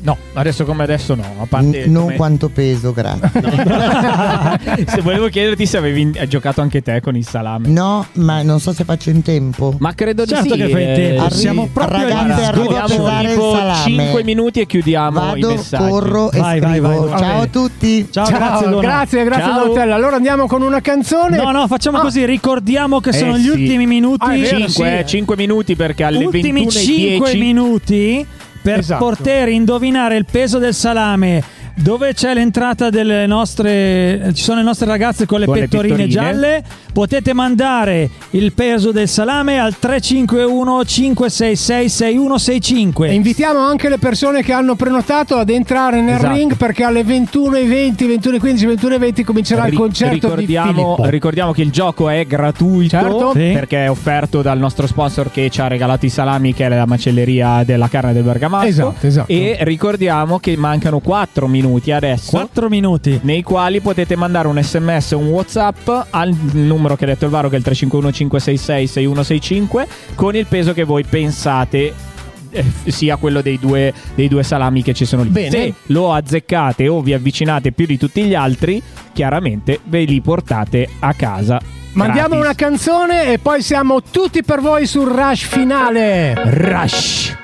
[0.02, 1.24] No, adesso come adesso no.
[1.42, 3.30] A parte N- non come- quanto peso, grazie.
[4.88, 7.68] se volevo chiederti se avevi in- giocato anche te con il salame.
[7.68, 9.76] No, ma non so se faccio in tempo.
[9.80, 10.60] Ma credo di Certo sì.
[10.60, 13.84] che fai in tempo, Arri- siamo proprio ragazzi, arrivo a pesare il salame.
[13.84, 15.90] 5 minuti e chiudiamo i Vado, messaggi.
[15.90, 16.88] corro e Vai, vai, scrivo.
[16.88, 17.20] vai, vai.
[17.20, 17.44] Ciao Ok.
[17.44, 18.08] a tutti.
[18.12, 18.82] Ciao, Ciao, grazie Donna.
[18.82, 19.64] grazie, grazie Ciao.
[19.66, 19.96] Donatella.
[19.96, 21.38] Allora andiamo con una canzone.
[21.38, 22.02] No, no, facciamo Ah.
[22.02, 23.50] così, ricordiamo che Eh sono gli sì.
[23.50, 24.26] ultimi minuti.
[24.26, 25.26] Ah, è vero, 5, sì.
[25.36, 28.26] minuti perché alle ultimi 21.10 5 minuti
[28.62, 29.04] per Esatto.
[29.06, 31.44] poter indovinare il peso del salame.
[31.82, 34.32] Dove c'è l'entrata delle nostre.
[34.34, 36.14] Ci sono le nostre ragazze con le Con le pettorine pettorine.
[36.32, 36.64] gialle.
[36.92, 43.14] Potete mandare il peso del salame al 351 566 E 6165.
[43.14, 46.34] invitiamo anche le persone che hanno prenotato ad entrare nel Esatto.
[46.34, 52.10] ring perché alle 21.20, 21.15, 21.20 comincerà il concerto di ricordiamo, ricordiamo che il gioco
[52.10, 53.32] è gratuito Certo.
[53.34, 53.52] Sì.
[53.54, 56.86] perché è offerto dal nostro sponsor che ci ha regalato i salami che è la
[56.88, 59.32] macelleria della carne del Bergamasco Esatto, esatto.
[59.32, 63.20] e ricordiamo che mancano 4 minuti adesso 4 minuti.
[63.24, 67.50] nei quali potete mandare un sms un whatsapp al numero che ha detto il Varo
[67.50, 71.94] che è il 351 566 6165 con il peso che voi pensate
[72.52, 75.30] eh, sia quello dei due, dei due salami che ci sono lì.
[75.30, 75.50] Bene.
[75.50, 78.82] Se lo azzeccate o vi avvicinate più di tutti gli altri,
[79.14, 81.62] chiaramente ve li portate a casa.
[81.94, 82.58] Mandiamo una gratis.
[82.58, 86.34] canzone e poi siamo tutti per voi sul rush finale.
[86.36, 87.36] Rush.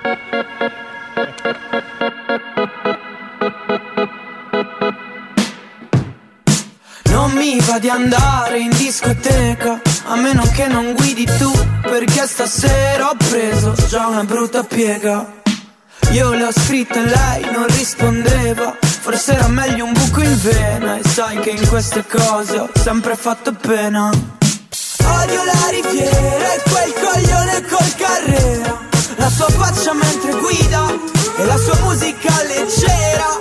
[7.45, 11.51] Mi va di andare in discoteca A meno che non guidi tu
[11.81, 15.43] Perché stasera ho preso già una brutta piega.
[16.11, 20.97] Io le ho scritto e lei non rispondeva Forse era meglio un buco in vena
[20.97, 24.09] E sai che in queste cose ho sempre fatto pena.
[24.09, 28.79] Odio la riviera e quel coglione col carrera
[29.17, 33.37] La sua faccia mentre guida e la sua musica leggera.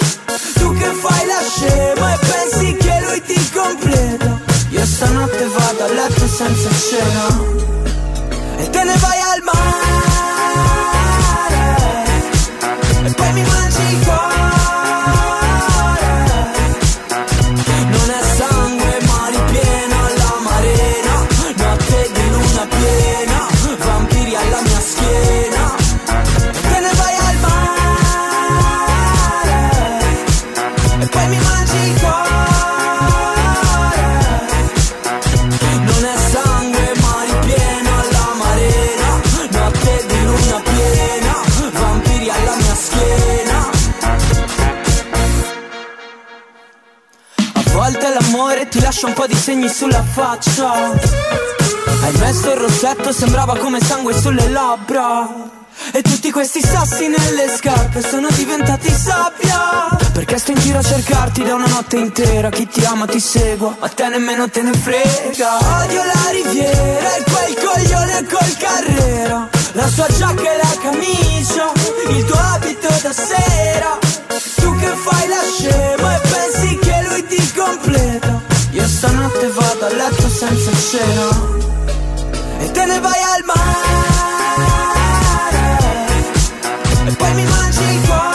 [0.54, 2.83] Tu che fai la scema e pensi che
[3.26, 4.40] ti completa
[4.70, 7.26] Io stanotte vado a letto senza cena
[8.58, 9.64] E te ne vai al mare.
[13.04, 14.63] E poi mi mangi il cuore
[49.04, 50.72] lascia un po' di segni sulla faccia.
[52.02, 55.52] Hai messo il rossetto, sembrava come sangue sulle labbra.
[55.92, 59.96] E tutti questi sassi nelle scarpe sono diventati sabbia.
[60.12, 62.48] Perché sto in giro a cercarti da una notte intera?
[62.50, 65.56] Chi ti ama ti segua, ma te nemmeno te ne frega.
[65.82, 69.48] Odio la riviera e quel coglione col carrera.
[69.72, 71.72] La sua giacca e la camicia,
[72.08, 73.98] il tuo abito da sera.
[74.56, 78.33] Tu che fai la scema e pensi che lui ti completa
[79.04, 81.28] stanotte vado a letto senza cena
[82.60, 84.32] E te ne vai al mare.
[87.06, 88.33] E poi mi mangi il cuore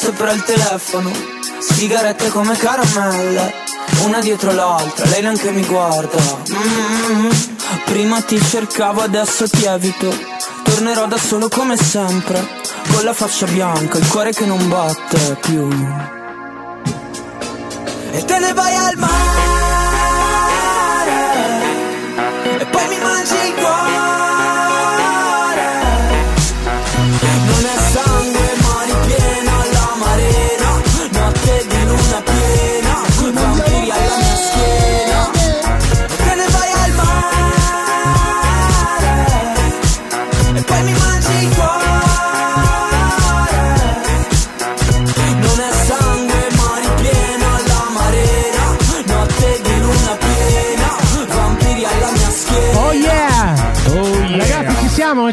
[0.00, 1.10] sopra il telefono.
[1.58, 3.52] Sigarette come caramelle
[4.04, 6.18] Una dietro l'altra, lei neanche mi guarda.
[6.52, 7.28] Mm,
[7.84, 10.10] Prima ti cercavo, adesso ti evito.
[10.62, 12.46] Tornerò da solo come sempre
[12.92, 15.68] Con la faccia bianca, il cuore che non batte più.
[18.12, 19.29] E te ne vai al mare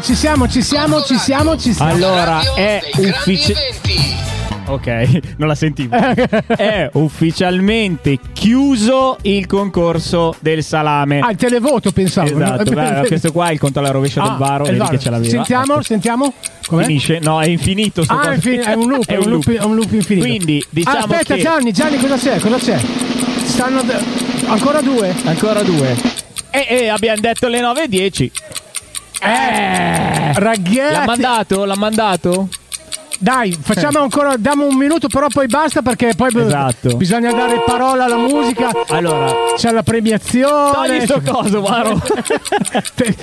[0.00, 1.90] ci siamo, ci siamo, ci siamo, ci siamo.
[1.92, 3.76] Allora, è ufficiale.
[4.66, 4.86] Ok,
[5.38, 5.96] non la sentivo.
[5.96, 11.20] è ufficialmente chiuso il concorso del salame.
[11.20, 12.28] Ah, il televoto pensavo.
[12.28, 14.78] Esatto, beh, questo qua è il conto alla rovescia del Ah, varo, è il vedi
[14.78, 14.90] varo.
[14.90, 15.30] che ce l'aveva.
[15.30, 15.82] Sentiamo, Ecco.
[15.82, 16.32] sentiamo.
[16.66, 16.84] Com'è?
[16.84, 17.18] Finisce?
[17.22, 18.02] No, è infinito.
[18.04, 18.48] sto Ah, coso.
[18.50, 20.26] è, un loop, è un loop, è un loop infinito.
[20.26, 22.38] Quindi, diciamo Ah, aspetta, che- Gianni, Gianni, cosa c'è?
[22.38, 22.78] Cosa c'è?
[23.44, 23.80] Stanno.
[23.82, 24.02] d-
[24.48, 25.14] ancora due?
[25.24, 25.96] Ancora due.
[26.50, 28.30] E, e abbiamo detto le 9.10.
[29.20, 30.74] Eh, ragazzi.
[30.92, 31.64] L'ha mandato?
[31.64, 32.48] L'ha mandato?
[33.20, 36.96] Dai, facciamo ancora, diamo un minuto, però poi basta perché poi Esatto.
[36.96, 38.70] bisogna dare parola alla musica.
[38.90, 40.72] Allora, c'è la premiazione.
[40.72, 42.00] Togli sto coso, Varo.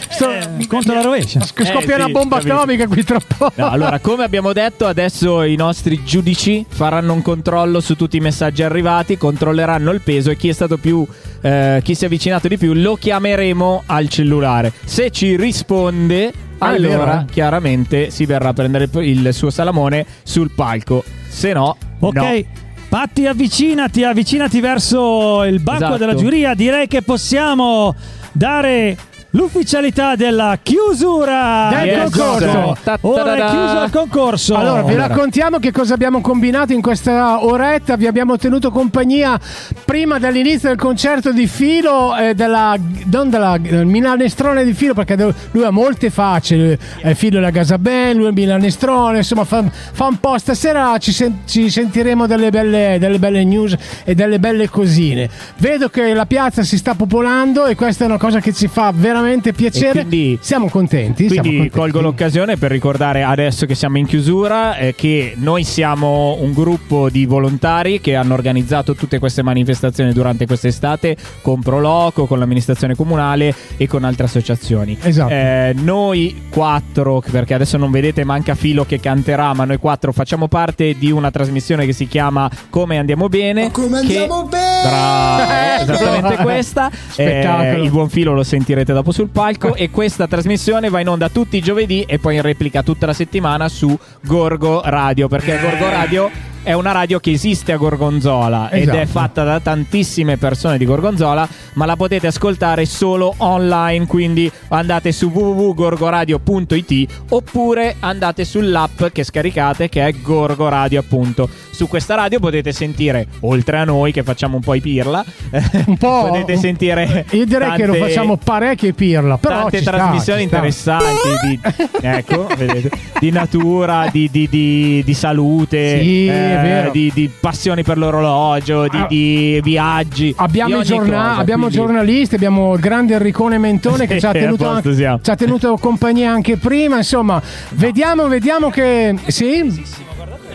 [0.10, 0.32] Sto-
[0.68, 1.40] Conto la rovescia.
[1.40, 2.56] sc- Eh, scoppia sì, una bomba capito.
[2.56, 3.54] atomica qui tra poco.
[3.56, 8.20] No, allora, come abbiamo detto, adesso i nostri giudici faranno un controllo su tutti i
[8.20, 11.08] messaggi arrivati, controlleranno il peso e chi è stato più.
[11.46, 14.74] Eh, chi si è avvicinato di più lo chiameremo al cellulare.
[14.84, 17.26] Se ci risponde, Ah, allora vero, eh?
[17.32, 21.04] chiaramente si verrà a prendere il suo salamone sul palco.
[21.28, 22.16] Se no, Ok.
[22.16, 22.64] no.
[22.90, 25.98] Patti, avvicinati, avvicinati verso il banco Esatto.
[25.98, 26.54] della giuria.
[26.56, 27.94] Direi che possiamo
[28.32, 28.98] dare
[29.36, 32.10] l'ufficialità della chiusura Del Yes.
[32.10, 32.78] concorso.
[33.02, 34.56] Ora è chiuso il concorso.
[34.56, 37.96] Allora, vi raccontiamo che cosa abbiamo combinato in questa oretta.
[37.98, 39.40] Vi abbiamo tenuto compagnia
[39.84, 42.76] prima dell'inizio del concerto di filo, eh, della,
[43.12, 45.16] non della del Milanestrone di filo, perché
[45.52, 46.78] lui ha molte facce.
[47.00, 50.38] È filo della Gasaben, lui è Milanestrone, insomma, fa, fa un po'.
[50.38, 55.30] Stasera ci, sen- ci sentiremo delle belle, delle belle news e delle belle cosine.
[55.58, 58.92] Vedo che la piazza si sta popolando e questa è una cosa che ci fa
[58.96, 59.88] veramente piacere.
[60.02, 61.28] E quindi- siamo contenti.
[61.28, 61.78] siamo Quindi contenti.
[61.78, 67.10] colgo l'occasione per ricordare adesso che siamo in chiusura eh, che noi siamo un gruppo
[67.10, 73.54] di volontari che hanno organizzato tutte queste manifestazioni durante quest'estate con Proloco, con l'amministrazione comunale
[73.78, 74.98] e con altre associazioni.
[75.02, 75.32] Esatto.
[75.32, 80.48] Eh, noi quattro, perché adesso non vedete manca Filo che canterà, ma noi quattro facciamo
[80.48, 83.72] parte di una trasmissione che si chiama Come andiamo bene.
[83.72, 84.64] Come che- andiamo bene?
[84.84, 86.90] Bravo, esattamente questa.
[87.10, 87.64] Spettacolo.
[87.64, 89.76] Eh, il buon filo lo sentirete dopo sul palco.
[89.76, 93.14] e questa trasmissione va in onda tutti i giovedì e poi in replica tutta la
[93.14, 95.28] settimana su Gorgo Radio.
[95.28, 98.98] Perché Gorgo Radio è una radio che esiste a Gorgonzola ed Esatto.
[98.98, 104.08] è fatta da tantissime persone di Gorgonzola, ma la potete ascoltare solo online.
[104.08, 111.48] Quindi andate su www.gorgoradio.it oppure andate sull'app che scaricate che è Gorgo Radio appunto.
[111.70, 115.24] Su questa radio potete sentire, oltre a noi che facciamo un po' i pirla,
[115.86, 116.28] un po'.
[116.30, 119.38] potete sentire Io direi che lo tante- facciamo parecchie pirla.
[119.38, 120.56] Però tante trasmissioni sta.
[120.58, 121.60] interessanti di,
[122.02, 122.90] ecco, vedete,
[123.20, 126.92] di natura, di, di- di- di salute, Sì, è vero.
[126.92, 129.06] di, di passioni per l'orologio, di, Ah.
[129.08, 130.34] di viaggi.
[130.38, 134.64] Abbiamo, di giorna- cosa, abbiamo giornalisti, abbiamo il grande Enricone Mentone che ci ha, tenuto
[134.66, 136.98] posto anche- ci ha tenuto compagnia anche prima.
[136.98, 137.42] Insomma,
[137.72, 139.16] vediamo, vediamo che.
[139.28, 139.84] Sì?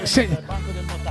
[0.03, 0.27] Sì.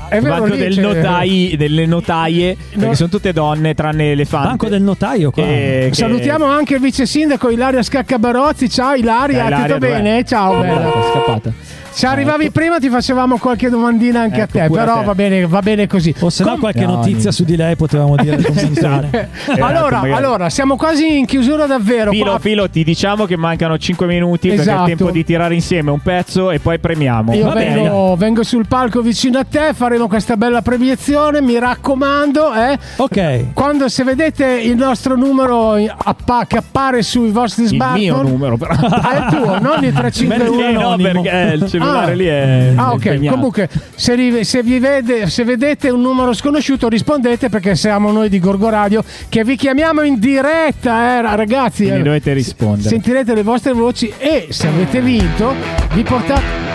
[0.09, 4.47] È vero, Banco del notai, delle notaie, perché sono tutte donne tranne elefante.
[4.47, 5.43] Banco del notaio qua.
[5.43, 8.67] Che- che- Salutiamo anche il vice sindaco Ilaria Scaccabarozzi.
[8.71, 10.01] Ciao Ilaria, Eh, Ilaria, tutto dov'è?
[10.01, 10.25] bene?
[10.25, 10.81] Ciao, È bella.
[10.81, 11.53] scappata, è scappata.
[11.91, 15.05] Se arrivavi prima ti facevamo qualche domandina anche Ecco, a te, pure a però te.
[15.05, 16.13] Va, bene, va bene così.
[16.19, 17.31] O se no Com- qualche No, notizia niente.
[17.33, 18.37] su di lei potevamo dire
[19.59, 20.11] allora, magari.
[20.13, 22.11] allora, siamo quasi in chiusura davvero.
[22.11, 24.89] Filo, Qua- filo, ti diciamo che mancano 5 minuti perché è Esatto.
[24.89, 27.33] il tempo di tirare insieme un pezzo e poi premiamo.
[27.33, 27.73] Io Va bene.
[27.81, 32.77] vengo, vengo sul palco vicino a te, faremo questa bella premiazione, mi raccomando, eh.
[32.97, 33.53] Ok.
[33.53, 38.55] Quando se vedete il nostro numero appa- che appare sui vostri Il smartphone mio numero,
[38.57, 38.73] però.
[38.79, 42.15] È il tuo, non il 351 Eh, no, perché il cellulare Ah.
[42.15, 42.73] lì è.
[42.75, 43.05] Ah, ok.
[43.05, 43.35] impegnato.
[43.35, 48.29] Comunque, se, ri- se vi vede- se vedete un numero sconosciuto, rispondete perché siamo noi
[48.29, 51.83] di Gorgo Radio che vi chiamiamo in diretta, eh, ragazzi.
[51.83, 52.03] Quindi eh.
[52.03, 52.89] dovete rispondere.
[52.89, 55.53] Sentirete le vostre voci e se avete vinto,
[55.93, 56.68] vi portate.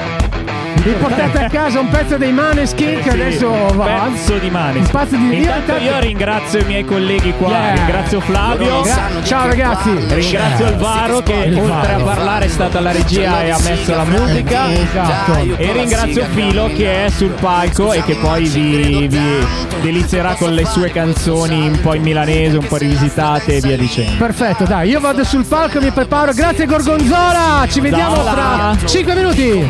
[0.85, 3.85] Vi portate a casa un pezzo dei Maneskin che Sì, adesso un va.
[4.13, 4.49] pezzo di.
[4.49, 7.73] Un pezzo di Intanto io- io ringrazio i miei colleghi qua, Yeah.
[7.75, 8.83] ringrazio Flavio.
[8.83, 9.91] Gra- Ciao ragazzi.
[10.09, 13.95] Ringrazio il Varo che Il oltre a parlare è stato alla regia e ha messo
[13.95, 14.71] la musica.
[14.73, 15.33] Esatto.
[15.57, 19.47] E ringrazio Filo che è sul palco e che poi vi, vi
[19.81, 24.13] delizierà con le sue canzoni un po' in milanese, un po' rivisitate e via dicendo.
[24.19, 26.33] Perfetto, dai, io vado sul palco, mi preparo.
[26.35, 28.31] Grazie Gorgonzola, ci vediamo Zola.
[28.33, 29.67] fra 5 minuti.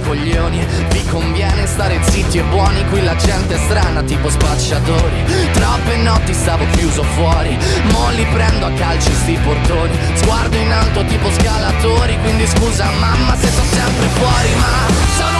[0.00, 0.64] Coglioni.
[0.90, 5.24] Vi conviene stare zitti e buoni Qui la gente è strana tipo spacciatori.
[5.52, 7.56] Troppe notti stavo chiuso fuori
[7.92, 9.98] Mo li prendo a calci sti portoni.
[10.14, 15.39] Sguardo in alto tipo scalatori Quindi scusa mamma se sto sempre fuori Ma sono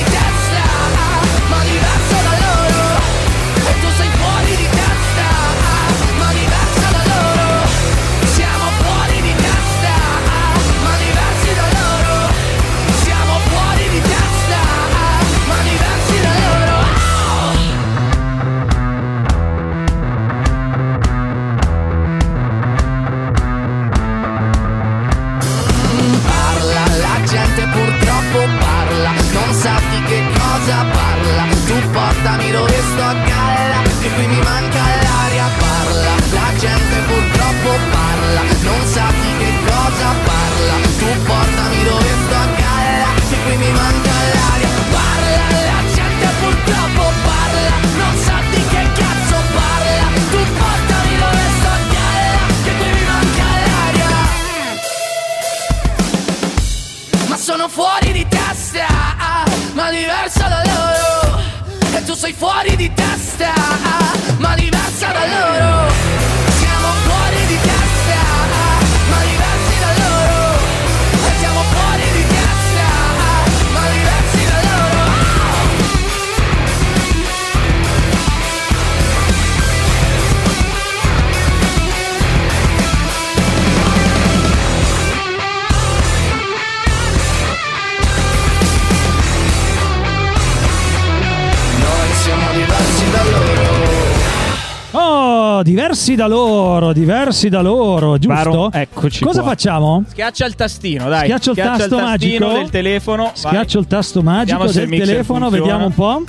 [96.01, 98.33] diversi da loro, diversi da loro, giusto?
[98.33, 99.49] Baro, eccoci Cosa qua.
[99.51, 100.03] facciamo?
[100.07, 101.25] Schiaccia il tastino, dai.
[101.25, 102.05] Schiaccio il tasto tastino
[102.47, 102.47] magico.
[102.47, 103.23] del telefono.
[103.25, 103.31] vai.
[103.35, 105.63] Schiaccio il tasto magico Vediamo del il telefono, funziona.
[105.63, 106.23] vediamo un po'.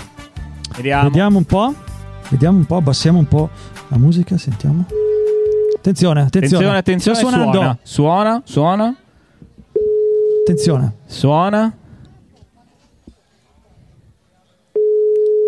[0.77, 1.03] Vediamo.
[1.05, 1.74] Vediamo un po'.
[2.28, 3.49] Vediamo un po', abbassiamo un po'
[3.89, 4.85] la musica, sentiamo.
[5.77, 6.77] Attenzione, attenzione.
[6.77, 7.16] Attenzione, attenzione.
[7.19, 7.78] Sta suonando.
[7.82, 8.97] Suona, suona, suona.
[10.43, 10.93] Attenzione.
[11.07, 11.77] Suona.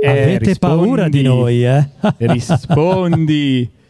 [0.03, 0.59] Eh, Avete rispondi.
[0.59, 1.89] paura di noi, eh?
[2.19, 3.71] rispondi.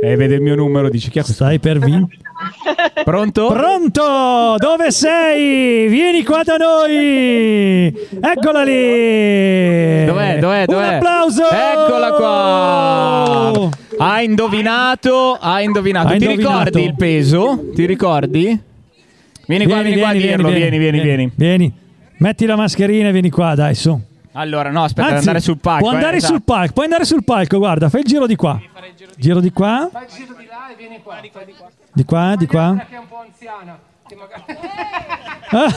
[0.00, 1.44] E vede il mio numero, dice chi è questo?
[1.44, 2.22] Stai per vincere.
[3.02, 3.48] Pronto?
[3.48, 4.54] Pronto?
[4.58, 5.88] Dove sei?
[5.88, 7.92] Vieni qua da noi!
[8.20, 10.04] Eccola lì!
[10.04, 10.38] Dov'è?
[10.38, 10.64] Dov'è?
[10.66, 10.88] Dov'è?
[10.88, 11.42] Un applauso!
[11.50, 13.68] Eccola qua!
[13.98, 16.08] Ha indovinato, ha indovinato.
[16.08, 16.58] Ha Ti indovinato.
[16.58, 17.64] ricordi il peso?
[17.74, 18.60] Ti ricordi?
[19.46, 21.32] Vieni, qua, vieni, qua a dirlo, vieni, vieni, vieni.
[21.34, 21.72] Vieni.
[22.18, 23.98] Metti la mascherina e vieni qua, dai, su.
[24.38, 25.80] Allora, no, aspetta, Anzi, andare sul palco.
[25.80, 26.52] Può andare eh, sul esatto.
[26.52, 28.60] palco, puoi andare sul palco, guarda, fai il giro di qua.
[29.16, 31.18] Giro di qua, Fai il giro di là e vieni qua.
[31.20, 31.42] Di qua.
[31.92, 32.86] di qua, di qua.
[32.88, 33.78] Che è un po' anziana.
[34.16, 34.42] Magari...
[35.50, 35.72] Ah,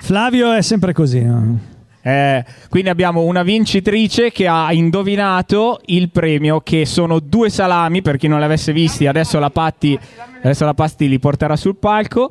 [0.00, 1.22] Flavio è sempre così.
[1.22, 1.58] no?
[2.00, 8.02] Eh, quindi abbiamo una vincitrice che ha indovinato il premio, che sono due salami.
[8.02, 9.96] Per chi non li avesse visti, adesso la Patti,
[10.38, 12.30] adesso la Patti li porterà sul palco.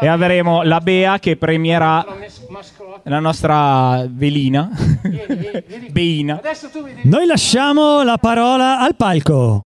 [0.00, 2.04] E avremo la Bea che premierà
[3.04, 4.70] la nostra velina.
[5.90, 6.40] Beina.
[7.02, 9.62] Noi lasciamo la parola al palco.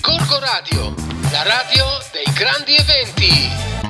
[0.00, 0.94] Corco Radio,
[1.30, 3.89] la radio dei grandi eventi.